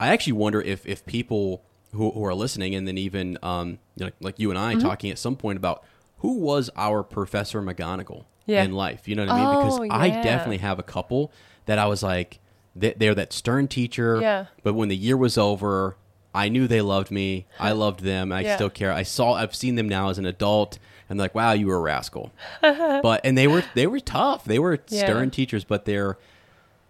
[0.00, 1.62] I actually wonder if if people
[1.92, 4.82] who, who are listening, and then even um, you know, like you and I Mm-hmm.
[4.86, 5.82] talking at some point about
[6.18, 8.62] who was our Professor McGonagall Yeah.
[8.64, 9.06] in life.
[9.08, 9.46] You know what I mean?
[9.46, 11.30] Oh, because I definitely have a couple
[11.66, 12.38] that I was like,
[12.74, 14.18] they- they're that stern teacher.
[14.20, 14.46] Yeah.
[14.62, 15.96] But when the year was over,
[16.34, 17.46] I knew they loved me.
[17.58, 18.32] I loved them.
[18.32, 18.54] I Yeah.
[18.56, 18.92] still care.
[18.92, 19.32] I saw.
[19.34, 20.78] I've seen them now as an adult,
[21.08, 22.32] and like, wow, you were a rascal.
[22.60, 24.44] but and they were they were tough.
[24.44, 25.04] They were Yeah.
[25.04, 26.18] stern teachers, but they're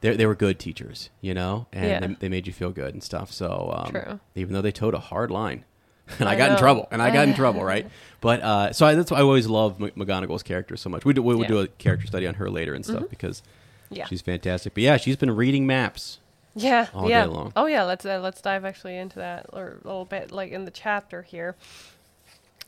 [0.01, 2.01] they they were good teachers, you know, and Yeah.
[2.01, 3.33] they, they made you feel good and stuff.
[3.33, 4.21] So um, True.
[4.35, 5.65] even though they towed a hard line.
[6.21, 7.85] And I, I got in trouble, and I got in trouble, right?
[8.21, 11.05] But uh, so I, that's why I always love M- McGonagall's character so much.
[11.05, 11.47] We do, we will Yeah.
[11.49, 11.55] Mm-hmm.
[11.55, 13.43] do a character study on her later and stuff because
[13.91, 14.07] Yeah.
[14.07, 14.75] she's fantastic.
[14.75, 16.21] But yeah, she's been reading maps.
[16.55, 17.25] Yeah, all yeah.
[17.25, 17.53] day long.
[17.57, 20.65] Oh yeah, let's uh, let's dive actually into that or a little bit like in
[20.65, 21.57] the chapter here.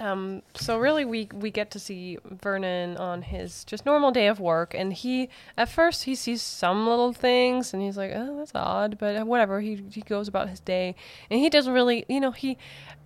[0.01, 4.39] Um, so really, we we get to see Vernon on his just normal day of
[4.39, 8.53] work, and he at first he sees some little things, and he's like, "Oh, that's
[8.55, 9.61] odd," but uh, whatever.
[9.61, 10.95] He he goes about his day,
[11.31, 12.57] and he doesn't really, you know, he.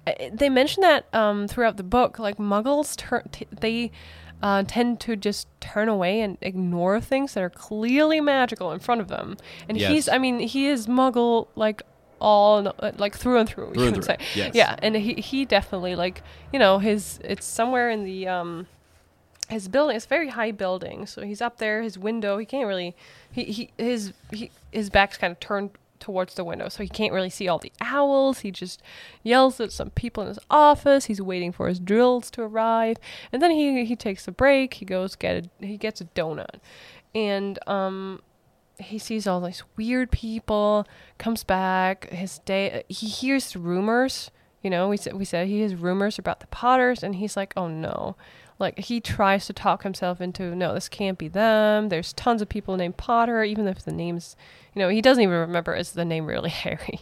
[0.06, 3.90] uh, They mention that um, throughout the book, like Muggles, turn t- they
[4.42, 9.00] uh, tend to just turn away and ignore things that are clearly magical in front
[9.00, 9.36] of them.
[9.68, 9.90] And Yes.
[9.90, 11.80] he's, I mean, he is Muggle like
[12.22, 13.72] all uh, like through and through.
[13.72, 14.24] Through you and would through, say.
[14.34, 14.54] yes.
[14.54, 18.66] Yeah, and he he definitely like you know his it's somewhere in the um
[19.48, 22.66] his building it's a very high building so he's up there his window he can't
[22.66, 22.94] really
[23.30, 25.70] he, he his he, his back's kind of turned
[26.00, 28.82] towards the window so he can't really see all the owls he just
[29.22, 32.96] yells at some people in his office he's waiting for his drills to arrive
[33.30, 36.56] and then he he takes a break he goes get a he gets a donut
[37.14, 38.20] and um
[38.82, 40.86] he sees all these weird people
[41.18, 44.30] comes back his day he hears rumors
[44.62, 47.52] you know we said we said he has rumors about the potters and he's like
[47.56, 48.16] oh no.
[48.58, 51.88] Like he tries to talk himself into no this can't be them.
[51.88, 54.36] There's tons of people named potter even if the name's
[54.72, 57.00] you know he doesn't even remember is the name really harry.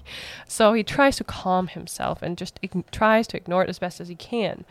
[0.49, 4.01] So he tries to calm himself and just ign- tries to ignore it as best
[4.01, 4.65] as he can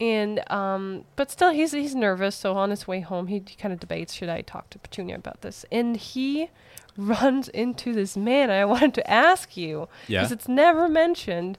[0.00, 2.36] And um, but still, he's he's nervous.
[2.36, 5.16] So on his way home, he, he kind of debates: should I talk to Petunia
[5.16, 5.64] about this?
[5.72, 6.50] And he
[6.96, 8.48] runs into this man.
[8.50, 10.20] I wanted to ask you Yeah.
[10.20, 11.58] because it's never mentioned,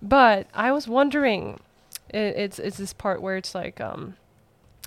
[0.00, 1.58] but I was wondering.
[2.10, 4.14] It, it's it's this part where it's like um,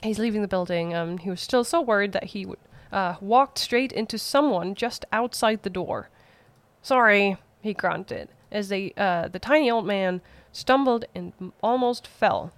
[0.02, 0.94] he's leaving the building.
[0.94, 2.60] Um, he was still so worried that he would
[2.94, 6.10] uh, walked straight into someone just outside the door.
[6.82, 10.22] Sorry, he grunted as they uh, the tiny old man
[10.54, 12.54] stumbled and m- almost fell.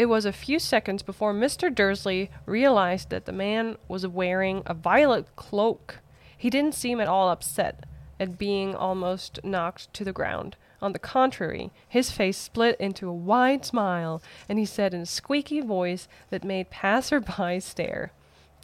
[0.00, 1.68] It was a few seconds before Mr.
[1.68, 5.98] Dursley realized that the man was wearing a violet cloak.
[6.38, 7.84] He didn't seem at all upset
[8.18, 10.56] at being almost knocked to the ground.
[10.80, 15.04] On the contrary, his face split into a wide smile, and he said in a
[15.04, 18.10] squeaky voice that made passersby stare,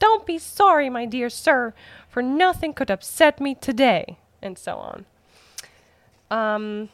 [0.00, 1.74] Don't be sorry, my dear sir,
[2.08, 5.04] for nothing could upset me today, and so on.
[6.30, 6.88] Um,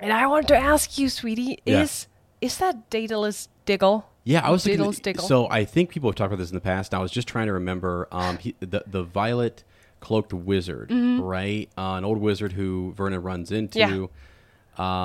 [0.00, 1.82] and I wanted to ask you, sweetie, Yeah.
[1.82, 2.08] is
[2.42, 4.08] is that Daedalus Diggle?
[4.24, 4.78] Yeah, I was thinking.
[4.78, 5.24] Daedalus Diggle.
[5.24, 6.94] So I think people have talked about this in the past.
[6.94, 9.64] I was just trying to remember um, he, the the violet
[10.00, 11.68] cloaked wizard, right?
[11.76, 13.78] Uh, an old wizard who Vernon runs into.
[13.78, 14.04] Mm-hmm.
[14.04, 14.06] Yeah.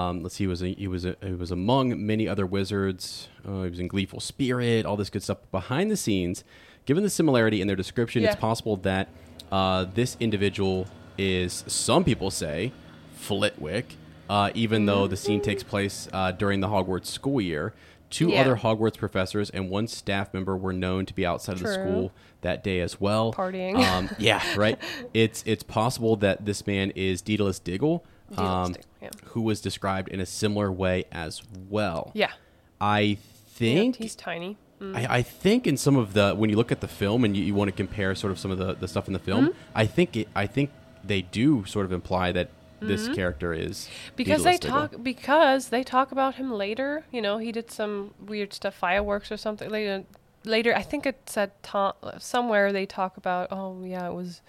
[0.10, 0.44] Um, let's see.
[0.46, 3.28] He was a, he was a, he was among many other wizards.
[3.48, 5.40] Uh, he was in Gleeful Spirit, all this good stuff.
[5.52, 6.44] Behind the scenes,
[6.86, 8.32] given the similarity in their description, Yeah.
[8.32, 9.10] it's possible that
[9.52, 10.88] uh, this individual
[11.18, 11.64] is.
[11.68, 12.72] Some people say
[13.16, 13.96] Flitwick,
[14.30, 17.74] uh, even though the scene takes place uh, during the Hogwarts school year.
[18.10, 18.42] Two Yeah.
[18.42, 22.12] other Hogwarts professors and one staff member were known to be outside of the school
[22.42, 23.34] that day as well.
[23.34, 23.76] Partying.
[23.84, 24.78] Um, yeah, right.
[25.14, 28.06] It's it's possible that this man is Daedalus Diggle,
[28.38, 29.10] um, Diggle, yeah.
[29.26, 32.12] who was described in a similar way as well.
[32.14, 32.32] Yeah.
[32.80, 33.16] I Yeah,
[33.58, 34.58] think he's tiny.
[34.82, 34.96] Mm.
[34.96, 37.44] I, I think in some of the when you look at the film and you,
[37.44, 39.58] you want to compare sort of some of the, the stuff in the film, Mm-hmm.
[39.76, 40.70] I think it, I think
[41.04, 44.16] they do sort of imply that this character is Mm-hmm.
[44.16, 47.04] because they talk because they talk about him later.
[47.12, 49.70] You know, he did some weird stuff, fireworks or something.
[49.70, 50.04] Later,
[50.46, 53.48] later, I think it said ta- somewhere they talk about.
[53.52, 54.42] Oh yeah, it was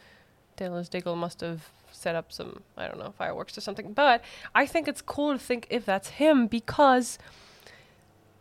[0.57, 3.93] Daedalus Diggle must have set up some I don't know fireworks or something.
[3.93, 4.23] But
[4.55, 7.19] I think it's cool to think if that's him because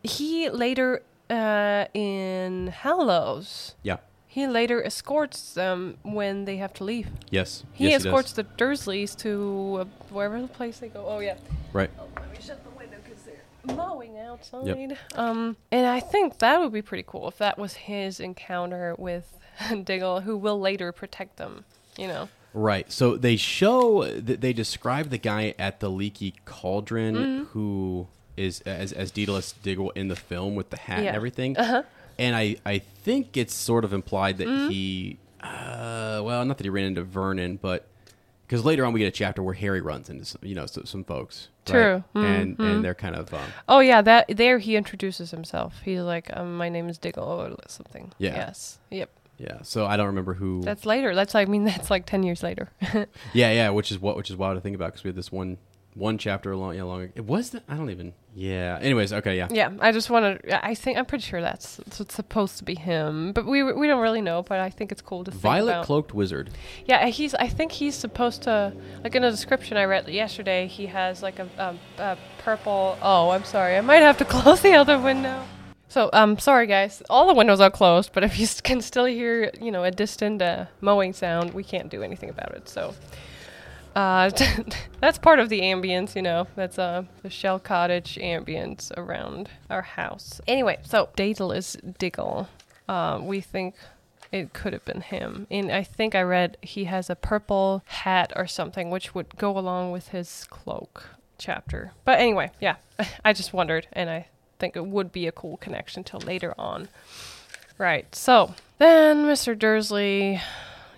[0.02, 3.74] he later uh, in Hallows.
[3.82, 3.96] Yeah.
[4.38, 7.08] He later escorts them when they have to leave.
[7.28, 7.64] Yes.
[7.72, 8.36] He yes, escorts does.
[8.36, 11.04] the Dursleys to uh, wherever the place they go.
[11.08, 11.36] Oh yeah.
[11.72, 11.90] Right.
[11.98, 14.64] Oh, let me shut the window because they're mowing outside.
[14.66, 14.98] Yep.
[15.16, 19.26] Um, and I think that would be pretty cool if that was his encounter with
[19.84, 21.64] Diggle, who will later protect them.
[21.96, 22.28] You know.
[22.54, 22.90] Right.
[22.92, 27.44] So they show that they describe the guy at the leaky cauldron Mm-hmm.
[27.46, 31.56] who is as as Daedalus Diggle in the film with the hat and everything.
[31.56, 31.82] Uh-huh.
[32.18, 34.70] And I I think it's sort of implied that Mm-hmm.
[34.70, 37.86] he uh well not that he ran into Vernon but
[38.46, 40.84] because later on we get a chapter where Harry runs into some, you know some,
[40.86, 41.48] some folks.
[41.68, 41.72] right?
[41.72, 42.04] True.
[42.14, 45.74] And and they're kind of um, Oh yeah, that there he introduces himself.
[45.84, 48.10] He's like, um, "My name is Diggle" or something.
[48.18, 48.34] Yeah.
[48.34, 48.78] Yes.
[48.90, 49.10] Yep.
[49.36, 49.58] yeah.
[49.62, 50.62] So I don't remember who.
[50.62, 51.14] That's later.
[51.14, 52.70] That's I mean that's like ten years later.
[52.82, 53.04] yeah,
[53.52, 53.68] yeah.
[53.70, 55.58] Which is what which is wild to think about because we had this one
[55.94, 57.10] one chapter along yeah long.
[57.14, 58.78] It was the, I don't even yeah.
[58.80, 59.48] Anyways, okay, yeah.
[59.50, 60.64] Yeah, I just want to.
[60.64, 64.00] I think I'm pretty sure that's, that's supposed to be him, but we we don't
[64.00, 64.42] really know.
[64.44, 66.50] But I think it's cool to Violet cloaked wizard.
[66.86, 67.34] Yeah, he's.
[67.34, 68.72] I think he's supposed to.
[69.02, 72.96] Like in a description I read yesterday, he has like a, a, a purple.
[73.02, 73.76] Oh, I'm sorry.
[73.76, 75.44] I might have to close the other window.
[75.88, 77.02] So, um, sorry guys.
[77.10, 80.42] All the windows are closed, but if you can still hear, you know, a distant
[80.42, 82.68] uh, mowing sound, we can't do anything about it.
[82.68, 82.94] So,
[83.94, 84.30] uh,
[85.00, 86.46] that's part of the ambience, you know.
[86.56, 90.40] That's uh, the shell cottage ambience around our house.
[90.46, 92.48] Anyway, so Daedalus Diggle,
[92.88, 93.74] uh, we think
[94.32, 95.46] it could have been him.
[95.50, 99.56] And I think I read he has a purple hat or something, which would go
[99.56, 101.04] along with his cloak
[101.38, 101.92] chapter.
[102.04, 102.76] But anyway, yeah,
[103.24, 104.26] I just wondered, and I
[104.58, 106.88] think it would be a cool connection till later on.
[107.78, 108.12] Right.
[108.14, 109.56] So then Mr.
[109.56, 110.40] Dursley,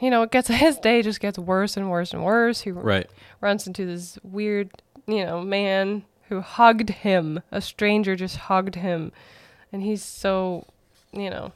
[0.01, 2.63] you know, it gets his day just gets worse and worse and worse.
[2.63, 3.09] He Right.
[3.41, 4.71] runs into this weird,
[5.07, 7.41] you know, man who hugged him.
[7.51, 9.13] A stranger just hugged him,
[9.73, 10.67] and he's so,
[11.13, 11.53] you know,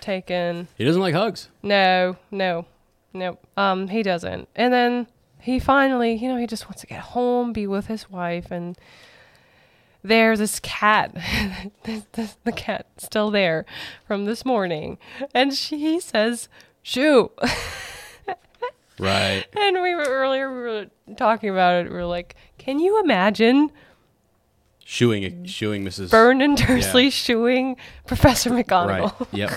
[0.00, 0.68] taken.
[0.76, 1.48] He doesn't like hugs.
[1.62, 2.66] No, no,
[3.12, 3.38] no.
[3.56, 4.48] Um, he doesn't.
[4.54, 5.06] And then
[5.40, 8.76] he finally, you know, he just wants to get home, be with his wife, and
[10.02, 11.12] there's this cat.
[11.84, 13.64] this, this, the cat still there
[14.06, 14.98] from this morning,
[15.34, 16.48] and she says,
[16.88, 17.30] "Shoo."
[19.00, 19.44] Right.
[19.56, 20.86] And we were earlier we were
[21.16, 21.88] talking about it.
[21.90, 23.70] We were like, "Can you imagine
[24.84, 26.12] Shooing shooing Mrs.
[26.42, 27.10] and Dursley Yeah.
[27.10, 28.66] shooing Professor Right.
[28.66, 29.50] McGonagall?" Yep.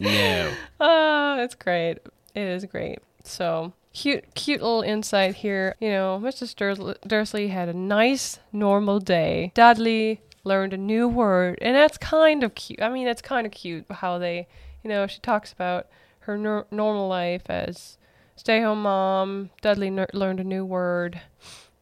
[0.00, 0.52] No.
[0.80, 1.98] Oh, it's great.
[2.34, 2.98] It is great.
[3.24, 5.74] So cute, cute little insight here.
[5.80, 6.54] You know, Mrs.
[6.54, 9.50] Durs- Dursley had a nice, normal day.
[9.54, 12.82] Dudley learned a new word, and that's kind of cute.
[12.82, 14.46] I mean, that's kind of cute how they,
[14.84, 15.86] you know, she talks about
[16.28, 17.98] her nor- normal life as
[18.36, 19.50] stay-home mom.
[19.62, 21.20] Dudley ner- learned a new word,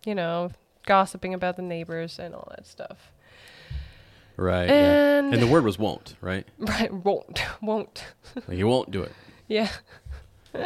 [0.06, 0.51] you know,
[0.86, 3.12] gossiping about the neighbors and all that stuff.
[4.36, 4.68] Right.
[4.68, 5.18] yeah.
[5.18, 6.47] And- And the word was won't, right?
[6.59, 6.93] Right?
[6.93, 8.05] Won't, won't.
[8.35, 9.12] Like he won't do it,
[9.48, 9.68] Yeah.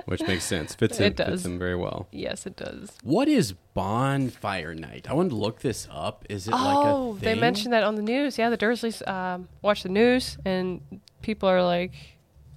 [0.06, 0.74] which makes sense.
[0.80, 1.28] Fits It in, does.
[1.30, 2.06] fits in very well.
[2.12, 2.90] Yes, it does.
[3.02, 5.06] What is bonfire night?
[5.08, 6.24] I wanted to look this up.
[6.28, 8.38] Is it oh, like a they mentioned that on the news.
[8.38, 10.80] Yeah, the Dursleys um, watch the news, and
[11.22, 11.92] people are like,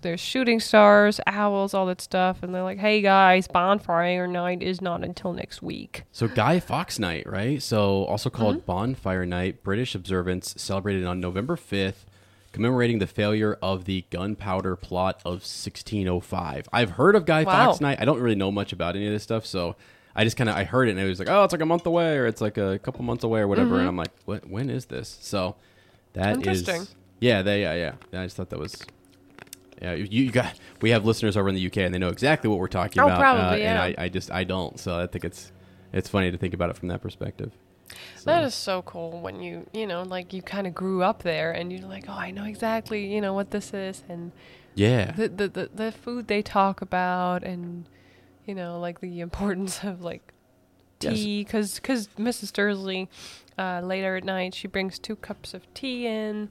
[0.03, 4.79] "There's shooting stars, owls, all that stuff," and they're like, "Hey guys, bonfire night is
[4.81, 7.61] not until next week." So Guy Fawkes Night, right?
[7.61, 8.65] So also called Mm-hmm.
[8.65, 12.05] Bonfire Night, British observance celebrated on November 5th,
[12.51, 16.67] commemorating the failure of the gunpowder plot of 1605.
[16.71, 17.51] I've heard of Guy Wow.
[17.67, 17.97] Fawkes Night.
[17.99, 19.75] I don't really know much about any of this stuff, so
[20.15, 21.65] I just kind of I heard it and it was like, "Oh, it's like a
[21.65, 24.47] month away or it's like a couple months away or whatever." And I'm like, "What
[24.47, 25.55] when is this?" So
[26.13, 26.83] that is Mm-hmm.
[27.19, 27.93] Yeah, they yeah, yeah.
[28.11, 28.85] Yeah, I just thought that was
[29.83, 30.57] yeah, you, you got.
[30.81, 33.05] We have listeners over in the UK, and they know exactly what we're talking Oh,
[33.07, 33.19] about.
[33.19, 33.83] probably, and yeah.
[34.01, 34.79] I, I just I don't.
[34.79, 35.51] So I think it's
[35.91, 37.51] it's funny to think about it from that perspective.
[38.15, 41.21] So, That is so cool when you, you know, like you kind of grew up
[41.23, 44.31] there, and you're like, "Oh, I know exactly, you know, what this is," and
[44.73, 47.85] yeah, the the the, the food they talk about, and
[48.45, 50.33] you know, like the importance of like
[50.99, 52.53] tea, because because Mrs.
[52.53, 53.09] Dursley,
[53.59, 56.49] uh, later at night, she brings two cups of tea in.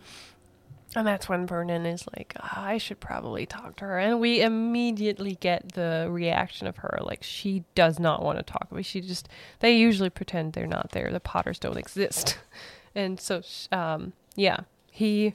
[0.94, 3.98] And that's when Vernon is like, "Ah, I should probably talk to her.
[3.98, 6.98] And we immediately get the reaction of her.
[7.00, 8.68] Like, she does not want to talk.
[8.70, 9.28] But she just,
[9.60, 11.10] they usually pretend they're not there.
[11.10, 12.38] The Potters don't exist.
[12.94, 13.40] and so,
[13.70, 14.60] um, yeah,
[14.90, 15.32] he,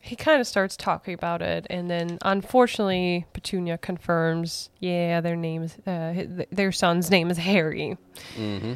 [0.00, 1.68] he kind of starts talking about it.
[1.70, 7.96] And then, unfortunately, Petunia confirms, yeah, their names, uh, their son's name is Harry.
[8.34, 8.72] hmm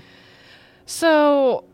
[0.86, 1.64] So,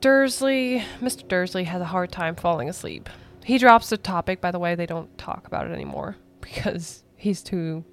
[0.00, 1.28] Dursley, Mr.
[1.28, 3.10] Dursley has a hard time falling asleep.
[3.44, 4.40] He drops the topic.
[4.40, 7.84] By the way, they don't talk about it anymore because he's too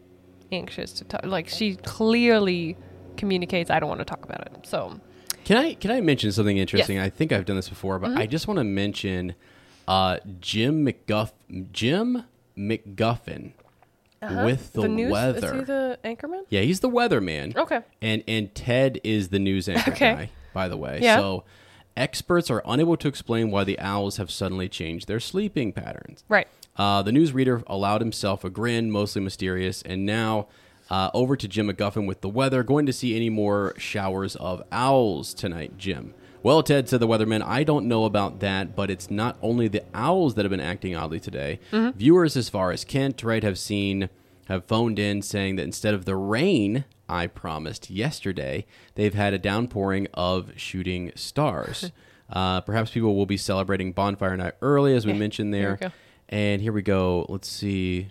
[0.51, 1.25] anxious to talk.
[1.25, 2.77] Like she clearly
[3.17, 4.99] communicates, "I don't want to talk about it." So,
[5.43, 6.99] Can I can I mention something interesting?
[6.99, 8.19] I think I've done this before, but Mm-hmm.
[8.19, 9.35] I just want to mention
[9.87, 11.31] uh, Jim McGuff
[11.71, 12.23] Jim
[12.57, 13.51] McGuffin
[14.21, 14.87] with the, Uh-huh.
[14.87, 15.37] news weather.
[15.47, 16.43] is he the anchorman?
[16.49, 17.55] yeah, he's the weatherman.
[17.55, 17.81] Okay.
[18.01, 20.13] And and Ted is the news anchor Okay.
[20.13, 20.99] guy, by the way.
[21.01, 21.17] Yeah.
[21.17, 21.43] So
[21.95, 26.23] experts are unable to explain why the owls have suddenly changed their sleeping patterns.
[26.29, 26.47] Right.
[26.77, 30.47] Uh, the newsreader allowed himself a grin, mostly mysterious, and now
[30.89, 32.63] uh, over to Jim McGuffin with the weather.
[32.63, 36.13] Going to see any more showers of owls tonight, Jim?
[36.43, 39.83] Well, Ted said the weatherman, I don't know about that, but it's not only the
[39.93, 41.59] owls that have been acting oddly today.
[41.71, 44.09] Viewers as far as Kent, right, have seen,
[44.47, 48.65] have phoned in saying that instead of the rain I promised yesterday,
[48.95, 51.91] they've had a downpouring of shooting stars.
[52.29, 55.89] uh, perhaps people will be celebrating Bonfire Night early, as we mentioned there there.
[55.89, 55.93] we.
[56.29, 57.25] And here we go.
[57.27, 58.07] Let's see.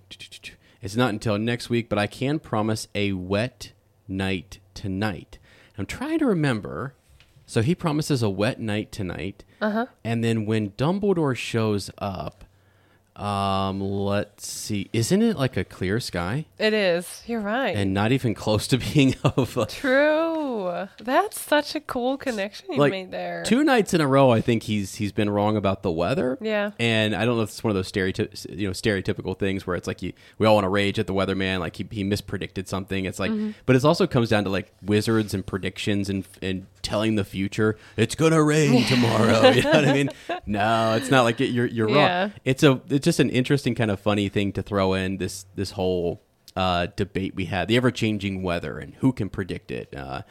[0.82, 3.72] It's not until next week, but I can promise a wet
[4.06, 5.38] night tonight.
[5.78, 6.94] I'm trying to remember.
[7.46, 9.44] So he promises a wet night tonight.
[9.60, 9.86] Uh-huh.
[10.04, 12.44] And then when Dumbledore shows up,
[13.20, 14.88] um, let's see.
[14.92, 17.22] Isn't it like a clear sky It is.
[17.26, 17.76] You're right.
[17.76, 20.86] and not even close to being of a, True.
[21.02, 23.42] That's such a cool connection you like made there.
[23.44, 24.30] two nights in a row?
[24.30, 26.38] I think he's he's been wrong about the weather.
[26.40, 26.70] Yeah.
[26.78, 29.76] And I don't know if it's one of those stereotypes, you know, stereotypical things where
[29.76, 32.68] it's like you, we all want to rage at the weatherman, like he, he mispredicted
[32.68, 33.04] something.
[33.04, 33.50] It's like, Mm-hmm.
[33.66, 37.76] but it also comes down to like wizards and predictions and and telling the future.
[37.96, 39.50] It's gonna rain tomorrow.
[39.56, 40.10] you know what I mean?
[40.46, 42.20] No, it's not like it, you're you're Yeah.
[42.22, 42.32] wrong.
[42.44, 45.70] It's a it's just an interesting kind of funny thing to throw in this this
[45.72, 46.20] whole
[46.56, 49.94] uh, debate we had, the ever changing weather and who can predict it.
[49.94, 50.22] Uh,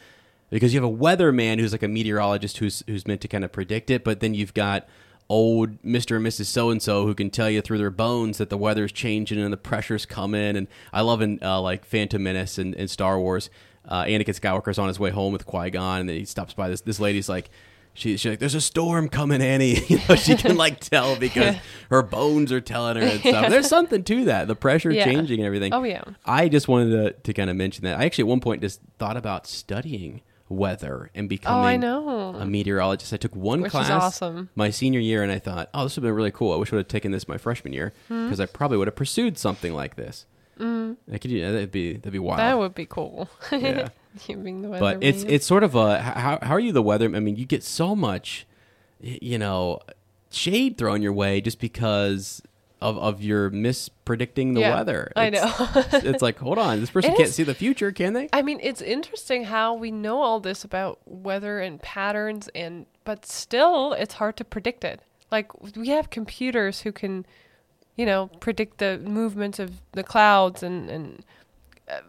[0.50, 3.52] because you have a weatherman who's like a meteorologist who's who's meant to kind of
[3.52, 4.86] predict it, but then you've got
[5.30, 6.16] old Mr.
[6.16, 6.46] and Mrs.
[6.46, 9.52] So and so who can tell you through their bones that the weather's changing and
[9.52, 10.56] the pressure's coming.
[10.56, 13.48] And I love in uh, like Phantom Menace and, and Star Wars,
[13.86, 16.68] uh, Anakin Skywalker's on his way home with Qui Gon, and then he stops by
[16.68, 17.50] this this lady's like.
[17.92, 19.74] She, she's like, there's a storm coming, Ani.
[19.88, 21.56] You know, she can like tell because
[21.90, 23.50] her bones are telling her and stuff.
[23.50, 24.46] There's something to that.
[24.46, 25.04] The pressure Yeah.
[25.06, 25.74] changing and everything.
[25.74, 26.04] Oh, yeah.
[26.24, 27.98] I just wanted to, to kind of mention that.
[27.98, 32.34] I actually at one point just thought about studying weather and becoming Oh, I know.
[32.36, 33.12] a meteorologist.
[33.12, 34.50] I took one Which class awesome.
[34.54, 36.52] my senior year and I thought, oh, this would have been really cool.
[36.52, 38.26] I wish I would have taken this my freshman year Hmm.
[38.26, 40.26] because I probably would have pursued something like this.
[40.60, 40.96] Mm.
[41.12, 42.38] I could, yeah, that'd be that'd be wild.
[42.38, 43.28] that would be cool.
[43.52, 43.88] Yeah.
[44.26, 47.06] You being the but it's it's sort of a how how are you the weather?
[47.06, 48.44] I mean, you get so much,
[49.00, 49.78] you know,
[50.32, 52.42] shade thrown your way just because
[52.80, 55.12] of of your mispredicting the Yeah, weather.
[55.14, 55.52] I know.
[55.92, 58.28] it's like, hold on, this person It can't is- see the future, can they?
[58.32, 63.24] I mean, it's interesting how we know all this about weather and patterns, and but
[63.26, 65.00] still, it's hard to predict it.
[65.30, 67.24] Like we have computers who can,
[68.00, 71.04] you know, predict the movements of the clouds and and
[71.88, 72.00] uh,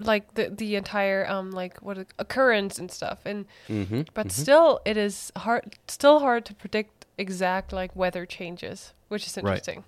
[0.00, 3.18] like the the entire um like what occurrence and stuff.
[3.24, 4.02] And Mm-hmm.
[4.14, 5.62] but still, it is hard.
[5.88, 9.44] Still hard to predict exact like weather changes, which is Right.
[9.44, 9.84] interesting.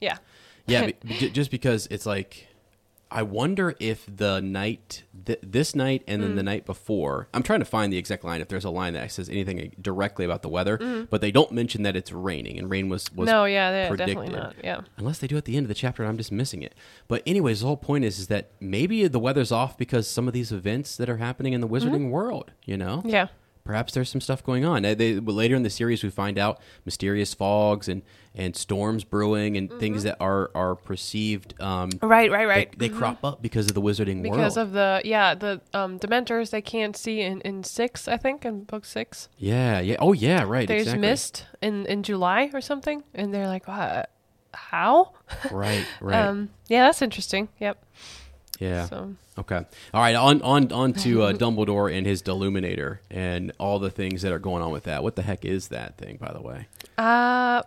[0.00, 0.18] Yeah.
[0.68, 0.90] Yeah,
[1.20, 2.45] be- just because it's like,
[3.08, 6.46] I wonder if the night, th- this night, and then the Mm.
[6.46, 7.28] night before.
[7.32, 8.40] I'm trying to find the exact line.
[8.40, 11.08] If there's a line that says anything directly about the weather, Mm.
[11.08, 14.14] but they don't mention that it's raining, and rain was was no, yeah, yeah definitely
[14.30, 14.32] predicted.
[14.32, 14.54] not.
[14.64, 14.80] Yeah.
[14.96, 16.74] Unless they do at the end of the chapter, and I'm just missing it.
[17.06, 20.34] But anyways, the whole point is, is that maybe the weather's off because some of
[20.34, 22.50] these events that are happening in the wizarding world.
[22.64, 23.08] You know, Mm-hmm.
[23.10, 23.26] Yeah.
[23.66, 24.82] Perhaps there's some stuff going on.
[24.82, 28.02] They, later in the series, we find out mysterious fogs and,
[28.34, 30.06] and storms brewing and things Mm-hmm.
[30.08, 31.60] that are are perceived.
[31.60, 32.78] Um, Right, right, right.
[32.78, 34.36] They, they crop up because of the wizarding because world.
[34.36, 38.44] Because of the yeah the um dementors they can't see in in six i think
[38.44, 39.96] in book six yeah, yeah.
[39.98, 40.42] Oh, yeah.
[40.44, 40.68] Right.
[40.68, 41.00] there's exactly.
[41.08, 44.10] mist in in july or something and they're like what
[44.54, 45.12] how
[45.50, 45.86] Right.
[46.00, 46.16] Right.
[46.26, 47.82] um yeah that's interesting yep
[48.58, 48.86] yeah.
[48.86, 49.62] so Okay.
[49.92, 50.14] All right.
[50.14, 54.38] On on on to uh, Dumbledore and his Deluminator and all the things that are
[54.38, 55.02] going on with that.
[55.02, 56.66] What the heck is that thing, by the way?
[56.96, 57.62] uh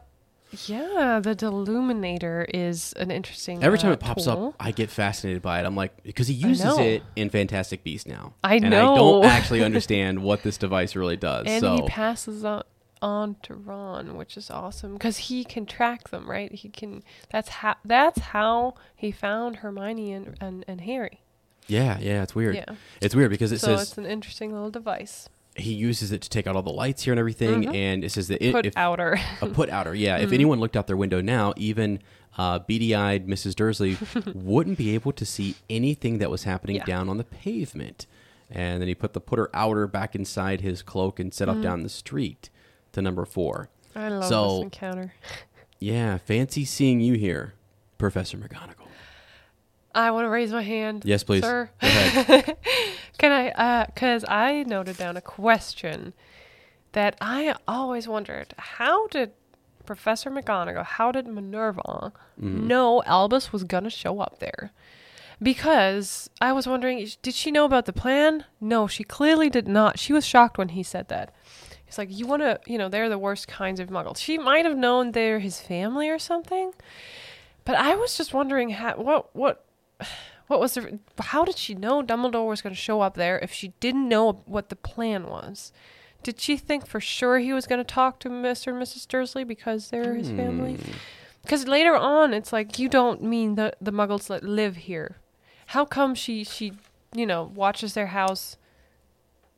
[0.65, 4.47] yeah the deluminator is an interesting Every time uh, it pops tool.
[4.47, 5.65] up, I get fascinated by it.
[5.67, 8.33] I'm like, because he uses it in Fantastic Beasts now.
[8.43, 8.93] I and know.
[8.93, 11.45] I don't actually understand what this device really does.
[11.47, 12.63] and so he passes on
[13.01, 16.51] on to Ron, which is awesome because he can track them, right?
[16.51, 17.03] He can.
[17.31, 17.75] That's how.
[17.85, 21.21] That's how he found Hermione and and, and Harry.
[21.67, 22.55] yeah, yeah, it's weird.
[22.55, 22.65] Yeah.
[23.01, 25.29] It's weird because it so says it's an interesting little device.
[25.55, 28.27] he uses it to take out all the lights here and everything, and it says
[28.29, 28.57] that it, Mm-hmm.
[28.57, 29.17] Put if, outer.
[29.41, 29.93] a put outer.
[29.95, 30.23] Yeah, Mm-hmm.
[30.27, 31.99] if anyone looked out their window now, even
[32.37, 33.55] uh, beady-eyed Mrs.
[33.55, 33.97] Dursley
[34.33, 36.85] wouldn't be able to see anything that was happening Yeah.
[36.85, 38.05] down on the pavement.
[38.51, 41.57] And then he put the putter outer back inside his cloak and set Mm-hmm.
[41.59, 42.49] off down the street
[42.93, 43.69] to number four.
[43.95, 45.13] I love So- this encounter.
[45.81, 47.53] Yeah, fancy seeing you here,
[47.97, 48.87] Professor McGonagall.
[49.95, 51.03] I want to raise my hand.
[51.05, 51.41] Yes, please.
[51.41, 51.69] Sir.
[51.81, 53.49] Can I?
[53.51, 56.11] Uh, cause I noted down a question
[56.91, 59.31] that I always wondered: How did
[59.85, 62.67] Professor McGonagall, how did Minerva Mm-hmm.
[62.67, 64.71] know Albus was gonna show up there?
[65.41, 68.43] Because I was wondering, did she know about the plan?
[68.59, 69.97] No, she clearly did not.
[69.97, 71.33] She was shocked when he said that.
[71.89, 74.17] He's like, you want to, you know, they're the worst kinds of muggles.
[74.17, 76.71] She might have known they're his family or something.
[77.65, 79.65] But I was just wondering how, what, what,
[80.45, 83.51] what was the, how did she know Dumbledore was going to show up there if
[83.51, 85.71] she didn't know what the plan was?
[86.21, 88.67] Did she think for sure he was going to talk to Mr.
[88.67, 89.07] and Mrs.
[89.07, 90.77] Dursley because they're his family?
[91.41, 95.17] Because later on, it's like you don't mean the the Muggles that live here.
[95.67, 96.73] How come she she
[97.15, 98.57] you know watches their house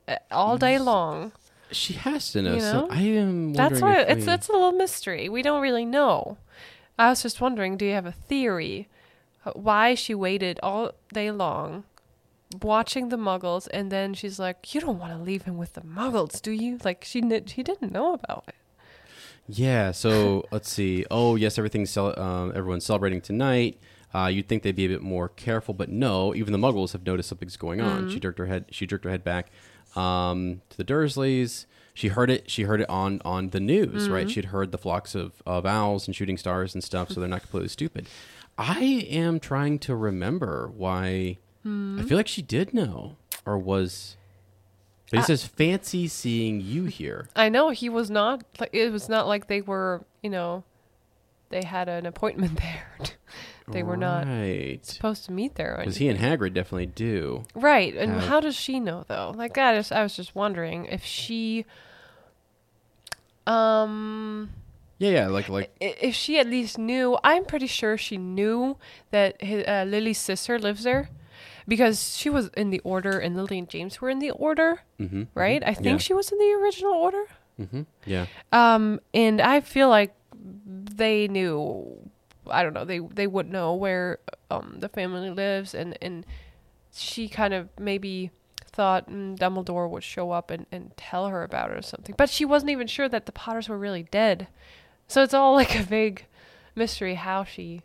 [0.08, 1.32] uh, all day long?
[1.72, 2.54] She has to know.
[2.54, 2.88] You So?
[2.90, 3.52] I am.
[3.54, 5.28] That's why it's we- it's a little mystery.
[5.28, 6.38] We don't really know.
[6.98, 8.88] I was just wondering, do you have a theory
[9.44, 11.84] uh, why she waited all day long
[12.60, 15.80] watching the Muggles, and then she's like, "You don't want to leave him with the
[15.80, 18.54] Muggles, do you?" Like she kn- she didn't know about it.
[19.48, 19.90] Yeah.
[19.92, 21.04] So let's see.
[21.10, 23.78] Oh, yes, everything's cel- um, everyone's celebrating tonight.
[24.14, 26.34] Uh, you'd think they'd be a bit more careful, but no.
[26.34, 28.10] Even the Muggles have noticed something's going on.
[28.10, 28.66] She jerked her head.
[28.70, 29.50] She jerked her head back
[29.96, 31.66] um, to the Dursleys.
[31.94, 32.50] She heard it.
[32.50, 34.22] She heard it on on the news, right?
[34.22, 34.30] Mm-hmm.
[34.30, 37.10] She'd heard the flocks of, of owls and shooting stars and stuff.
[37.10, 38.06] So they're not completely stupid.
[38.56, 41.38] I am trying to remember why.
[41.62, 42.00] Hmm.
[42.00, 44.16] I feel like she did know, or was.
[45.10, 49.08] But he uh, says, "Fancy seeing you here." I know he was not it was
[49.08, 50.64] not like they were, you know,
[51.50, 52.88] they had an appointment there.
[53.68, 54.26] They were not
[54.82, 55.76] supposed to meet there.
[55.78, 57.44] Because he and Hagrid definitely do.
[57.54, 57.94] Right.
[57.96, 59.32] And have- how does she know though?
[59.36, 61.64] Like I just I was just wondering if she
[63.46, 64.50] um
[64.98, 68.76] Yeah, yeah, like like if she at least knew, I'm pretty sure she knew
[69.10, 71.08] that his, uh, Lily's sister lives there
[71.66, 75.26] because she was in the order and Lily and James were in the order, mhm,
[75.34, 75.62] right?
[75.64, 76.04] I think Yeah.
[76.06, 77.24] she was in the original order.
[77.60, 78.26] mhm, yeah.
[78.52, 82.01] Um and I feel like they knew
[82.48, 84.18] I don't know, they they would know where
[84.50, 86.26] um the family lives and and
[86.94, 88.30] she kind of maybe
[88.66, 92.14] thought mm, Dumbledore would show up and, and tell her about it or something.
[92.16, 94.48] But she wasn't even sure that the Potters were really dead.
[95.08, 96.26] So it's all like a big
[96.74, 97.82] mystery how she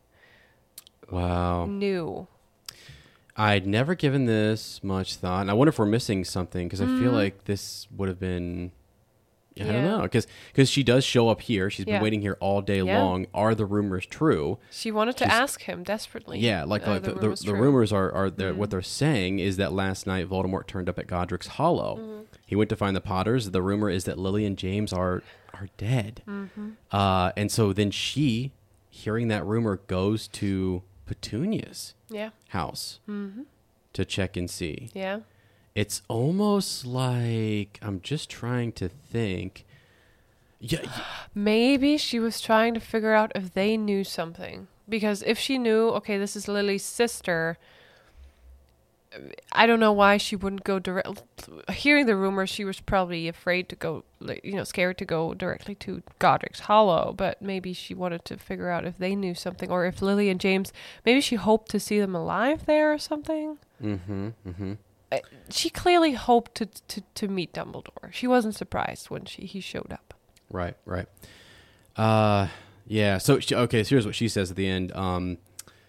[1.09, 1.65] Wow.
[1.65, 2.27] knew.
[3.35, 5.41] I'd never given this much thought.
[5.41, 8.71] And I wonder if we're missing something because I feel like this would have been.
[9.61, 9.84] I don't.
[9.84, 11.69] Know because because she does show up here.
[11.69, 12.01] She's been Yeah.
[12.01, 13.01] waiting here all day Yeah.
[13.01, 13.27] long.
[13.34, 14.57] Are the rumors true?
[14.71, 16.39] She wanted to ask him desperately.
[16.39, 17.59] Yeah, like, like the, the, rumors the true.
[17.61, 18.59] rumors are, are they're, Mm-hmm.
[18.59, 22.23] what they're saying is that last night Voldemort turned up at Godric's Hollow, Mm-hmm.
[22.45, 23.51] He went to find the Potters.
[23.51, 25.21] The rumor is that Lily and James are
[25.53, 26.21] are dead.
[26.91, 28.51] Uh, and so then she,
[28.89, 32.29] hearing that rumor, goes to Petunia's Yeah.
[32.49, 32.99] house
[33.93, 34.89] to check and see.
[34.93, 35.21] Yeah.
[35.77, 39.63] It's almost like I'm just trying to think.
[40.59, 40.79] Yeah,
[41.35, 44.69] Maybe she was trying to figure out if they knew something.
[44.89, 47.59] Because if she knew, okay, this is Lily's sister,
[49.51, 51.21] I don't know why she wouldn't go direct.
[51.69, 54.03] Hearing the rumors, she was probably afraid to go,
[54.43, 57.13] you know, scared to go directly to Godric's Hollow.
[57.15, 60.39] But maybe she wanted to figure out if they knew something, or if Lily and
[60.39, 60.73] James,
[61.05, 63.59] maybe she hoped to see them alive there or something.
[63.79, 64.73] mm-hmm, mm-hmm.
[65.11, 65.19] Uh,
[65.49, 68.11] She clearly hoped to to, to meet Dumbledore.
[68.11, 70.13] She wasn't surprised when she he showed up.
[70.49, 71.07] Right, right.
[71.95, 72.47] Uh,
[72.85, 73.17] yeah.
[73.17, 74.91] So she, okay, so here's what she says at the end.
[74.93, 75.38] Um,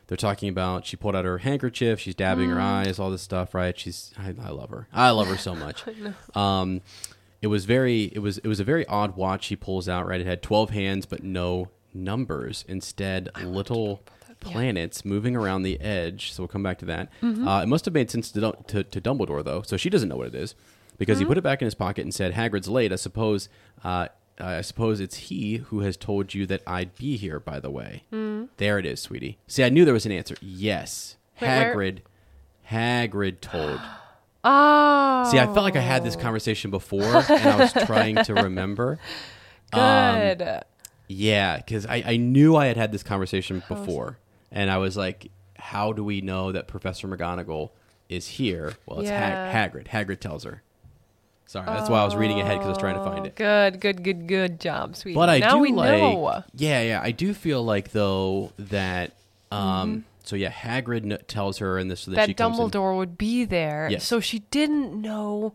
[0.07, 3.55] they're talking about she pulled out her handkerchief, she's dabbing her eyes, all this stuff.
[3.55, 3.78] Right?
[3.78, 4.89] She's I, I love her.
[4.93, 5.85] I love her so much.
[6.35, 6.81] um,
[7.43, 10.07] it was very it was it was a very odd watch she pulls out.
[10.07, 10.20] Right?
[10.20, 12.65] It had twelve hands but no numbers.
[12.69, 14.03] Instead, little
[14.40, 16.32] planets moving around the edge.
[16.32, 17.09] So we'll come back to that.
[17.23, 19.62] Uh, it must have made sense to, to to Dumbledore though.
[19.62, 20.55] So she doesn't know what it is
[20.98, 22.93] because he put it back in his pocket and said, "Hagrid's late.
[22.93, 23.48] I suppose."
[23.85, 24.09] Uh,
[24.40, 27.40] I suppose it's he who has told you that I'd be here.
[27.40, 28.05] By the way,
[28.59, 29.39] there it is, sweetie.
[29.48, 30.36] See, I knew there was an answer.
[30.40, 31.98] Yes, Wait, where- Hagrid.
[32.70, 33.81] Hagrid told.
[34.44, 38.35] Oh, See, I felt like I had this conversation before, and I was trying to
[38.44, 39.01] remember.
[39.73, 40.62] Um, good.
[41.09, 44.16] Yeah, because I, I knew I had had this conversation before,
[44.53, 47.70] and I was like, "How do we know that Professor McGonagall
[48.09, 49.51] is here?" Well, it's Yeah.
[49.51, 49.89] Hag- Hagrid.
[49.89, 50.62] Hagrid tells her.
[51.47, 53.35] Sorry, that's why I was reading ahead because I was trying to find it.
[53.35, 55.15] Good, good, good, good job, sweetie.
[55.15, 56.43] But I now do we like, know.
[56.55, 59.12] yeah, yeah, I do feel like though that,
[59.51, 62.20] um, so yeah, Hagrid n- tells her, and this so that, Mm-hmm.
[62.20, 63.89] that she comes in- Dumbledore would be there.
[63.91, 64.05] Yes.
[64.07, 65.55] So she didn't know.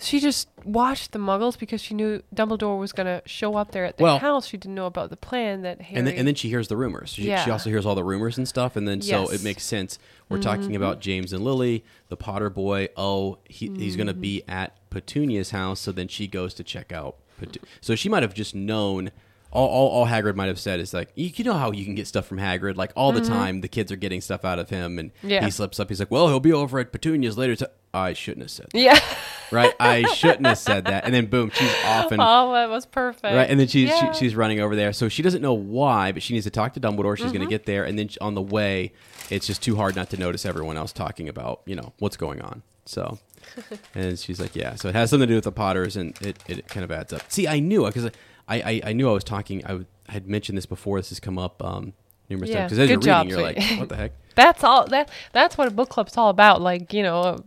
[0.00, 3.96] She just watched the Muggles because she knew Dumbledore was gonna show up there at
[3.96, 4.46] their Well- house.
[4.46, 5.98] She didn't know about the plan that Harry.
[5.98, 7.10] and then, and then she hears the rumors.
[7.10, 9.26] She, she also hears all the rumors and stuff, and then so Yes.
[9.26, 9.34] Mm-hmm.
[9.34, 9.98] it makes sense.
[10.28, 12.88] We're talking about James and Lily, the Potter boy.
[12.96, 14.50] Oh, he, he's going to be Mm-hmm.
[14.50, 17.16] at Petunia's house, so then she goes to check out.
[17.40, 19.10] Petu- so she might have just known.
[19.50, 21.94] All, all, all Hagrid might have said is like, you, you know how you can
[21.94, 23.62] get stuff from Hagrid, like all the time.
[23.62, 25.30] The kids are getting stuff out of him, and Mm-hmm.
[25.30, 25.44] Yeah.
[25.44, 25.88] he slips up.
[25.88, 28.78] He's like, "Well, he'll be over at Petunia's later." To- I shouldn't have said, that,
[28.78, 29.00] yeah.
[29.50, 29.72] right?
[29.80, 31.06] I shouldn't have said that.
[31.06, 33.24] And then boom, she's off and oh, that was perfect.
[33.24, 34.12] Right, and then she's Yeah.
[34.12, 36.74] she, she's running over there, so she doesn't know why, but she needs to talk
[36.74, 37.16] to Dumbledore.
[37.16, 37.34] She's Mm-hmm.
[37.36, 38.92] going to get there, and then on the way,
[39.30, 42.42] it's just too hard not to notice everyone else talking about you know what's going
[42.42, 42.62] on.
[42.84, 43.18] So,
[43.94, 46.38] and she's like, yeah, so it has something to do with the Potters, and it,
[46.46, 47.22] it kind of adds up.
[47.32, 48.10] See, I knew because
[48.48, 49.64] I, I I knew I was talking.
[49.64, 50.98] I w- had mentioned this before.
[50.98, 51.92] This has come up um,
[52.30, 54.12] numerous Yeah, times because as good you're job, reading, you're like, what the heck?
[54.34, 54.86] That's all.
[54.86, 56.60] That that's what a book club's all about.
[56.62, 57.38] Like you know, uh,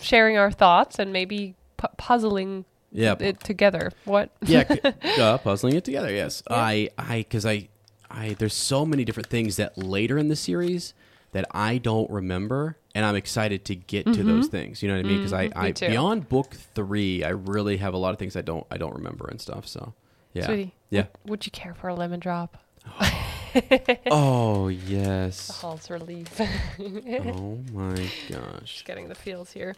[0.00, 3.90] sharing our thoughts and maybe pu- puzzling Yeah, it together.
[4.04, 4.30] What?
[4.44, 4.80] yeah, c-
[5.16, 6.12] uh, puzzling it together.
[6.12, 7.68] Yes, I, I, because I,
[8.10, 10.92] I, there's so many different things that later in the series
[11.32, 14.82] that I don't remember, and I'm excited to get to those things.
[14.82, 15.18] You know what I mean?
[15.18, 15.58] Because I, Mm-hmm.
[15.58, 15.86] I too.
[15.86, 19.28] beyond book three, I really have a lot of things I don't, I don't remember
[19.28, 19.66] and stuff.
[19.66, 19.94] So,
[20.32, 21.06] yeah, Sweetie, yeah.
[21.24, 22.58] Would, would you care for a lemon drop?
[24.10, 25.48] oh yes.
[25.48, 26.40] The Halls relief.
[26.80, 28.82] oh my gosh.
[28.86, 29.74] Getting the feels here.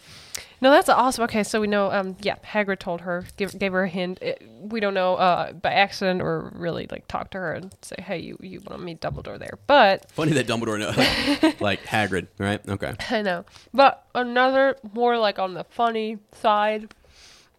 [0.61, 1.25] No, that's awesome.
[1.25, 1.91] Okay, so we know.
[1.91, 4.19] Um, yeah, Hagrid told her, give, gave her a hint.
[4.23, 7.97] It, we don't know uh, by accident or really like talk to her and say,
[7.99, 9.59] hey, you you want to meet Dumbledore there.
[9.67, 12.61] But Funny that Dumbledore knows, like, like Hagrid, right?
[12.69, 12.95] Okay.
[13.11, 13.45] I know.
[13.73, 16.95] But another more like on the funny side.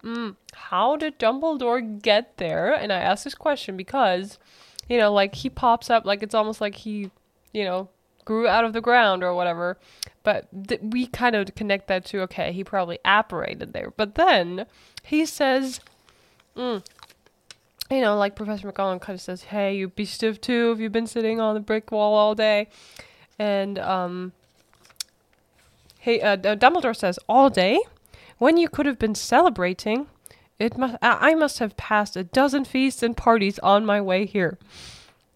[0.06, 2.72] Mm, how did Dumbledore get there?
[2.72, 4.38] And I ask this question because,
[4.88, 7.10] you know, like he pops up, like it's almost like he,
[7.52, 7.88] you know,
[8.24, 9.78] grew out of the ground or whatever.
[10.22, 13.92] But th- we kind of connect that to okay, he probably apparated there.
[13.96, 14.66] But then
[15.02, 15.80] he says,
[16.56, 16.84] mm,
[17.90, 20.92] you know, like Professor McGonagall kind of says, "Hey, you be stiff too if you've
[20.92, 22.68] been sitting on the brick wall all day,"
[23.38, 24.32] and um,
[26.06, 27.80] Hey, uh, Dumbledore says, all day?
[28.38, 30.06] When you could have been celebrating,
[30.58, 30.96] it must.
[31.02, 34.58] I must have passed a dozen feasts and parties on my way here.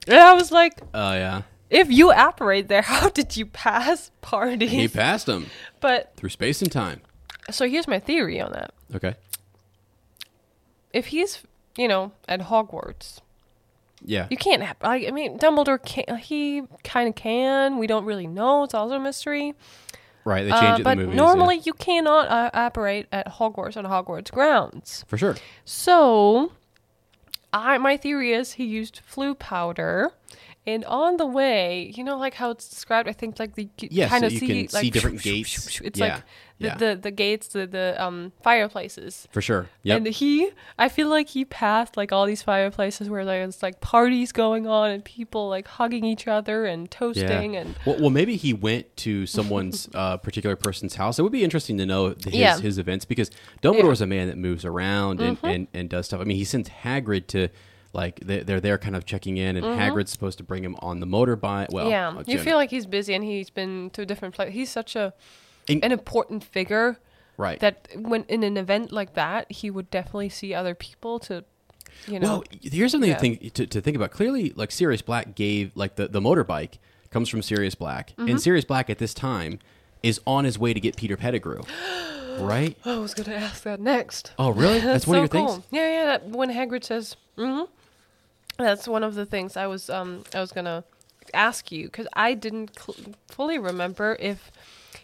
[0.06, 1.43] And I was like, Oh yeah.
[1.68, 4.70] if you apparate there, how did you pass parties?
[4.70, 5.47] He passed them.
[5.81, 7.01] but through space and time.
[7.51, 8.72] so here's my theory on that.
[8.94, 9.14] Okay.
[10.93, 11.43] If he's,
[11.77, 13.20] you know, at Hogwarts,
[14.05, 14.27] Yeah.
[14.31, 14.62] you can't.
[14.62, 16.16] Have, I, I mean, Dumbledore can.
[16.18, 17.78] He kind of can.
[17.78, 18.64] We don't really know.
[18.64, 19.55] It's also a mystery.
[20.25, 20.43] Right.
[20.45, 21.17] They changed Uh, it in but the movies.
[21.17, 21.63] normally yeah.
[21.67, 25.05] you cannot uh, apparate at Hogwarts on Hogwarts grounds.
[25.09, 25.37] for sure.
[25.65, 26.53] So,
[27.53, 30.13] I my theory is he used Floo powder,
[30.66, 34.09] And on the way, you know, like how it's described, I think like the Yeah,
[34.09, 35.81] kind so of see like see different gates.
[35.85, 36.23] It's Yeah, like
[36.59, 36.74] the, yeah.
[36.77, 39.27] the the gates, the the um fireplaces.
[39.32, 39.69] For sure.
[39.85, 39.97] Yep.
[39.97, 44.32] And he, I feel like he passed like all these fireplaces where there's like parties
[44.32, 48.53] going on and people like hugging each other and toasting and well, well, maybe he
[48.53, 51.19] went to someone's uh, particular person's house.
[51.19, 52.59] It would be interesting to know his, Yeah.
[52.61, 53.31] his events because
[53.62, 55.47] Dumbledore's a man that moves around and, Mm-hmm.
[55.47, 56.20] and, and does stuff.
[56.20, 57.49] I mean, he sends Hagrid to
[57.93, 61.01] like they- they're there kind of checking in, and Hagrid's supposed to bring him on
[61.01, 61.73] the motorbike.
[61.73, 61.91] Well, Mm-hmm.
[61.91, 64.55] yeah, uh, you feel like he's busy and he's been to different places.
[64.55, 65.12] He's such a
[65.69, 66.99] In- an important figure
[67.37, 67.59] right.
[67.61, 71.45] that when in an event like that, he would definitely see other people to,
[72.07, 73.17] you know, Well, here's something Yeah.
[73.17, 74.11] to think to, to think about.
[74.12, 76.75] Clearly, like Sirius Black gave like the, the motorbike
[77.11, 78.29] comes from Sirius Black, Mm-hmm.
[78.31, 79.59] and Sirius Black at this time
[80.03, 81.62] is on his way to get Peter Pettigrew,
[82.39, 82.77] right?
[82.85, 84.33] I was gonna ask that next.
[84.39, 84.79] Oh, really?
[84.81, 85.53] That's, one so of your cool.
[85.55, 85.67] things.
[85.73, 86.05] Yeah, yeah.
[86.07, 87.65] That, when Hagrid says, mm-hmm,
[88.65, 90.85] that's one of the things I was um I was gonna
[91.35, 94.51] ask you because I didn't cl- fully remember if.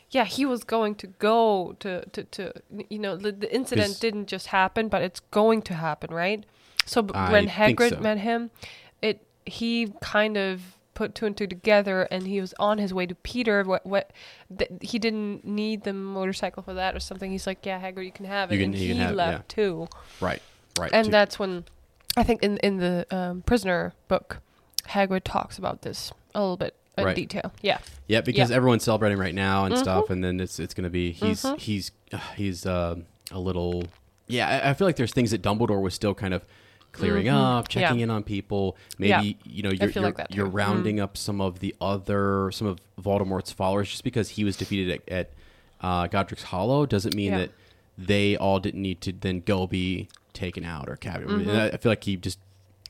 [0.09, 2.53] Yeah, he was going to go to, to, to
[2.89, 6.45] you know, the, the incident didn't just happen, but it's going to happen, right?
[6.87, 8.01] So b- when Hagrid so.
[8.01, 8.51] met him,
[9.03, 10.63] it he kind of
[10.95, 13.65] put two and two together, and he was on his way to Peter.
[13.65, 14.13] What what
[14.57, 17.31] th- he didn't need the motorcycle for that or something.
[17.33, 19.59] He's like, yeah, Hagrid, you can have it, You can- and he have it, left
[19.59, 19.63] yeah.
[19.65, 19.89] too.
[20.21, 20.41] Right,
[20.79, 20.91] right.
[20.95, 21.65] And to- that's when
[22.17, 24.39] I think in in the um, prisoner book,
[24.89, 27.17] Hagrid talks about this a little bit in Right.
[27.17, 27.53] detail.
[27.63, 29.73] Yeah, Yeah, because everyone's celebrating right now Mm-hmm.
[29.75, 32.97] and stuff, and then it's it's gonna be he's he's uh, he's uh,
[33.31, 33.85] a little
[34.29, 34.61] yeah.
[34.65, 36.45] I, I feel like there's things that Dumbledore was still kind of
[36.93, 37.99] clearing up, checking Mm-hmm.
[37.99, 38.05] Yeah.
[38.05, 38.77] in on people.
[38.99, 39.21] Maybe Yeah.
[39.45, 40.47] you know you're you're, like you're.
[40.47, 40.57] Mm-hmm.
[40.57, 45.03] rounding up some of the other some of Voldemort's followers just because he was defeated
[45.09, 45.31] at, at
[45.83, 47.39] uh, Godric's Hollow doesn't mean Yeah.
[47.39, 47.51] that
[47.99, 51.29] they all didn't need to then go be taken out or captured.
[51.29, 51.51] Mm-hmm.
[51.51, 52.39] I, I feel like he just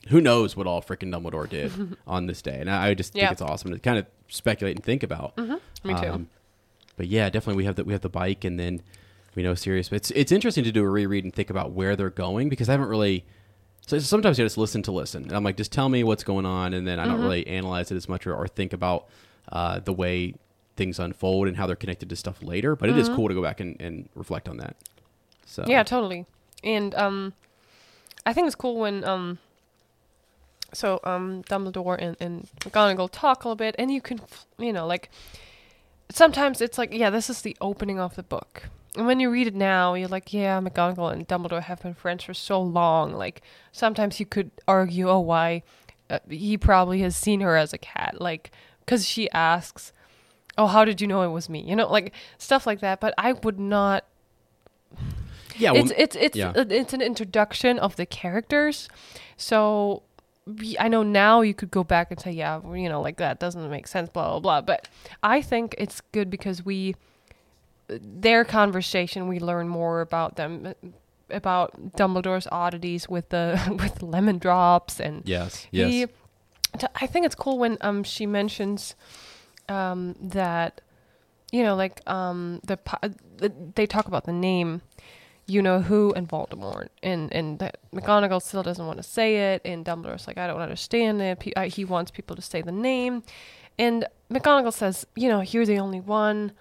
[0.09, 3.23] who knows what all freaking Dumbledore did on this day, and I, I just Yeah.
[3.23, 5.35] think it's awesome to kind of speculate and think about.
[5.37, 5.49] Me
[5.83, 5.91] too.
[5.93, 6.29] Um,
[6.95, 8.81] but yeah, definitely we have the we have the bike, and then
[9.35, 9.89] we know Sirius.
[9.89, 12.69] But it's it's interesting to do a reread and think about where they're going because
[12.69, 13.25] I haven't really.
[13.85, 15.23] So sometimes you just listen to listen.
[15.23, 17.11] And I'm like, just tell me what's going on, and then I Mm-hmm.
[17.13, 19.07] don't really analyze it as much or, or think about
[19.51, 20.33] uh, the way
[20.75, 22.75] things unfold and how they're connected to stuff later.
[22.75, 24.75] But it is cool to go back and, and reflect on that.
[25.45, 25.71] So Mm-hmm.
[25.71, 26.25] yeah, totally.
[26.63, 27.33] And um,
[28.25, 29.39] I think it's cool when um,
[30.73, 34.19] so um, Dumbledore and and McGonagall talk a little bit, and you can,
[34.57, 35.09] you know, like
[36.09, 38.69] sometimes it's like, yeah, this is the opening of the book.
[38.95, 42.23] And when you read it now, you're like, yeah, McGonagall and Dumbledore have been friends
[42.23, 43.13] for so long.
[43.13, 45.61] Like, sometimes you could argue, oh, why?
[46.09, 48.19] Uh, he probably has seen her as a cat.
[48.19, 49.93] Like, because she asks,
[50.57, 51.61] oh, how did you know it was me?
[51.61, 52.99] You know, like stuff like that.
[52.99, 54.05] But I would not
[55.57, 56.49] yeah, well, it's it's it's yeah.
[56.55, 58.89] uh, it's an introduction of the characters.
[59.37, 60.03] So
[60.45, 63.39] we, I know now you could go back and say, yeah, you know, like that
[63.39, 64.61] doesn't make sense, blah blah blah.
[64.61, 64.87] But
[65.23, 66.95] I think it's good because we
[67.87, 70.73] their conversation we learn more about them
[71.29, 76.05] about Dumbledore's oddities with the with lemon drops and yes, yes, he,
[76.95, 78.95] I think it's cool when um she mentions
[79.69, 80.81] um that
[81.51, 82.77] you know like um the,
[83.37, 84.81] the they talk about the name
[85.47, 89.61] you know who and Voldemort and and that McGonagall still doesn't want to say it
[89.65, 92.71] and Dumbledore's like I don't understand it Pe- I, he wants people to say the
[92.71, 93.23] name
[93.79, 96.51] and McGonagall says you know you're the only one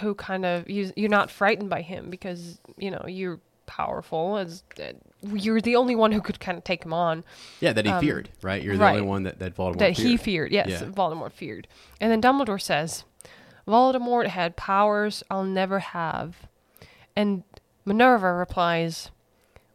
[0.00, 4.62] who kind of you, you're not frightened by him because you know you're powerful as
[4.80, 4.92] uh,
[5.34, 7.24] you're the only one who could kind of take him on
[7.60, 7.72] yeah.
[7.72, 8.62] That he um, feared, right?
[8.62, 8.96] You're the right.
[8.96, 10.50] only one that that Voldemort that he feared.
[10.50, 10.52] feared.
[10.52, 10.88] Yes, Yeah.
[10.88, 11.68] Voldemort feared.
[12.00, 13.04] And then Dumbledore says,
[13.66, 16.46] Voldemort had powers I'll never have.
[17.16, 17.42] And
[17.86, 19.10] Minerva replies,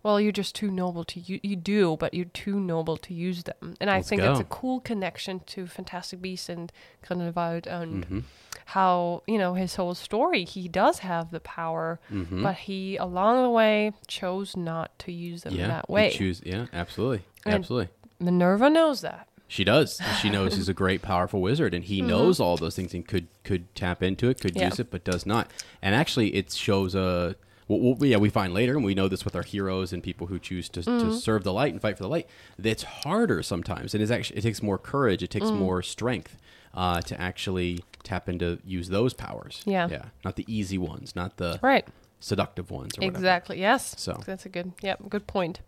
[0.04, 1.40] Well, you're just too noble to you.
[1.42, 3.76] You do, but you're too noble to use them.
[3.80, 4.44] And I Let's think that's go.
[4.46, 6.72] a cool connection to Fantastic Beasts and
[7.08, 8.20] Grindelwald and Mm-hmm.
[8.66, 10.44] how you know his whole story.
[10.46, 12.44] He does have the power, Mm-hmm.
[12.44, 16.10] but he along the way chose not to use them yeah, that way.
[16.12, 16.42] choose.
[16.46, 17.90] Yeah, absolutely, And- absolutely.
[18.20, 19.28] Minerva knows that.
[19.48, 20.00] She does.
[20.22, 23.28] She knows he's a great, powerful wizard, and he knows all those things and could
[23.44, 24.60] could tap into it, could Mm-hmm.
[24.62, 24.70] Yeah.
[24.70, 25.50] use it, but does not.
[25.82, 27.00] And actually, it shows a.
[27.02, 27.36] Well,
[27.80, 30.40] well, yeah, we find later, and we know this with our heroes and people who
[30.40, 31.10] choose to, Mm-hmm.
[31.10, 32.28] to serve the light and fight for the light.
[32.58, 35.58] That's harder sometimes, and it's actually it takes more courage, it takes Mm.
[35.58, 36.38] more strength
[36.74, 39.62] uh, to actually tap into use those powers.
[39.66, 39.88] Yeah.
[39.90, 41.86] yeah, not the easy ones, not the Right.
[42.20, 42.92] seductive ones.
[42.98, 43.18] Or whatever.
[43.18, 43.60] Exactly.
[43.60, 43.94] Yes.
[43.98, 44.22] So.
[44.26, 44.72] that's a good.
[44.82, 45.10] Yep.
[45.10, 45.60] Good point.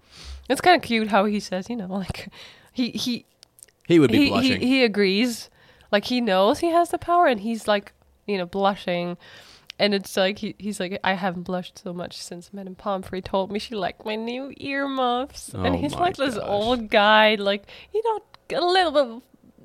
[0.49, 2.29] It's kind of cute how he says, you know, like
[2.71, 3.25] he he
[3.87, 5.49] He would be he, he he agrees,
[5.91, 7.91] like he knows he has the power, and he's like,
[8.25, 9.17] you know, blushing.
[9.79, 13.51] And it's like he, he's like I haven't blushed so much since Madame Pomfrey told
[13.51, 18.01] me she liked my new earmuffs, oh and he's like this old guy, like you
[18.05, 19.21] know, a little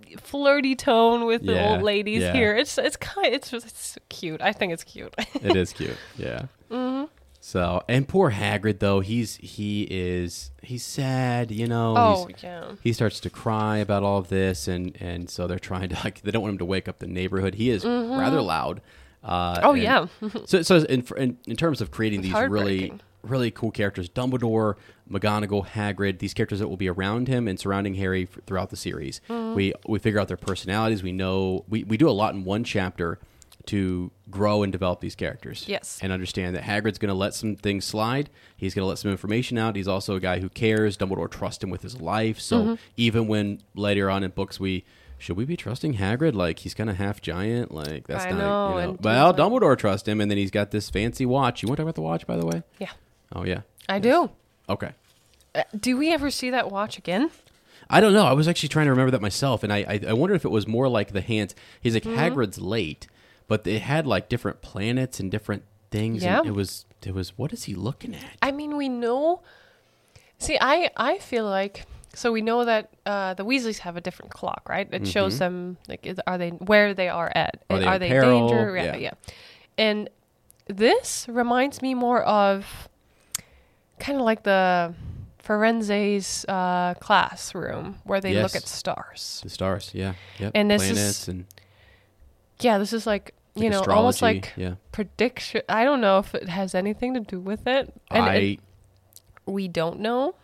[0.06, 2.32] bit, flirty tone with the old ladies yeah.
[2.32, 2.56] here.
[2.56, 4.40] It's it's kind it's just it's cute.
[4.40, 5.14] I think it's cute.
[5.43, 5.97] it is cute.
[6.16, 6.47] Yeah.
[6.70, 7.06] Mm-hmm.
[7.40, 11.51] So and poor Hagrid though he's he is he's sad.
[11.51, 11.94] You know.
[11.97, 12.72] oh yeah.
[12.82, 16.22] he starts to cry about all of this, and and so they're trying to like
[16.22, 17.55] they don't want him to wake up the neighborhood.
[17.55, 18.80] He is rather loud.
[19.22, 19.60] Uh.
[19.62, 20.06] Oh, and- yeah.
[20.46, 22.92] so so in, in in terms of creating It's these really
[23.22, 24.74] really cool characters, Dumbledore,
[25.10, 28.76] McGonagall, Hagrid, these characters that will be around him and surrounding Harry f- throughout the
[28.76, 29.20] series.
[29.28, 29.54] Mm-hmm.
[29.54, 31.02] We we figure out their personalities.
[31.02, 33.18] We know we we do a lot in one chapter
[33.66, 35.64] to grow and develop these characters.
[35.68, 35.98] Yes.
[36.00, 38.30] And understand that Hagrid's going to let some things slide.
[38.56, 39.76] He's going to let some information out.
[39.76, 40.96] He's also a guy who cares.
[40.96, 42.40] Dumbledore trusts him with his life.
[42.40, 42.74] So Mm-hmm.
[42.96, 44.84] even when later on in books we
[45.18, 46.34] should we be trusting Hagrid?
[46.34, 47.72] Like he's kind of half giant.
[47.72, 48.38] Like that's I not.
[48.38, 48.98] know, you know.
[49.00, 51.62] Well, Dumbledore trusts him, and then he's got this fancy watch.
[51.62, 52.62] You want to talk about the watch, by the way?
[52.78, 52.90] Yeah.
[53.34, 53.62] Oh yeah.
[53.88, 54.30] I do.
[54.68, 54.92] Okay.
[55.54, 57.30] Uh, do we ever see that watch again?
[57.90, 58.26] I don't know.
[58.26, 60.50] I was actually trying to remember that myself, and I I, I wonder if it
[60.50, 61.54] was more like the hands.
[61.80, 62.18] He's like Mm-hmm.
[62.18, 63.06] Hagrid's late,
[63.48, 66.22] but it had like different planets and different things.
[66.22, 66.42] Yeah.
[66.44, 68.36] It was it was what is he looking at?
[68.42, 69.40] I mean, we know.
[70.38, 71.84] See, I I feel like
[72.18, 74.88] so we know that uh, the Weasleys have a different clock, right?
[74.92, 77.62] It shows them like is, are they where they are at?
[77.68, 77.74] Mm-hmm.
[77.74, 78.48] Are they are in they peril?
[78.48, 78.76] danger?
[78.76, 78.96] Yeah, Yeah.
[78.96, 79.10] yeah.
[79.78, 80.10] And
[80.66, 82.88] this reminds me more of
[83.98, 84.94] kind of like the
[85.38, 89.40] Firenze's uh, classroom where they look at stars.
[89.42, 90.52] The stars, yeah, yep.
[90.54, 91.46] And this is- and
[92.60, 94.74] Yeah, this is like like you know almost like yeah.
[94.92, 95.62] prediction.
[95.68, 97.92] I don't know if it has anything to do with it.
[98.10, 98.60] And I it-
[99.46, 100.34] we don't know.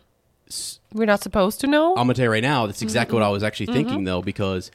[0.93, 1.91] We're not supposed to know.
[1.91, 2.67] I'm gonna tell you right now.
[2.67, 3.47] That's exactly what I was Mm-hmm.
[3.47, 4.71] actually thinking though, because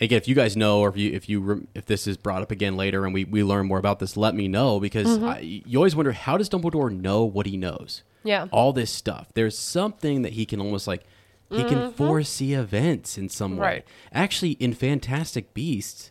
[0.00, 2.42] again, if you guys know, or if you if you rem- if this is brought
[2.42, 5.24] up again later, and we we learn more about this, let me know because Mm-hmm.
[5.24, 8.02] I, you always wonder how does Dumbledore know what he knows?
[8.24, 8.46] yeah.
[8.50, 9.28] all this stuff.
[9.34, 11.04] There's something that he can almost like
[11.50, 13.56] he can foresee events in some way.
[13.56, 13.62] Mm-hmm.
[13.62, 13.84] Right.
[14.12, 16.10] Actually, in Fantastic Beasts,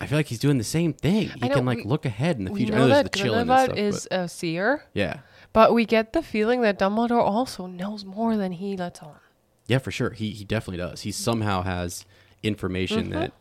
[0.00, 1.30] I feel like he's doing the same thing.
[1.42, 2.74] He know, can like we- look ahead in the future.
[2.74, 5.16] I know there's that the chilling and Grindelwald stuff, is but- a seer, yeah,
[5.52, 9.16] but we get the feeling that Dumbledore also knows more than he lets on.
[9.66, 10.10] yeah, for sure.
[10.10, 11.02] He he definitely does.
[11.02, 12.04] He somehow has
[12.42, 13.12] information Mm-hmm.
[13.12, 13.32] that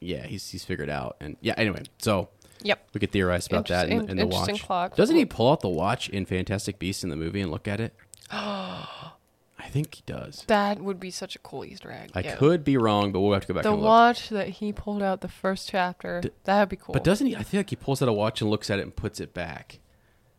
[0.00, 1.16] yeah he's he's figured out.
[1.20, 2.28] And yeah, anyway, so
[2.64, 2.88] Yep.
[2.94, 4.62] we could theorize about that in, in the watch.
[4.62, 4.94] clock.
[4.94, 7.80] Doesn't he pull out the watch in Fantastic Beasts in the movie and look at
[7.80, 7.92] it?
[8.30, 10.44] I think he does.
[10.48, 12.10] That would be such a cool Easter egg.
[12.14, 12.36] I yeah.
[12.36, 13.86] could be wrong, but we'll have to go back The and look.
[13.88, 16.92] watch that he pulled out the first chapter, that would be cool.
[16.92, 17.34] But doesn't he?
[17.36, 19.32] I think like he pulls out a watch and looks at it and puts it
[19.34, 19.78] back.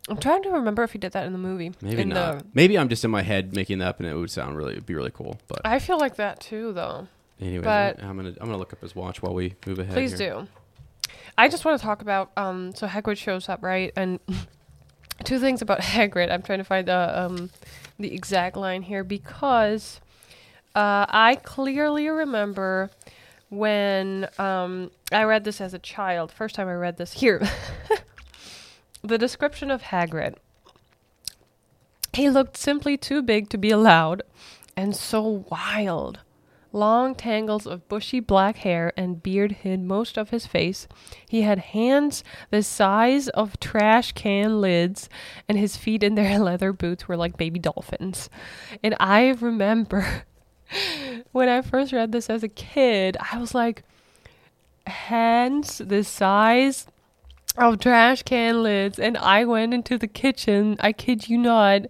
[0.09, 1.71] I'm trying to remember if he did that in the movie.
[1.81, 2.39] Maybe in not.
[2.39, 4.73] The, Maybe I'm just in my head making that up, and it would sound really,
[4.73, 5.39] it'd be really cool.
[5.47, 7.07] But I feel like that too, though.
[7.39, 9.93] anyway, but- I'm gonna I'm gonna look up his watch while we move ahead.
[9.93, 10.31] Please here.
[10.31, 10.47] do.
[11.37, 13.91] I just want to talk about um so Hagrid shows up, right?
[13.95, 14.19] And
[15.23, 16.31] two things about Hagrid.
[16.31, 17.49] I'm trying to find the um
[17.97, 20.01] the exact line here because
[20.75, 22.89] uh I clearly remember
[23.49, 26.31] when um I read this as a child.
[26.31, 27.41] First time I read this here.
[29.03, 30.35] the description of Hagrid.
[32.13, 34.23] He looked simply too big to be allowed
[34.77, 36.19] and so wild.
[36.71, 40.87] Long tangles of bushy black hair and beard hid most of his face.
[41.27, 45.09] He had hands the size of trash can lids,
[45.47, 48.29] and his feet in their leather boots were like baby dolphins.
[48.81, 50.23] And I remember
[51.31, 53.83] when I first read this as a kid, I was like,
[54.87, 56.87] hands the size
[57.57, 61.83] of trash can lids and I went into the kitchen, I kid you not,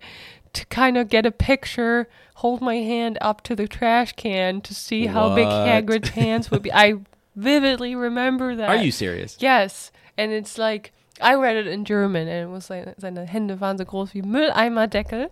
[0.53, 4.73] to kind of get a picture, hold my hand up to the trash can to
[4.73, 6.71] see how big Hagrid's hands would be.
[6.71, 6.95] I
[7.35, 8.69] vividly remember that.
[8.69, 9.37] Are you serious?
[9.39, 9.91] Yes.
[10.17, 10.91] And it's like
[11.21, 14.21] I read it in German and it was like seine Hände waren so groß wie
[14.21, 15.29] Mülleimerdeckel.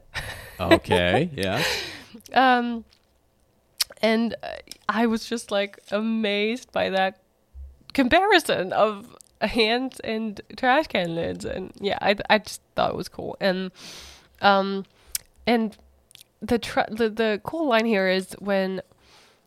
[0.60, 1.30] Okay.
[1.36, 1.64] yeah.
[2.34, 2.86] Um,
[4.02, 4.36] and
[4.88, 7.20] I was just like amazed by that
[7.94, 9.16] comparison of
[9.48, 13.72] hands and trash can lids, and yeah, I I just thought it was cool, and
[14.42, 14.86] um,
[15.48, 15.76] and
[16.42, 18.82] the tr- the the cool line here is when,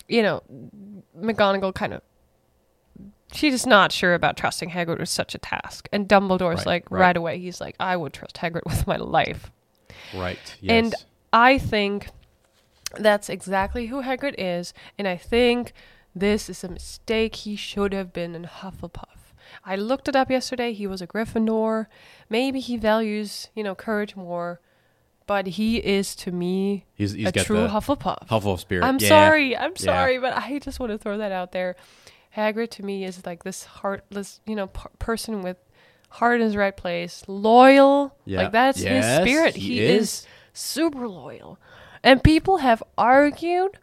[0.08, 0.42] you know,
[1.18, 2.02] McGonagall kind of.
[3.32, 6.90] She's just not sure about trusting Hagrid with such a task, and Dumbledore's Right, like
[6.90, 7.00] right.
[7.00, 7.38] right away.
[7.40, 9.50] He's like, "I would trust Hagrid with my life."
[10.14, 10.38] Right.
[10.60, 10.70] Yes.
[10.84, 10.94] And
[11.32, 12.10] I think
[12.96, 15.72] that's exactly who Hagrid is, and I think
[16.14, 17.34] this is a mistake.
[17.36, 19.23] He should have been in Hufflepuff.
[19.64, 20.72] I looked it up yesterday.
[20.72, 21.86] He was a Gryffindor.
[22.28, 24.60] Maybe he values, you know, courage more,
[25.26, 28.28] but he is to me he's he's a true Hufflepuff.
[28.28, 28.84] Hufflepuff spirit.
[28.84, 29.08] I'm Yeah.
[29.08, 29.56] sorry.
[29.56, 29.84] I'm Yeah.
[29.84, 31.76] sorry, but I just want to throw that out there.
[32.36, 35.56] Hagrid to me is like this heartless, you know, p- person with
[36.10, 38.16] heart in his right place, loyal.
[38.24, 38.42] Yeah.
[38.42, 39.56] Like that's Yes, his spirit.
[39.56, 40.02] he He, is.
[40.02, 40.26] is.
[40.52, 41.58] super loyal.
[42.02, 43.78] And people have argued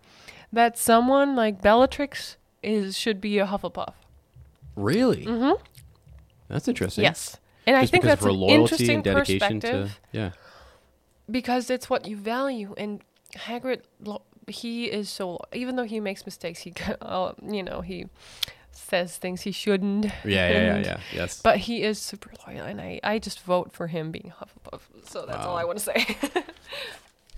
[0.54, 3.94] that someone like Bellatrix is should be a Hufflepuff.
[4.76, 5.26] Really?
[5.26, 5.62] Mm-hmm.
[6.48, 7.04] That's interesting.
[7.04, 10.32] Yes, and I think that's an interesting and dedication to perspective yeah.
[11.30, 12.74] because it's what you value.
[12.78, 13.02] And
[13.36, 13.82] Hagrid,
[14.48, 18.08] he is so even though he makes mistakes, he uh, you know he
[18.72, 20.06] says things he shouldn't.
[20.06, 21.00] Yeah, yeah, yeah, yeah.
[21.14, 21.42] Yes.
[21.42, 24.82] But he is super loyal, and I, I just vote for him being Hufflepuff.
[25.06, 26.18] So that's all I want to say.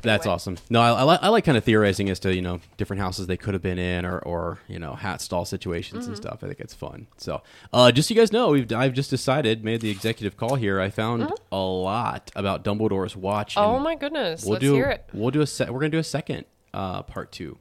[0.04, 0.58] That's awesome.
[0.70, 3.26] No, I, I, li- I like kind of theorizing as to you know different houses
[3.28, 6.12] they could have been in, or or you know hat stall situations Mm-hmm.
[6.14, 6.40] and stuff.
[6.44, 7.08] I think it's fun.
[7.18, 10.56] So, uh, just so you guys know, we've I've just decided, made the executive call
[10.56, 10.80] here.
[10.80, 13.56] I found a lot about Dumbledore's watch.
[13.56, 13.70] Mm-hmm.
[13.70, 14.44] oh my goodness!
[14.44, 15.10] we'll Let's do hear it.
[15.14, 15.74] we'll do a set.
[15.74, 17.58] We're gonna do a second uh, part two.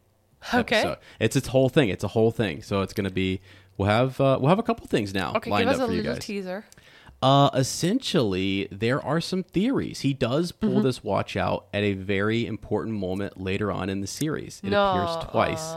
[0.52, 0.76] Okay.
[0.80, 0.98] episode.
[1.20, 1.88] It's its whole thing.
[1.88, 2.62] It's a whole thing.
[2.62, 3.40] So it's gonna be.
[3.78, 5.86] We'll have uh, we'll have a couple things now Okay, lined give us up a
[5.86, 6.24] for you little guys.
[6.24, 6.64] teaser.
[7.22, 10.00] Uh, essentially, there are some theories.
[10.00, 10.82] He does pull Mm-hmm.
[10.82, 14.60] this watch out at a very important moment later on in the series.
[14.64, 15.74] It No, appears twice.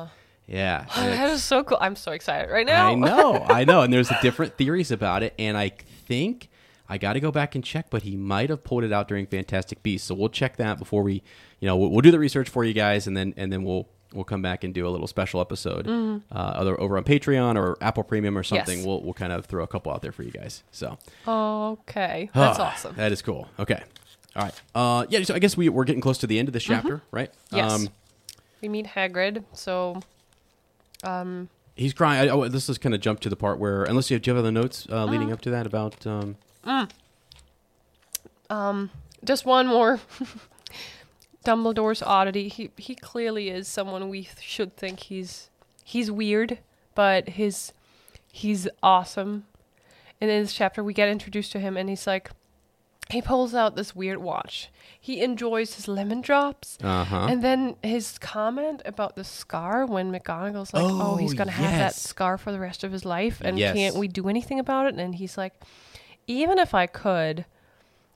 [0.48, 0.86] Yeah.
[0.96, 1.78] and that it's- so cool.
[1.82, 2.88] I'm so excited right now.
[2.90, 3.82] I know, I know.
[3.82, 5.34] And there's different theories about it.
[5.38, 5.70] And I
[6.08, 6.50] think
[6.88, 9.26] I got to go back and check, but he might have pulled it out during
[9.26, 10.08] Fantastic Beasts.
[10.08, 11.24] So we'll check that before we,
[11.60, 13.88] you know, we'll, we'll do the research for you guys, and then and then we'll
[14.14, 17.78] we'll come back and do a little special episode, uh, either over on Patreon or
[17.82, 18.66] Apple Premium or something.
[18.80, 18.80] Mm-hmm.
[18.80, 18.86] Yes.
[18.88, 20.64] We'll we'll kind of throw a couple out there for you guys.
[20.72, 20.98] So.
[21.28, 22.96] Okay, that's awesome.
[22.96, 23.48] That is cool.
[23.60, 23.82] Okay.
[24.36, 24.62] All right.
[24.74, 25.24] Uh, yeah.
[25.24, 27.32] So I guess we we're getting close to the end of this chapter, right?
[27.48, 27.56] Mm-hmm.
[27.58, 27.72] Yes.
[27.72, 27.90] Um,
[28.62, 29.44] we meet Hagrid.
[29.54, 30.02] So,
[31.04, 32.28] um, he's crying.
[32.30, 34.32] I, oh, this is kind of jump to the part where, unless you have, do
[34.32, 35.06] you have other notes uh, Uh-huh.
[35.12, 36.06] leading up to that about.
[38.50, 38.90] Um,
[39.24, 40.00] just one more.
[41.46, 42.48] Dumbledore's oddity.
[42.50, 45.50] He he clearly is someone we th- should think he's
[45.84, 46.60] he's weird,
[46.96, 47.72] but his
[48.32, 49.46] he's awesome.
[50.22, 52.32] And in this chapter, we get introduced to him, and he's like,
[53.10, 54.70] he pulls out this weird watch.
[55.00, 56.78] He enjoys his lemon drops.
[56.84, 57.28] uh huh.
[57.30, 61.78] And then his comment about the scar when McGonagall's like, "Oh, Oh, he's gonna have
[61.78, 63.76] that scar for the rest of his life, and Yes.
[63.76, 65.54] can't we do anything about it?" And he's like,
[66.28, 67.46] "Even if I could,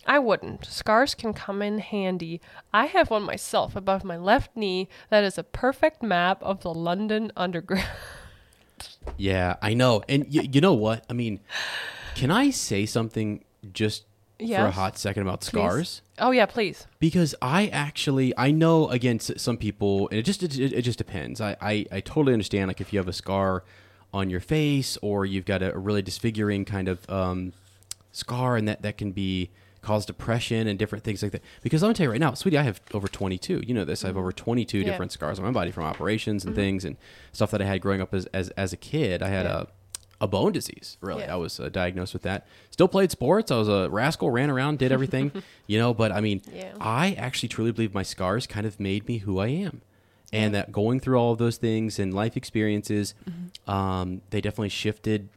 [0.10, 0.65] I wouldn't.
[0.65, 2.41] Scars can come in handy.
[2.73, 6.73] I have one myself above my left knee that is a perfect map of the
[6.73, 7.88] London Underground."
[9.18, 10.03] Yeah, I know.
[10.07, 11.03] And y- you know what?
[11.10, 11.41] I mean,
[12.15, 14.06] can I say something just
[14.40, 15.48] for a hot second about Please.
[15.48, 16.02] scars?
[16.18, 16.88] Oh yeah, please.
[16.99, 21.41] because I actually I know against some people, and it just it, it just depends.
[21.41, 22.68] I, I I totally understand.
[22.69, 23.64] Like if you have a scar
[24.14, 27.52] on your face, or you've got a, really disfiguring kind of um,
[28.14, 29.49] scar, and that that can be
[29.81, 31.41] cause depression and different things like that.
[31.61, 33.64] Because I'm gonna tell you right now, sweetie, I have over 22.
[33.65, 34.03] You know this.
[34.03, 34.84] I have over 22 Yeah.
[34.85, 36.97] different scars on my body from operations and things and
[37.31, 39.22] stuff that I had growing up as as, as a kid.
[39.23, 39.61] I had Yeah.
[39.61, 39.65] a
[40.22, 40.97] a bone disease.
[40.99, 41.35] Really, Yeah.
[41.35, 42.45] I was uh, diagnosed with that.
[42.72, 43.51] Still played sports.
[43.51, 45.31] I was a rascal, ran around, did everything,
[45.68, 45.93] you know.
[45.93, 46.73] But I mean, Yeah.
[46.81, 49.81] I actually truly believe my scars kind of made me who I am,
[50.34, 53.72] and that going through all of those things and life experiences, Mm-hmm.
[53.72, 55.30] um, they definitely shifted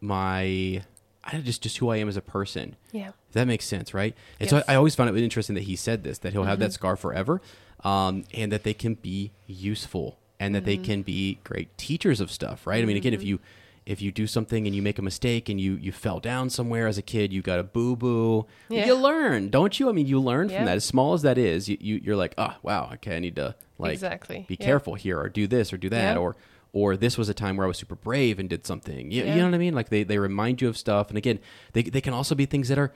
[0.00, 0.82] my.
[1.26, 2.76] I just just who I am as a person.
[2.92, 3.08] Yeah.
[3.08, 4.14] If that makes sense, right?
[4.40, 4.52] And Yes.
[4.52, 4.58] Mm-hmm.
[4.60, 6.72] so I, I always found it interesting that he said this that he'll have that
[6.72, 7.40] scar forever,
[7.82, 10.84] um, and that they can be useful and that they Mm-hmm.
[10.84, 12.82] can be great teachers of stuff, right?
[12.82, 13.38] I mean, again, if you
[13.86, 16.86] if you do something and you make a mistake and you you fell down somewhere
[16.86, 18.86] as a kid, you got a boo boo, Yeah.
[18.86, 19.88] you learn, don't you?
[19.88, 20.56] I mean, you learn Yeah.
[20.58, 20.76] from that.
[20.76, 23.54] As small as that is, you, you you're like, oh wow, okay, I need to
[23.78, 24.44] like Exactly.
[24.48, 24.66] be Yeah.
[24.66, 26.34] careful here or do this or do that or
[26.74, 29.10] or this was a time where I was super brave and did something.
[29.10, 29.34] You, Yeah.
[29.36, 29.74] you know what I mean?
[29.74, 31.08] Like they, they remind you of stuff.
[31.08, 31.38] And again,
[31.72, 32.92] they, they can also be things that are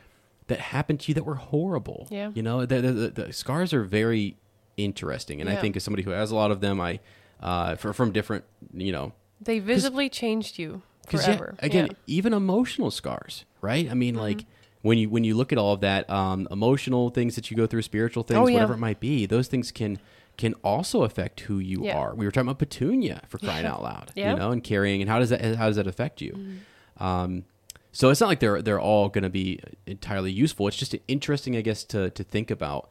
[0.49, 2.09] that happened to you that were horrible.
[2.11, 2.31] Yeah.
[2.35, 4.37] You know, the, the, the, the scars are very
[4.77, 5.41] interesting.
[5.41, 7.01] And I think as somebody who has a lot of them, I
[7.41, 8.45] uh, for, from different,
[8.75, 11.55] you know, They visibly changed you forever.
[11.61, 11.93] again, Yeah.
[12.07, 13.89] even emotional scars, right?
[13.91, 14.23] I mean, Mm-hmm.
[14.23, 14.45] like
[14.83, 17.67] when you when you look at all of that, um, emotional things that you go
[17.67, 18.55] through, spiritual things, Oh, yeah.
[18.55, 19.99] whatever it might be, those things can
[20.39, 21.99] can also affect who you Yeah.
[21.99, 22.15] are.
[22.15, 25.19] We were talking about petunia for crying out loud, you know, and carrying, and how
[25.19, 26.61] does that how does that affect you?
[26.97, 27.45] Um,
[27.93, 30.67] so it's not like they're they're all going to be entirely useful.
[30.69, 32.89] It's just interesting, I guess, to to think about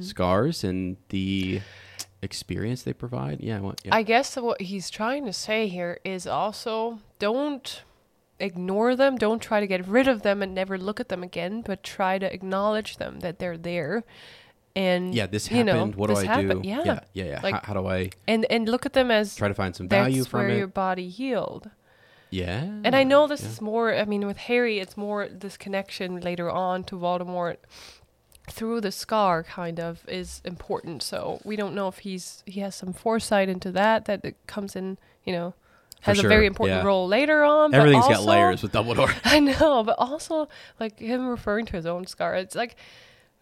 [0.00, 1.60] scars and the
[2.22, 3.40] experience they provide.
[3.40, 3.94] Yeah, what, yeah.
[3.94, 7.82] I guess what he's trying to say here is also don't
[8.38, 11.62] ignore them, don't try to get rid of them and never look at them again,
[11.62, 14.04] but try to acknowledge them that they're there.
[14.76, 15.94] And yeah, this you know, happened.
[15.96, 16.62] what do I happened.
[16.62, 16.68] do?
[16.68, 16.82] Yeah.
[16.84, 17.24] yeah, yeah.
[17.24, 17.40] yeah.
[17.42, 19.88] Like- how, how do I And and look at them as try to find some
[19.88, 20.58] value from where it?
[20.58, 21.70] your body healed.
[22.28, 22.60] Yeah.
[22.84, 23.48] And I know this yeah.
[23.48, 27.56] is more I mean with Harry it's more this connection later on to Voldemort
[28.50, 31.02] through the scar kind of is important.
[31.02, 34.76] So we don't know if he's he has some foresight into that that it comes
[34.76, 35.54] in, you know,
[36.02, 36.86] has sure, a very important yeah.
[36.86, 37.72] role later on.
[37.72, 39.14] Everything's got layers with Dumbledore.
[39.24, 40.48] I know, but also
[40.78, 42.76] like him referring to his own scar, it's like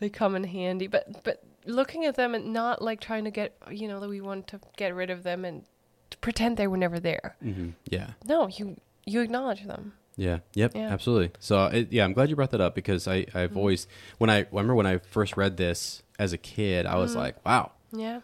[0.04, 0.86] they come in handy.
[0.86, 4.20] But but looking at them and not like trying to get you know that we
[4.20, 5.64] want to get rid of them and
[6.10, 7.36] to pretend they were never there.
[7.42, 8.10] hmm Yeah.
[8.24, 8.76] No, you
[9.06, 9.94] you acknowledge them.
[10.16, 10.38] Yeah.
[10.54, 10.72] Yep.
[10.76, 10.88] Yeah.
[10.92, 11.32] Absolutely.
[11.40, 13.56] So it, yeah, I'm glad you brought that up because I I've Mm-hmm.
[13.58, 13.86] always
[14.18, 17.18] when I remember when I first read this as a kid, I was Mm-hmm.
[17.20, 18.20] like, wow, Yeah.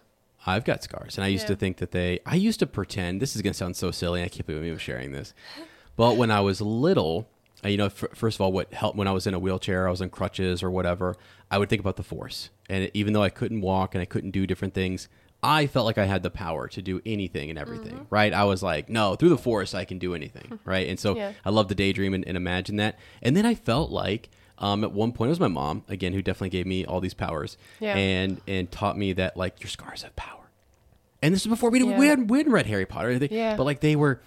[0.46, 2.20] I've got scars, and I used to think that they.
[2.24, 3.20] I used to pretend.
[3.20, 4.22] This is gonna sound so silly.
[4.22, 5.34] I can't believe I'm even sharing this.
[5.96, 7.28] But when I was little,
[7.64, 9.90] you know, f- first of all, what helped when I was in a wheelchair, I
[9.90, 11.16] was on crutches or whatever.
[11.50, 14.30] I would think about the force, and even though I couldn't walk and I couldn't
[14.30, 15.08] do different things,
[15.42, 17.94] I felt like I had the power to do anything and everything.
[17.94, 18.04] Mm-hmm.
[18.14, 18.32] Right?
[18.32, 20.58] I was like, no, through the force, I can do anything.
[20.64, 20.88] Right?
[20.88, 21.32] And so Yeah.
[21.44, 22.98] I love to daydream and, and imagine that.
[23.22, 24.28] And then I felt like.
[24.62, 27.14] Um, at one point, it was my mom again who definitely gave me all these
[27.14, 27.94] powers, Yeah.
[27.96, 30.50] and and taught me that like your scars have power.
[31.22, 31.98] And this is before we Yeah.
[31.98, 33.56] we hadn't, we hadn't read Harry Potter, They- Yeah.
[33.56, 34.20] but like they were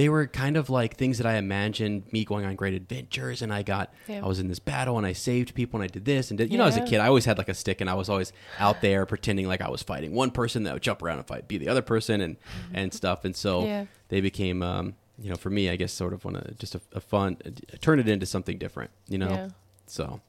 [0.00, 3.52] they were kind of like things that I imagined me going on great adventures, and
[3.52, 4.24] I got Yeah.
[4.24, 6.50] I was in this battle and I saved people and I did this and did,
[6.50, 8.32] you know as a kid I always had like a stick and I was always
[8.58, 11.46] out there pretending like I was fighting one person that would jump around and fight
[11.48, 12.36] be the other person and
[12.72, 13.66] and stuff, and so Mm-hmm.
[13.68, 13.84] Yeah.
[14.08, 16.80] they became um you know for me I guess sort of one of just a,
[16.94, 17.36] a fun
[17.82, 19.48] turn it into something different, you know, Yeah.
[19.86, 20.20] so.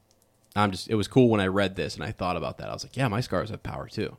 [0.54, 0.90] I'm just.
[0.90, 2.68] It was cool when I read this and I thought about that.
[2.68, 4.18] I was like, "Yeah, my scars have power too."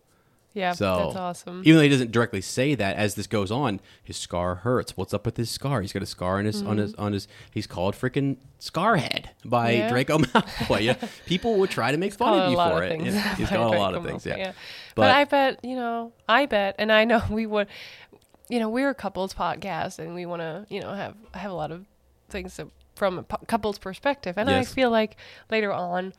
[0.53, 0.73] Yeah.
[0.73, 1.61] So that's awesome.
[1.65, 4.95] Even though he doesn't directly say that, as this goes on, his scar hurts.
[4.95, 5.81] What's up with his scar?
[5.81, 7.27] He's got a scar on his on his on his.
[7.51, 9.79] He's called freaking Scarhead by Mm-hmm.
[9.79, 9.89] Yeah.
[9.89, 10.81] Draco Malfoy.
[10.83, 13.01] Yeah, people would try to make fun of you for of it.
[13.01, 14.23] Yeah, he's got a lot of things.
[14.25, 14.51] Malfoy, Yeah,
[14.95, 17.67] But, But- I bet, you know, I bet, and I know we would,
[18.47, 21.55] you know, we're a couples podcast and we want to, you know, have have a
[21.55, 21.85] lot of
[22.29, 22.59] things
[22.95, 24.37] from a couple's perspective.
[24.37, 24.71] And Yes.
[24.71, 25.17] I feel like
[25.49, 26.13] later on,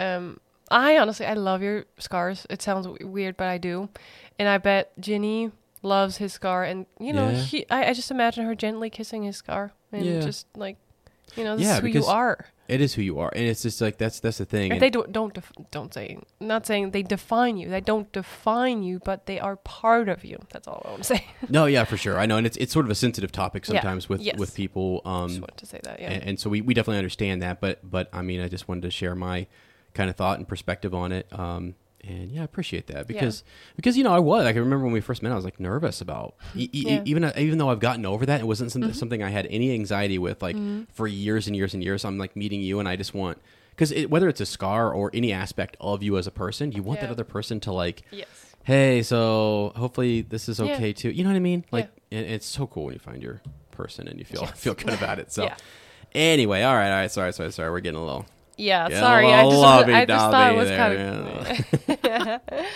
[0.00, 0.40] um,
[0.70, 2.46] I honestly, I love your scars.
[2.48, 3.88] It sounds w- weird, but I do.
[4.38, 5.50] And I bet Ginny
[5.82, 6.64] loves his scar.
[6.64, 7.42] And, you know, Yeah.
[7.42, 10.20] he, I, I just imagine her gently kissing his scar and Yeah.
[10.20, 10.76] just like,
[11.36, 12.46] you know, this Yeah, is who you because are.
[12.68, 14.70] it is who you are, and it's just like that's that's the thing.
[14.72, 17.70] If they don't don't def- don't say not saying they define you.
[17.70, 20.38] They don't define you, but they are part of you.
[20.52, 21.26] That's all I want to say.
[21.48, 22.18] no, yeah, for sure.
[22.18, 24.36] I know, and it's it's sort of a sensitive topic sometimes with Yes.
[24.38, 25.00] with people.
[25.06, 26.00] Um, Just wanted to say that.
[26.00, 26.10] Yeah.
[26.10, 28.82] and, and so we, we definitely understand that but but i mean i just wanted
[28.82, 29.46] to share my
[29.94, 31.74] kind of thought and perspective on it um
[32.04, 33.44] and yeah i appreciate that because
[33.76, 35.60] because you know i was i can remember when we first met i was like
[35.60, 37.02] nervous about e- e- Yeah.
[37.04, 38.92] even even though i've gotten over that it wasn't some, Mm-hmm.
[38.92, 40.56] something i had any anxiety with like
[40.92, 43.38] for years and years and years i'm like meeting you and i just want
[43.70, 46.82] because it, whether it's a scar or any aspect of you as a person you
[46.82, 48.26] want that other person to like yes.
[48.64, 50.72] hey so hopefully this is Yeah.
[50.74, 53.22] okay too you know what i mean like and it's so cool when you find
[53.22, 53.40] your
[53.70, 54.58] person and you feel Yes.
[54.60, 55.56] feel good about it so Yeah.
[56.14, 57.10] Anyway, all right, all right.
[57.10, 57.70] Sorry, sorry, sorry.
[57.70, 58.26] We're getting a little.
[58.56, 58.88] Yeah.
[58.88, 59.32] getting sorry.
[59.32, 62.66] I just I just thought it was kind of.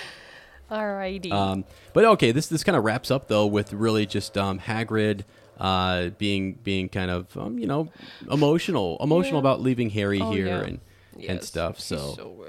[0.71, 1.31] Alrighty.
[1.31, 5.23] Um, but okay, this this kind of wraps up though with really just um, Hagrid
[5.59, 7.89] uh, being being kind of um, you know
[8.31, 9.41] emotional emotional Yeah.
[9.41, 10.61] about leaving Harry Oh, here yeah.
[10.65, 10.81] and
[11.29, 11.79] and stuff.
[11.79, 12.47] So, so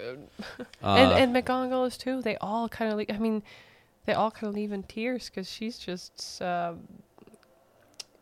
[0.83, 2.21] uh, and and McGonagall is too.
[2.21, 2.97] They all kind of.
[2.97, 3.43] Le- I mean,
[4.05, 6.41] they all kind of leave in tears because she's just.
[6.41, 6.79] Um,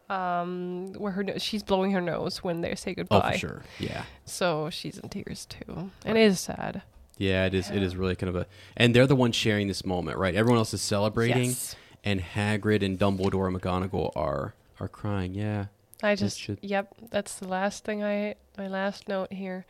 [0.09, 3.31] um, where her no- she's blowing her nose when they say oh goodbye.
[3.33, 4.03] for sure, yeah.
[4.25, 5.91] So she's in tears too.
[6.05, 6.81] And it is sad.
[7.17, 7.69] Yeah, it is.
[7.69, 7.81] It Yeah.
[7.83, 8.45] is really kind of a,
[8.75, 10.35] and they're the ones sharing this moment, right?
[10.35, 11.75] Everyone else is celebrating, Yes.
[12.03, 15.33] and Hagrid and Dumbledore and McGonagall are are crying.
[15.33, 15.65] Yeah,
[16.03, 19.65] I just should- yep, that's the last thing I my last note here,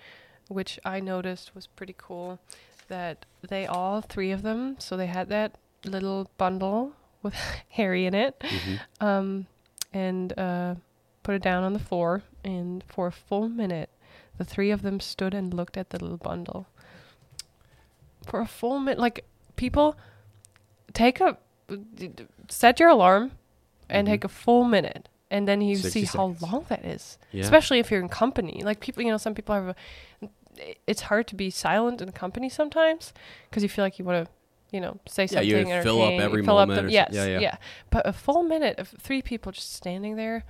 [0.48, 2.40] which I noticed was pretty cool,
[2.88, 5.53] that they all three of them, so they had that
[5.86, 7.36] little bundle with
[7.70, 8.80] Harry in it, Mhm.
[8.99, 9.48] um,
[9.95, 10.76] and uh,
[11.23, 13.89] put it down on the floor, and for a full minute,
[14.38, 16.67] the three of them stood and looked at the little bundle.
[18.27, 19.23] For a full minute, like
[19.55, 19.95] people,
[20.93, 21.38] take a
[22.49, 23.31] set your alarm,
[23.89, 24.11] and Mhm.
[24.11, 27.17] take a full minute, and then you 60 see how long that is.
[27.31, 27.43] yeah.
[27.43, 29.69] Especially if you're in company, like people, you know, some people have.
[29.69, 29.76] A,
[30.88, 33.13] it's hard to be silent in company sometimes
[33.49, 34.31] because you feel like you want to,
[34.76, 35.68] you know, say Yeah, something.
[35.69, 37.56] you fill up every fill up moment the- or yes, some- yeah, yeah.
[37.89, 40.43] But a full minute of three people just standing there,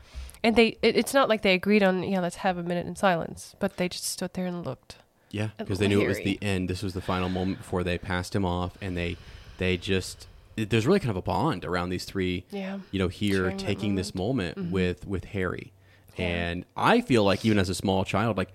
[0.43, 2.95] and they, it, it's not like they agreed on, yeah, let's have a minute in
[2.95, 4.97] silence, but they just stood there and looked.
[5.31, 6.69] Yeah, because they knew it was the end.
[6.69, 9.17] This was the final moment before they passed him off, and they
[9.57, 10.27] they just
[10.57, 12.45] it- there's really kind of a bond around these three.
[12.51, 12.79] Yeah.
[12.91, 14.71] You know, here Sharing taking this moment Mhm.
[14.71, 15.73] with with Harry,
[16.17, 16.25] Yeah.
[16.25, 18.49] and I feel like even as a small child, like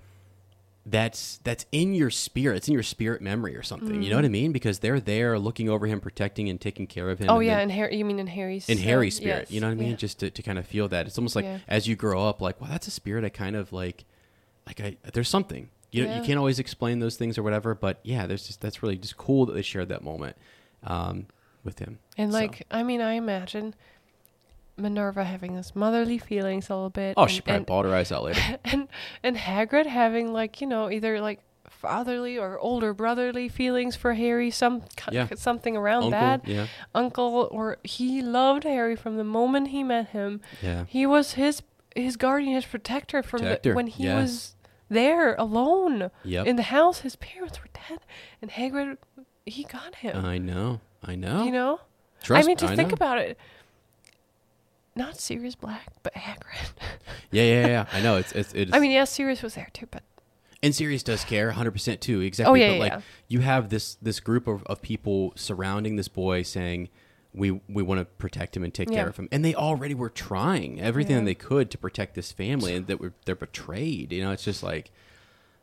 [0.86, 2.56] that's that's in your spirit.
[2.56, 4.02] It's in your spirit memory or something.
[4.02, 4.50] You know what I mean?
[4.50, 7.26] Because they're there looking over him, protecting and taking care of him.
[7.26, 7.34] Mm-hmm.
[7.36, 7.96] Oh and yeah, then- and Harry.
[7.96, 8.68] You mean in Harry's?
[8.68, 9.40] in Harry's spirit.
[9.48, 9.90] yes, You know what I mean?
[9.90, 9.96] yeah.
[9.96, 11.06] Just to, to kind of feel that.
[11.06, 11.58] It's almost like Yeah.
[11.68, 14.04] as you grow up, like, well, that's a spirit I kind of like,
[14.66, 18.00] like I, there's something, you know, you can't always explain those things or whatever, but
[18.02, 20.36] yeah, there's just, that's really just cool that they shared that moment,
[20.84, 21.26] um,
[21.62, 21.98] with him.
[22.16, 23.74] And So- like, I mean, I imagine
[24.80, 27.14] Minerva having this motherly feelings a little bit.
[27.16, 28.58] Oh, and, she probably and, bawled her eyes out later.
[28.64, 28.88] and
[29.22, 34.50] and Hagrid having like you know either like fatherly or older brotherly feelings for Harry,
[34.50, 35.28] some Yeah.
[35.36, 36.48] something around Uncle, that.
[36.48, 36.66] yeah.
[36.94, 40.40] Uncle, or he loved Harry from the moment he met him.
[40.62, 40.84] Yeah.
[40.88, 41.62] He was his
[41.96, 44.20] his guardian, his protector from Protector, the, when he yeah.
[44.20, 44.54] was
[44.88, 46.46] there alone Yep.
[46.46, 47.00] in the house.
[47.00, 48.00] His parents were dead,
[48.42, 48.98] and Hagrid,
[49.46, 50.24] he got him.
[50.24, 50.80] I know.
[51.02, 51.44] I know.
[51.44, 51.80] you know,
[52.22, 52.94] Trust I mean, to I think know.
[52.94, 53.38] about it.
[55.00, 56.72] Not Sirius Black, but Hagrid.
[57.32, 57.86] Yeah, yeah, yeah.
[57.92, 58.16] I know.
[58.16, 58.52] It's it's.
[58.54, 60.02] it's I mean, yes, Sirius was there too, but
[60.62, 62.20] And Sirius does care 100% too.
[62.20, 62.50] Exactly.
[62.50, 63.00] Oh, yeah, but yeah, like yeah.
[63.28, 66.88] you have this this group of, of people surrounding this boy saying
[67.32, 69.28] we we want to protect him and take care of him.
[69.30, 73.12] And they already were trying everything they could to protect this family and that were
[73.24, 74.12] they're betrayed.
[74.12, 74.90] You know, it's just like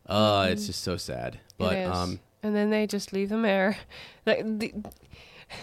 [0.07, 1.39] uh it's just so sad.
[1.57, 1.91] But Mm-hmm.
[1.91, 3.77] um and then they just leave them there.
[4.25, 4.73] Like the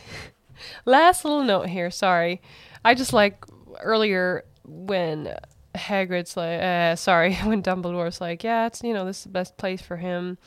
[0.85, 1.91] last little note here.
[1.91, 2.41] Sorry,
[2.85, 3.45] I just like
[3.81, 5.35] earlier when
[5.75, 9.57] Hagrid's like, uh, sorry, when Dumbledore's like, yeah, it's you know this is the best
[9.57, 10.39] place for him.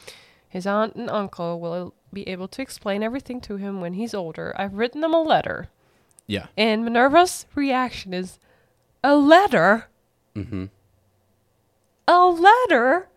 [0.49, 4.53] His aunt and uncle will be able to explain everything to him when he's older.
[4.57, 5.67] I've written them a letter,
[6.25, 6.47] yeah.
[6.57, 8.39] and Minerva's reaction is,
[9.03, 9.87] a letter,
[10.35, 10.65] Mm-hmm.
[12.07, 13.09] a letter.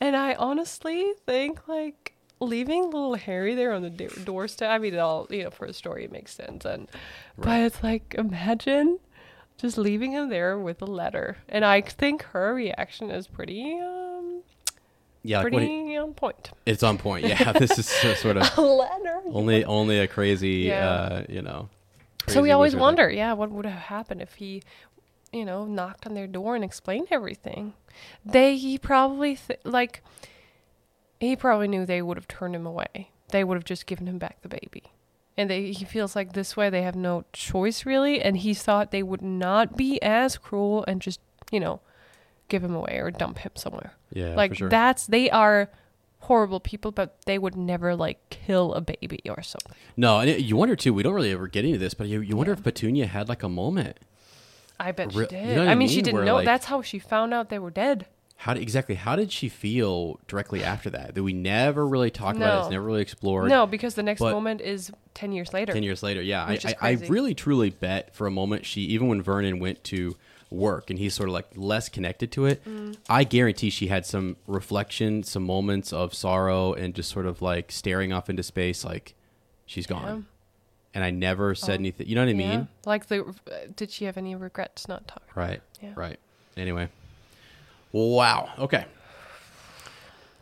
[0.00, 4.70] And I honestly think like leaving little Harry there on the do- doorstep.
[4.70, 6.88] I mean, it all you know for a story it makes sense, and
[7.38, 8.98] but it's like imagine
[9.58, 11.38] just leaving him there with a letter.
[11.48, 14.42] And I think her reaction is pretty um
[15.22, 16.50] Yeah, like pretty he- on point.
[16.66, 17.26] it's on point.
[17.26, 19.22] Yeah, this is sort of A letter.
[19.32, 20.90] only only a crazy Yeah.
[20.90, 21.68] uh, you know.
[22.26, 24.62] So we always wonder, yeah, what would have happened if he,
[25.30, 27.74] you know, knocked on their door and explained everything?
[28.24, 30.02] They, he probably, th- like,
[31.20, 33.10] he probably knew they would have turned him away.
[33.28, 34.82] They would have just given him back the baby.
[35.36, 38.20] And they, he feels like this way they have no choice really.
[38.22, 41.20] And he thought they would not be as cruel and just,
[41.50, 41.80] you know,
[42.48, 43.94] give him away or dump him somewhere.
[44.12, 44.68] Yeah, like for sure.
[44.68, 45.70] that's, they are
[46.20, 49.72] horrible people, but they would never like kill a baby or something.
[49.96, 50.94] No, and it, you wonder too.
[50.94, 52.58] We don't really ever get into this, but you, you wonder Yeah.
[52.58, 53.98] if Petunia had like a moment.
[54.78, 55.56] I bet Re- she you did.
[55.56, 56.34] know what I I mean, she didn't Where, know.
[56.36, 58.06] like- That's how she found out they were dead.
[58.36, 58.94] How did, exactly?
[58.96, 61.14] How did she feel directly after that?
[61.14, 62.56] That we never really talk about.
[62.56, 62.60] It.
[62.62, 63.48] It's never really explored.
[63.48, 65.72] No, because the next but- moment is ten years later.
[65.72, 69.08] Ten years later, yeah, I, I, I really truly bet for a moment she, even
[69.08, 70.16] when Vernon went to
[70.50, 72.96] work and he's sort of like less connected to it, Mm.
[73.08, 77.72] I guarantee she had some reflection, some moments of sorrow, and just sort of like
[77.72, 79.14] staring off into space, like
[79.64, 80.04] she's gone.
[80.18, 80.20] Yeah.
[80.96, 81.74] And I never said Oh.
[81.82, 82.06] anything.
[82.08, 82.56] You know what I Yeah.
[82.56, 82.68] mean?
[82.84, 83.32] Like the, uh,
[83.74, 85.26] did she have any regrets not talking?
[85.34, 85.60] Right.
[85.80, 85.92] Yeah.
[85.96, 86.18] Right.
[86.56, 86.88] Anyway.
[87.94, 88.50] Wow.
[88.58, 88.84] Okay.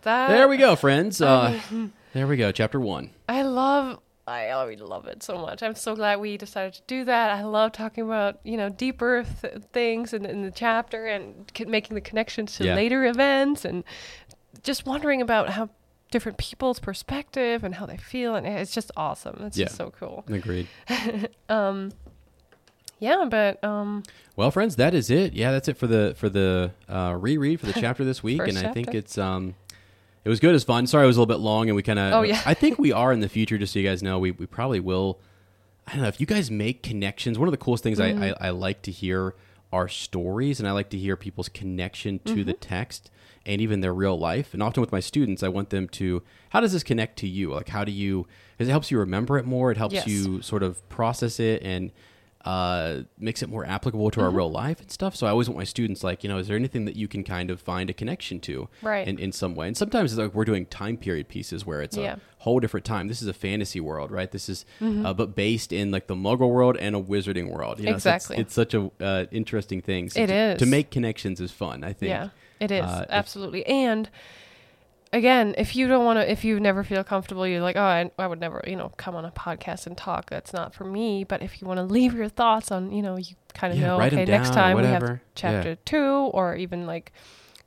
[0.02, 1.20] That There we go, friends.
[1.20, 2.50] Uh, mean, there we go.
[2.50, 3.10] Chapter one.
[3.28, 3.98] I love.
[4.26, 5.62] I already love it so much.
[5.62, 7.30] I'm so glad we decided to do that.
[7.30, 11.66] I love talking about you know deeper th- things in, in the chapter and c-
[11.66, 12.74] making the connections to Yeah.
[12.74, 13.84] later events and
[14.62, 15.68] just wondering about how
[16.10, 19.42] different people's perspective and how they feel and it's just awesome.
[19.44, 19.66] It's Yeah.
[19.66, 20.24] just so cool.
[20.28, 20.68] Agreed.
[21.48, 21.92] Um,
[23.02, 24.02] yeah, but um,
[24.36, 25.32] Well, friends, that is it.
[25.34, 28.56] Yeah, that's it for the for the uh, reread for the chapter this week, and
[28.56, 29.54] I think it's um,
[30.24, 30.54] it was good.
[30.54, 30.86] It's fun.
[30.86, 32.12] Sorry, it was a little bit long, and we kind of.
[32.14, 32.40] Oh, yeah.
[32.46, 33.58] I think we are in the future.
[33.58, 35.18] Just so you guys know, we we probably will.
[35.86, 37.38] I don't know if you guys make connections.
[37.38, 38.22] One of the coolest things Mm-hmm.
[38.22, 39.34] I, I I like to hear
[39.72, 42.60] are stories, and I like to hear people's connection to the Mm-hmm.
[42.60, 43.10] text
[43.44, 44.54] and even their real life.
[44.54, 46.22] And often with my students, I want them to.
[46.50, 47.52] How does this connect to you?
[47.52, 48.28] Like, how do you?
[48.56, 49.72] Because it helps you remember it more.
[49.72, 50.06] It helps Yes.
[50.06, 51.90] you sort of process it and
[52.44, 54.36] uh, makes it more applicable to our Mm-hmm.
[54.36, 55.14] real life and stuff.
[55.14, 57.22] So I always want my students like, you know, is there anything that you can
[57.24, 59.06] kind of find a connection to, Right.
[59.06, 59.68] In, in some way.
[59.68, 62.14] And sometimes it's like we're doing time period pieces where it's Yeah.
[62.14, 63.08] a whole different time.
[63.08, 64.30] This is a fantasy world, right?
[64.30, 65.06] This is, Mm-hmm.
[65.06, 67.78] uh, but based in like the Muggle world and a Wizarding world.
[67.78, 67.98] You know?
[67.98, 68.36] So it's- Exactly.
[68.38, 70.10] it's, such a uh, interesting thing.
[70.10, 70.58] So It to, is.
[70.58, 71.84] to make connections is fun.
[71.84, 72.10] I think.
[72.10, 72.28] Yeah,
[72.60, 73.64] it is Uh, if- absolutely.
[73.66, 74.08] And
[75.12, 78.10] again, if you don't want to, if you never feel comfortable, you're like, oh, I,
[78.18, 80.30] I would never, you know, come on a podcast and talk.
[80.30, 81.24] That's not for me.
[81.24, 83.86] But if you want to leave your thoughts on, you know, you kind of Yeah,
[83.88, 85.76] know, okay, next time we have chapter Yeah.
[85.84, 87.12] two, or even like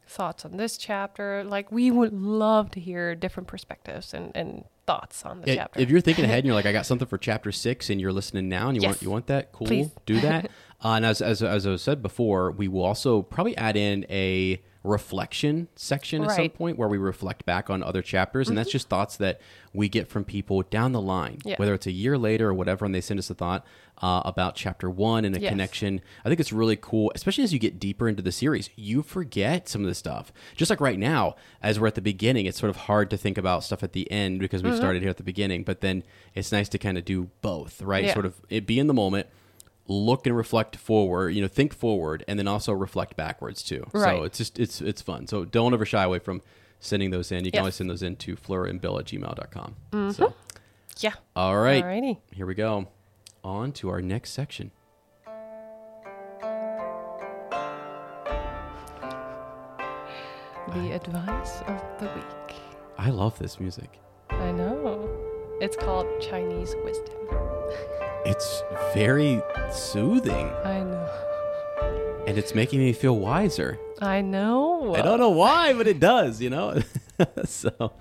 [0.08, 1.44] thoughts on this chapter.
[1.44, 5.80] Like we would love to hear different perspectives and and thoughts on the Yeah, chapter.
[5.80, 8.14] If you're thinking ahead and you're like, I got something for chapter six, and you're
[8.14, 9.92] listening now, and you want you want that, cool, Please.
[10.06, 10.46] do that.
[10.84, 14.62] uh, and as, as as I said before, we will also probably add in a
[14.86, 16.58] reflection section at some Mm-hmm.
[16.58, 19.42] point where we reflect back on other chapters, and that's just thoughts that
[19.74, 21.56] we get from people down the line, Yeah.
[21.58, 23.66] whether it's a year later or whatever, and they send us a thought
[24.02, 25.50] uh, about chapter one and a Yes.
[25.52, 26.02] connection.
[26.24, 28.70] I think it's really cool, especially as you get deeper into the series.
[28.76, 30.32] You forget some of the stuff.
[30.56, 33.38] Just like right now, as we're at the beginning, it's sort of hard to think
[33.38, 34.72] about stuff at the end because Mm-hmm.
[34.72, 35.64] we started here at the beginning.
[35.64, 36.04] But then
[36.34, 38.06] it's nice to kind of do both, right?
[38.06, 38.14] Yeah.
[38.14, 39.28] Sort of it be in the moment,
[39.88, 41.30] look and reflect forward.
[41.36, 43.86] You know, think forward, and then also reflect backwards too.
[43.94, 44.18] Right.
[44.18, 45.28] So it's just it's it's fun.
[45.28, 46.42] So don't ever shy away from
[46.80, 47.46] sending those in.
[47.46, 47.62] You can Yes.
[47.62, 49.76] always send those in to fleurandbill at gmail.com.
[49.92, 50.12] Mm-hmm.
[50.12, 50.34] So,
[51.00, 51.14] Yeah.
[51.36, 51.84] all right.
[51.84, 52.18] Alrighty.
[52.32, 52.88] Here we go.
[53.44, 54.72] On to our next section.
[60.74, 62.58] The advice of the week.
[62.98, 64.00] I love this music.
[65.66, 67.16] It's called Chinese wisdom.
[68.28, 68.62] It's
[68.94, 72.24] very soothing I know.
[72.28, 73.80] and it's making me feel wiser.
[74.00, 74.94] I know.
[74.96, 76.82] I don't know why, but it does, you know?
[77.46, 77.92] so, all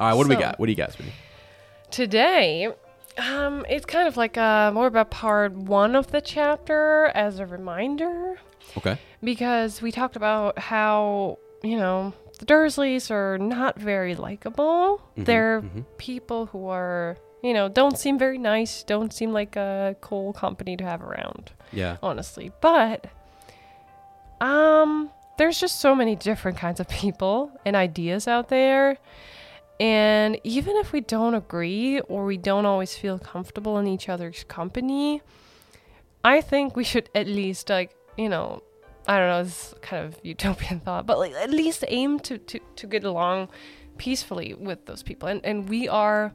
[0.00, 0.58] right, what do we got?
[0.58, 1.12] What do you got, Sweetie?
[1.90, 2.68] Today,
[3.18, 7.44] um, it's kind of like uh, more about part one of the chapter as a
[7.46, 8.38] reminder.
[8.78, 8.98] Okay.
[9.22, 15.00] because we talked about how you know the Dursleys are not very likable.
[15.16, 15.62] They're
[15.98, 20.76] people who are you know don't seem very nice, don't seem like a cool company
[20.76, 21.96] to have around, Yeah.
[22.02, 22.52] honestly.
[22.60, 23.06] But
[24.40, 28.98] um, there's just so many different kinds of people and ideas out there.
[29.78, 34.44] And even if we don't agree or we don't always feel comfortable in each other's
[34.44, 35.20] company,
[36.24, 38.62] I think we should at least like, you know,
[39.08, 42.60] I don't know, it's kind of utopian thought, but like at least aim to, to,
[42.76, 43.48] to get along
[43.98, 45.28] peacefully with those people.
[45.28, 46.34] And and we are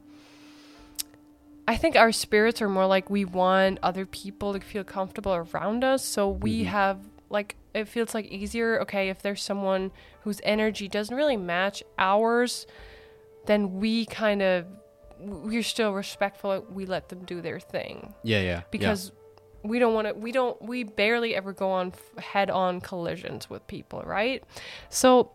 [1.66, 5.84] I think our spirits are more like we want other people to feel comfortable around
[5.84, 6.04] us.
[6.04, 6.70] So we mm-hmm.
[6.70, 6.98] have
[7.30, 9.92] like it feels like easier, okay, if there's someone
[10.22, 12.66] whose energy doesn't really match ours,
[13.46, 14.66] then we kind of
[15.18, 16.66] we're still respectful.
[16.68, 18.62] We let them do their thing Yeah, yeah.
[19.12, 19.21] yeah.
[19.62, 24.02] We don't want to we don't we barely ever go on head-on collisions with people
[24.04, 24.42] right?
[24.88, 25.32] So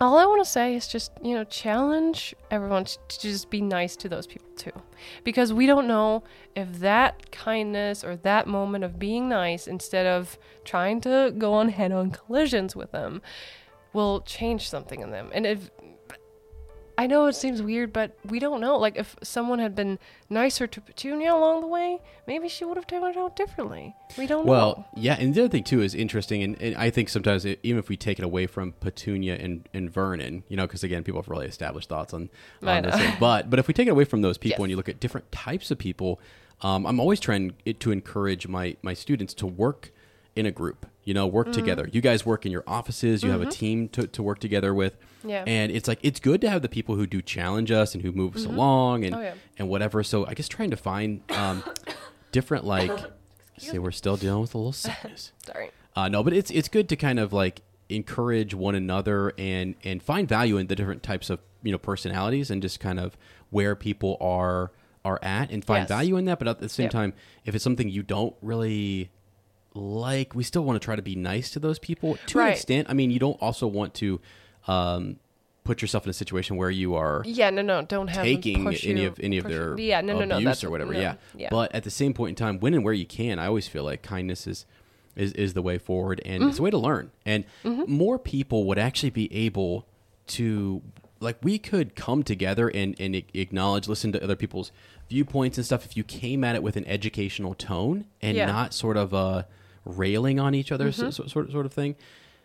[0.00, 3.60] all i want to say is just you know challenge everyone to to just be
[3.60, 4.72] nice to those people too.
[5.24, 6.22] Because we don't know
[6.54, 11.70] if that kindness or that moment of being nice instead of trying to go on
[11.70, 13.22] head-on collisions with them
[13.92, 15.30] will change something in them.
[15.32, 15.70] And if
[16.98, 18.76] I know it seems weird, but we don't know.
[18.76, 22.88] Like, if someone had been nicer to Petunia along the way, maybe she would have
[22.88, 23.94] turned out differently.
[24.18, 24.50] We don't know.
[24.50, 27.60] Well, yeah, and the other thing too is interesting, and, and I think sometimes it,
[27.62, 31.04] even if we take it away from Petunia and, and Vernon, you know, because again,
[31.04, 32.30] people have really established thoughts on,
[32.64, 32.96] on this.
[32.96, 33.14] thing.
[33.20, 34.64] But but if we take it away from those people Yes.
[34.64, 36.20] and you look at different types of people,
[36.62, 39.92] um, I'm always trying it to encourage my my students to work
[40.34, 40.86] in a group.
[41.08, 41.60] You know, work Mm-hmm.
[41.60, 41.88] together.
[41.90, 43.22] You guys work in your offices.
[43.22, 44.96] You have a team to, to work together with.
[45.24, 45.42] Yeah.
[45.46, 48.12] And it's like it's good to have the people who do challenge us and who
[48.12, 49.34] move us along and Oh, yeah.
[49.58, 50.02] and whatever.
[50.02, 51.64] So I guess trying to find um,
[52.32, 52.92] different like.
[53.56, 55.32] See, we're still dealing with a little sickness.
[55.46, 55.70] Sorry.
[55.96, 60.02] Uh, no, but it's it's good to kind of like encourage one another and and
[60.02, 63.16] find value in the different types of you know personalities and just kind of
[63.50, 64.72] where people are
[65.06, 65.88] are at and find Yes.
[65.88, 66.38] value in that.
[66.38, 66.92] But at the same Yep.
[66.92, 67.14] time,
[67.46, 69.10] if it's something you don't really
[69.78, 72.88] like, we still want to try to be nice to those people to an extent.
[72.90, 74.20] I mean, you don't also want to
[74.66, 75.16] um,
[75.64, 78.86] put yourself in a situation where you are Yeah, no, no, don't have taking push
[78.86, 80.92] any you- of any of their you- yeah, no, no, no, abuse or whatever.
[80.94, 81.14] no, yeah.
[81.36, 81.48] yeah.
[81.50, 83.84] But at the same point in time, when and where you can, I always feel
[83.84, 84.66] like kindness is
[85.16, 86.50] is, is the way forward, and Mm-hmm.
[86.50, 87.10] it's a way to learn.
[87.26, 89.84] And more people would actually be able
[90.28, 90.80] to
[91.20, 94.70] like we could come together and and acknowledge, listen to other people's
[95.08, 98.46] viewpoints and stuff if you came at it with an educational tone and Yeah.
[98.46, 99.42] not sort of uh
[99.88, 101.96] railing on each other so- sort sort of thing.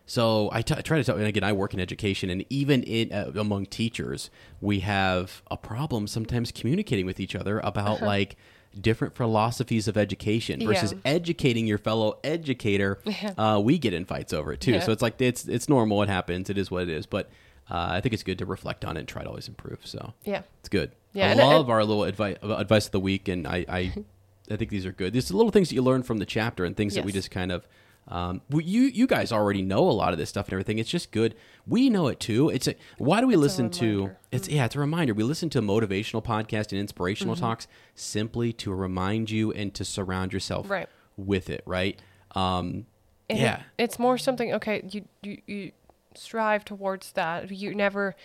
[0.05, 2.83] So I, t- I try to tell, and again, I work in education, and even
[2.83, 4.29] in uh, among teachers,
[4.59, 8.35] we have a problem sometimes communicating with each other about like
[8.81, 11.01] different philosophies of education versus Uh-huh.
[11.05, 11.11] Yeah.
[11.13, 12.99] educating your fellow educator.
[13.37, 14.79] Uh, we get in fights over it too, Yeah.
[14.81, 16.01] so it's like it's it's normal.
[16.03, 16.49] It happens.
[16.49, 17.05] It is what it is.
[17.05, 17.29] But
[17.71, 19.79] uh, I think it's good to reflect on it and try to always improve.
[19.85, 20.41] So Yeah.
[20.59, 20.91] it's good.
[21.13, 23.93] Yeah, I and- love and- our little advice advice of the week, and I I,
[24.51, 25.13] I think these are good.
[25.13, 27.31] These are little things that you learn from the chapter and things that we just
[27.31, 27.67] kind of.
[28.09, 30.77] Um, we, you you guys already know a lot of this stuff and everything.
[30.77, 31.35] It's just good.
[31.65, 32.49] We know it too.
[32.49, 34.11] It's a, why do we listen to?
[34.29, 35.13] It's yeah, it's a reminder.
[35.13, 37.45] We listen to motivational podcasts and inspirational Mm-hmm.
[37.45, 40.89] talks simply to remind you and to surround yourself Right.
[41.15, 41.63] with it.
[41.65, 41.97] Right.
[42.35, 42.87] Um,
[43.29, 43.55] And yeah.
[43.77, 44.53] it- it's more something.
[44.55, 45.71] Okay, you you you
[46.13, 47.49] strive towards that.
[47.51, 48.15] You never.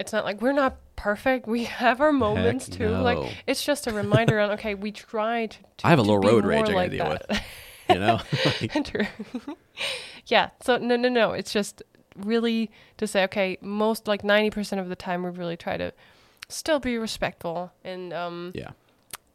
[0.00, 1.46] It's not like we're not perfect.
[1.46, 2.90] We have our moments too.
[2.90, 3.02] no.
[3.02, 4.50] Like it's just a reminder on.
[4.52, 5.58] Okay, we try to.
[5.58, 7.26] to I have a little road rage I gotta deal that.
[7.28, 7.40] with.
[7.88, 8.20] You know.
[8.60, 9.56] Like,
[10.26, 10.50] yeah.
[10.60, 11.32] So no, no, no.
[11.32, 11.82] It's just
[12.16, 15.92] really to say, okay, most like ninety percent of the time, we really try to
[16.48, 18.70] still be respectful and um, yeah.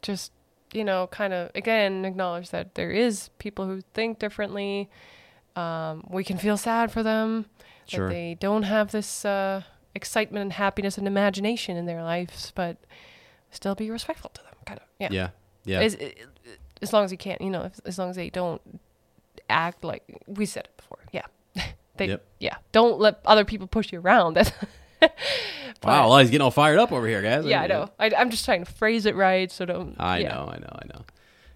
[0.01, 0.31] just
[0.73, 4.89] you know, kind of again acknowledge that there is people who think differently.
[5.55, 7.45] Um, we can feel sad for them
[7.85, 8.07] Sure.
[8.07, 9.61] that they don't have this uh,
[9.95, 12.77] excitement and happiness and imagination in their lives, but
[13.51, 14.53] still be respectful to them.
[14.65, 14.85] Kind of.
[14.99, 15.09] Yeah.
[15.11, 15.29] Yeah.
[15.65, 15.79] Yeah.
[15.81, 15.97] As,
[16.81, 18.61] as long as you can't, you know, as long as they don't
[19.49, 20.99] act like we said it before.
[21.11, 21.25] Yeah.
[21.97, 22.25] they, Yep.
[22.39, 22.55] yeah.
[22.71, 24.33] Don't let other people push you around.
[24.35, 24.51] That's,
[25.83, 27.45] wow, well, he's getting all fired up over here, guys.
[27.45, 27.89] yeah, I know.
[27.99, 29.95] I, I'm just trying to phrase it right, so don't.
[29.99, 30.29] I yeah.
[30.29, 31.05] know, I know, I know.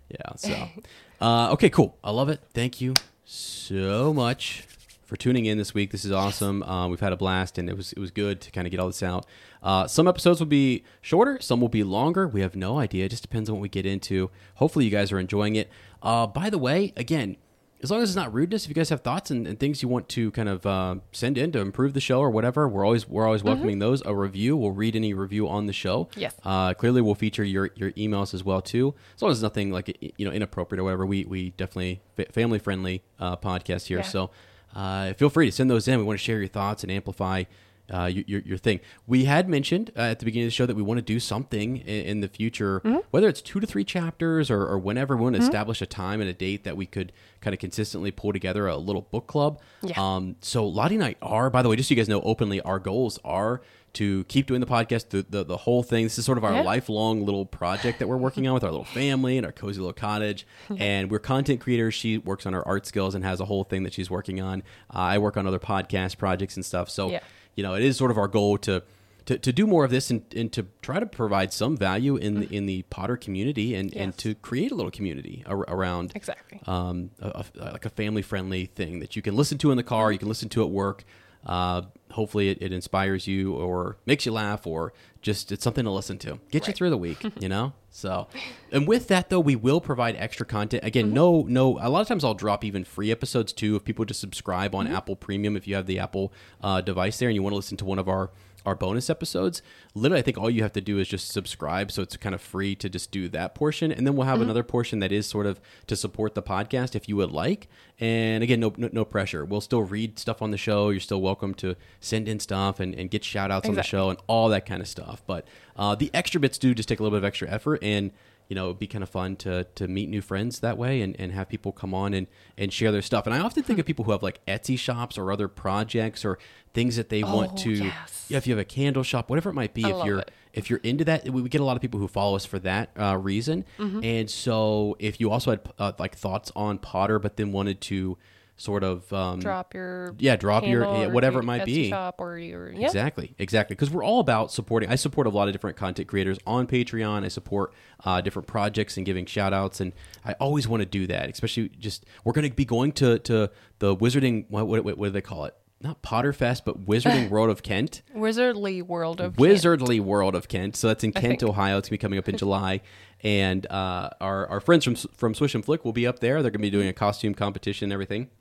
[0.09, 0.35] Yeah.
[0.35, 0.69] So,
[1.21, 1.97] uh, okay, cool.
[2.03, 2.41] I love it.
[2.53, 2.93] Thank you
[3.23, 4.66] so much
[5.07, 5.91] for tuning in this week.
[5.91, 6.61] This is awesome.
[6.63, 8.79] Uh, we've had a blast, and it was it was good to kind of get
[8.79, 9.25] all this out.
[9.63, 12.27] Uh, some episodes will be shorter, some will be longer.
[12.27, 13.05] We have no idea.
[13.05, 14.29] It just depends on what we get into.
[14.55, 15.69] Hopefully, you guys are enjoying it.
[16.03, 17.37] Uh, by the way, again,
[17.81, 19.87] as long as it's not rudeness, if you guys have thoughts and, and things you
[19.87, 23.07] want to kind of uh, send in to improve the show or whatever, we're always
[23.07, 24.01] we're always welcoming those.
[24.05, 26.09] A review, we'll read any review on the show.
[26.15, 26.35] Yes.
[26.43, 28.93] Uh, clearly, we'll feature your your emails as well too.
[29.15, 32.01] As long as it's nothing like you know inappropriate or whatever, we we definitely
[32.31, 33.99] family friendly uh, podcast here.
[33.99, 34.03] Yeah.
[34.03, 34.31] So
[34.77, 35.97] uh, feel free to send those in.
[35.97, 37.43] We want to share your thoughts and amplify.
[37.89, 38.81] Uh, your, your, your thing.
[39.05, 41.21] We had mentioned uh, at the beginning of the show that we want to do
[41.21, 42.97] something in, in the future, Mm-hmm.
[43.11, 46.19] whether it's two to three chapters or, or whenever we want to establish a time
[46.19, 49.61] and a date that we could kind of consistently pull together a little book club.
[49.83, 49.93] Yeah.
[49.95, 52.59] Um, so Lottie and I are, by the way, just so you guys know openly,
[52.59, 53.61] our goals are
[53.97, 56.03] to keep doing the podcast, the, the, the whole thing.
[56.05, 56.61] This is sort of our Yeah.
[56.61, 59.93] lifelong little project that we're working on with our little family and our cozy little
[59.93, 60.47] cottage.
[60.79, 61.93] and we're content creators.
[61.93, 64.63] She works on her art skills and has a whole thing that she's working on.
[64.93, 66.89] Uh, I work on other podcast projects and stuff.
[66.89, 67.19] So, Yeah.
[67.55, 68.83] you know, it is sort of our goal to.
[69.25, 72.39] To, to do more of this and, and to try to provide some value in
[72.39, 76.61] the, in the Potter community and, and to create a little community ar- around Exactly.
[76.65, 79.83] um, a, a- like a family friendly thing that you can listen to in the
[79.83, 81.03] car, you can listen to at work.
[81.45, 81.81] Uh,
[82.17, 84.91] hopefully, it, it inspires you or makes you laugh or
[85.21, 86.39] just it's something to listen to.
[86.51, 87.73] Get you through the week, you know.
[87.89, 88.27] So,
[88.71, 90.83] and with that though, we will provide extra content.
[90.83, 91.79] Again, no, no.
[91.79, 94.87] A lot of times I'll drop even free episodes too if people just subscribe on
[94.87, 95.55] Apple Premium.
[95.55, 97.99] If you have the Apple uh, device there and you want to listen to one
[97.99, 98.31] of our
[98.67, 99.61] our bonus episodes.
[99.95, 102.41] Literally, I think all you have to do is just subscribe, so it's kind of
[102.41, 105.45] free to just do that portion, and then we'll have another portion that is sort
[105.45, 107.69] of to support the podcast if you would like.
[107.99, 109.45] And again, no no, no pressure.
[109.45, 110.89] We'll still read stuff on the show.
[110.89, 114.09] You're still welcome to send in stuff and, and get shout outs on the show
[114.09, 115.23] and all that kind of stuff.
[115.25, 118.11] But uh, the extra bits do just take a little bit of extra effort and
[118.47, 121.15] you know, it'd be kind of fun to to meet new friends that way and,
[121.19, 123.25] and have people come on and, and share their stuff.
[123.25, 126.37] And I often think of people who have like Etsy shops or other projects or
[126.73, 128.25] things that they want Oh, to yes.
[128.29, 130.31] yeah, if you have a candle shop, whatever it might be, I if you're it.
[130.53, 132.59] if you're into that, we we get a lot of people who follow us for
[132.59, 133.65] that uh, reason.
[133.79, 134.03] Mm-hmm.
[134.03, 138.17] And so if you also had uh, like thoughts on Potter, but then wanted to
[138.57, 141.89] sort of um, drop your yeah, drop your- yeah, whatever it might Etsy be.
[141.89, 143.75] shop or your yeah Exactly, exactly.
[143.75, 144.89] Because we're all about supporting.
[144.89, 147.23] I support a lot of different content creators on Patreon.
[147.23, 147.73] I support
[148.03, 149.79] uh, different projects and giving shout outs.
[149.79, 149.93] And
[150.25, 153.51] I always want to do that, especially just, we're going to be going to, to
[153.79, 155.55] the Wizarding, what, what, what do they call it?
[155.79, 158.01] Not Potterfest, but Wizarding World of Kent.
[158.15, 159.49] Wizardly World of Kent.
[159.51, 160.75] Wizardly World of Kent.
[160.75, 161.43] So that's in Kent, think.
[161.43, 161.77] Ohio.
[161.77, 162.81] It's gonna be coming up in July,
[163.21, 166.41] and uh, our our friends from from Swish and Flick will be up there.
[166.41, 168.31] They're gonna be doing a costume competition and everything.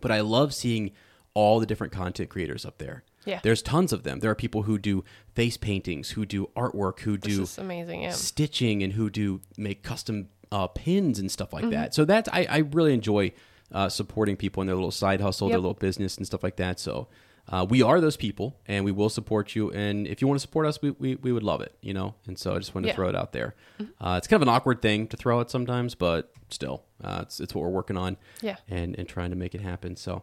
[0.00, 0.92] But I love seeing
[1.34, 3.04] all the different content creators up there.
[3.26, 3.40] Yeah.
[3.42, 4.20] there's tons of them.
[4.20, 5.04] There are people who do
[5.34, 8.02] face paintings, who do artwork, who do amazing.
[8.02, 8.12] Yeah.
[8.12, 11.66] stitching, and who do make custom uh, pins and stuff Mm-hmm.
[11.66, 11.94] like that.
[11.94, 13.32] So that's I, I really enjoy
[13.72, 16.80] uh, supporting people in their little side hustle, their little business, and stuff like that.
[16.80, 17.08] So
[17.50, 19.70] uh, we are those people, and we will support you.
[19.72, 22.14] And if you want to support us, we, we, we would love it, you know.
[22.26, 22.92] And so I just wanted Yeah.
[22.92, 23.54] to throw it out there.
[24.00, 27.40] Uh, it's kind of an awkward thing to throw out sometimes, but still, uh, it's
[27.40, 28.56] it's what we're working on, Yeah.
[28.68, 29.96] and and trying to make it happen.
[29.96, 30.22] So,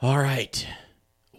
[0.00, 0.66] all right,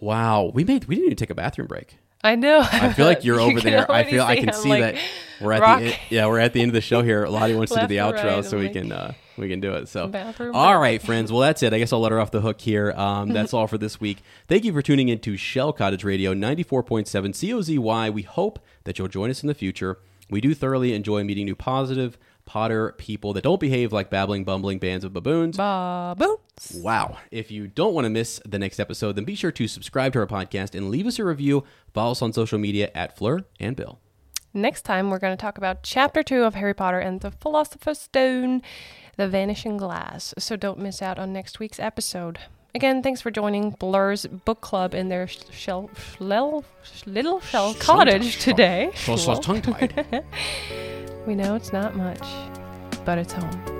[0.00, 1.98] wow, we made we didn't even take a bathroom break.
[2.22, 2.60] I know.
[2.60, 3.90] I feel like you're You over there.
[3.90, 4.96] I feel I can see like, that
[5.40, 7.26] we're at rock- the end, yeah we're at the end of the show here.
[7.26, 9.60] Lottie wants to do the outro, right, so I'm we like- can uh, we can
[9.60, 9.88] do it.
[9.88, 10.80] So Bathroom all break.
[10.82, 11.32] right, friends.
[11.32, 11.72] Well, that's it.
[11.72, 12.92] I guess I'll let her off the hook here.
[12.92, 14.18] Um, that's all for this week.
[14.48, 17.78] Thank you for tuning in to Shell Cottage Radio ninety four point seven COZY.
[18.12, 19.98] We hope that you'll join us in the future.
[20.28, 22.18] We do thoroughly enjoy meeting new positive
[22.50, 25.56] Potter people that don't behave like babbling, bumbling bands of baboons.
[25.56, 26.72] Baboons.
[26.82, 27.18] Wow.
[27.30, 30.18] If you don't want to miss the next episode, then be sure to subscribe to
[30.18, 31.62] our podcast and leave us a review.
[31.94, 34.00] Follow us on social media at Fleur and Bill.
[34.52, 38.00] Next time, we're going to talk about Chapter 2 of Harry Potter and the Philosopher's
[38.00, 38.62] Stone,
[39.16, 40.34] The Vanishing Glass.
[40.36, 42.40] So don't miss out on next week's episode.
[42.74, 45.90] Again, thanks for joining Blur's book club in their shell,
[46.20, 46.64] little
[47.40, 48.90] shell cottage today.
[48.94, 50.24] So, so tongue tied.
[51.26, 52.26] We know it's not much,
[53.04, 53.79] but it's home.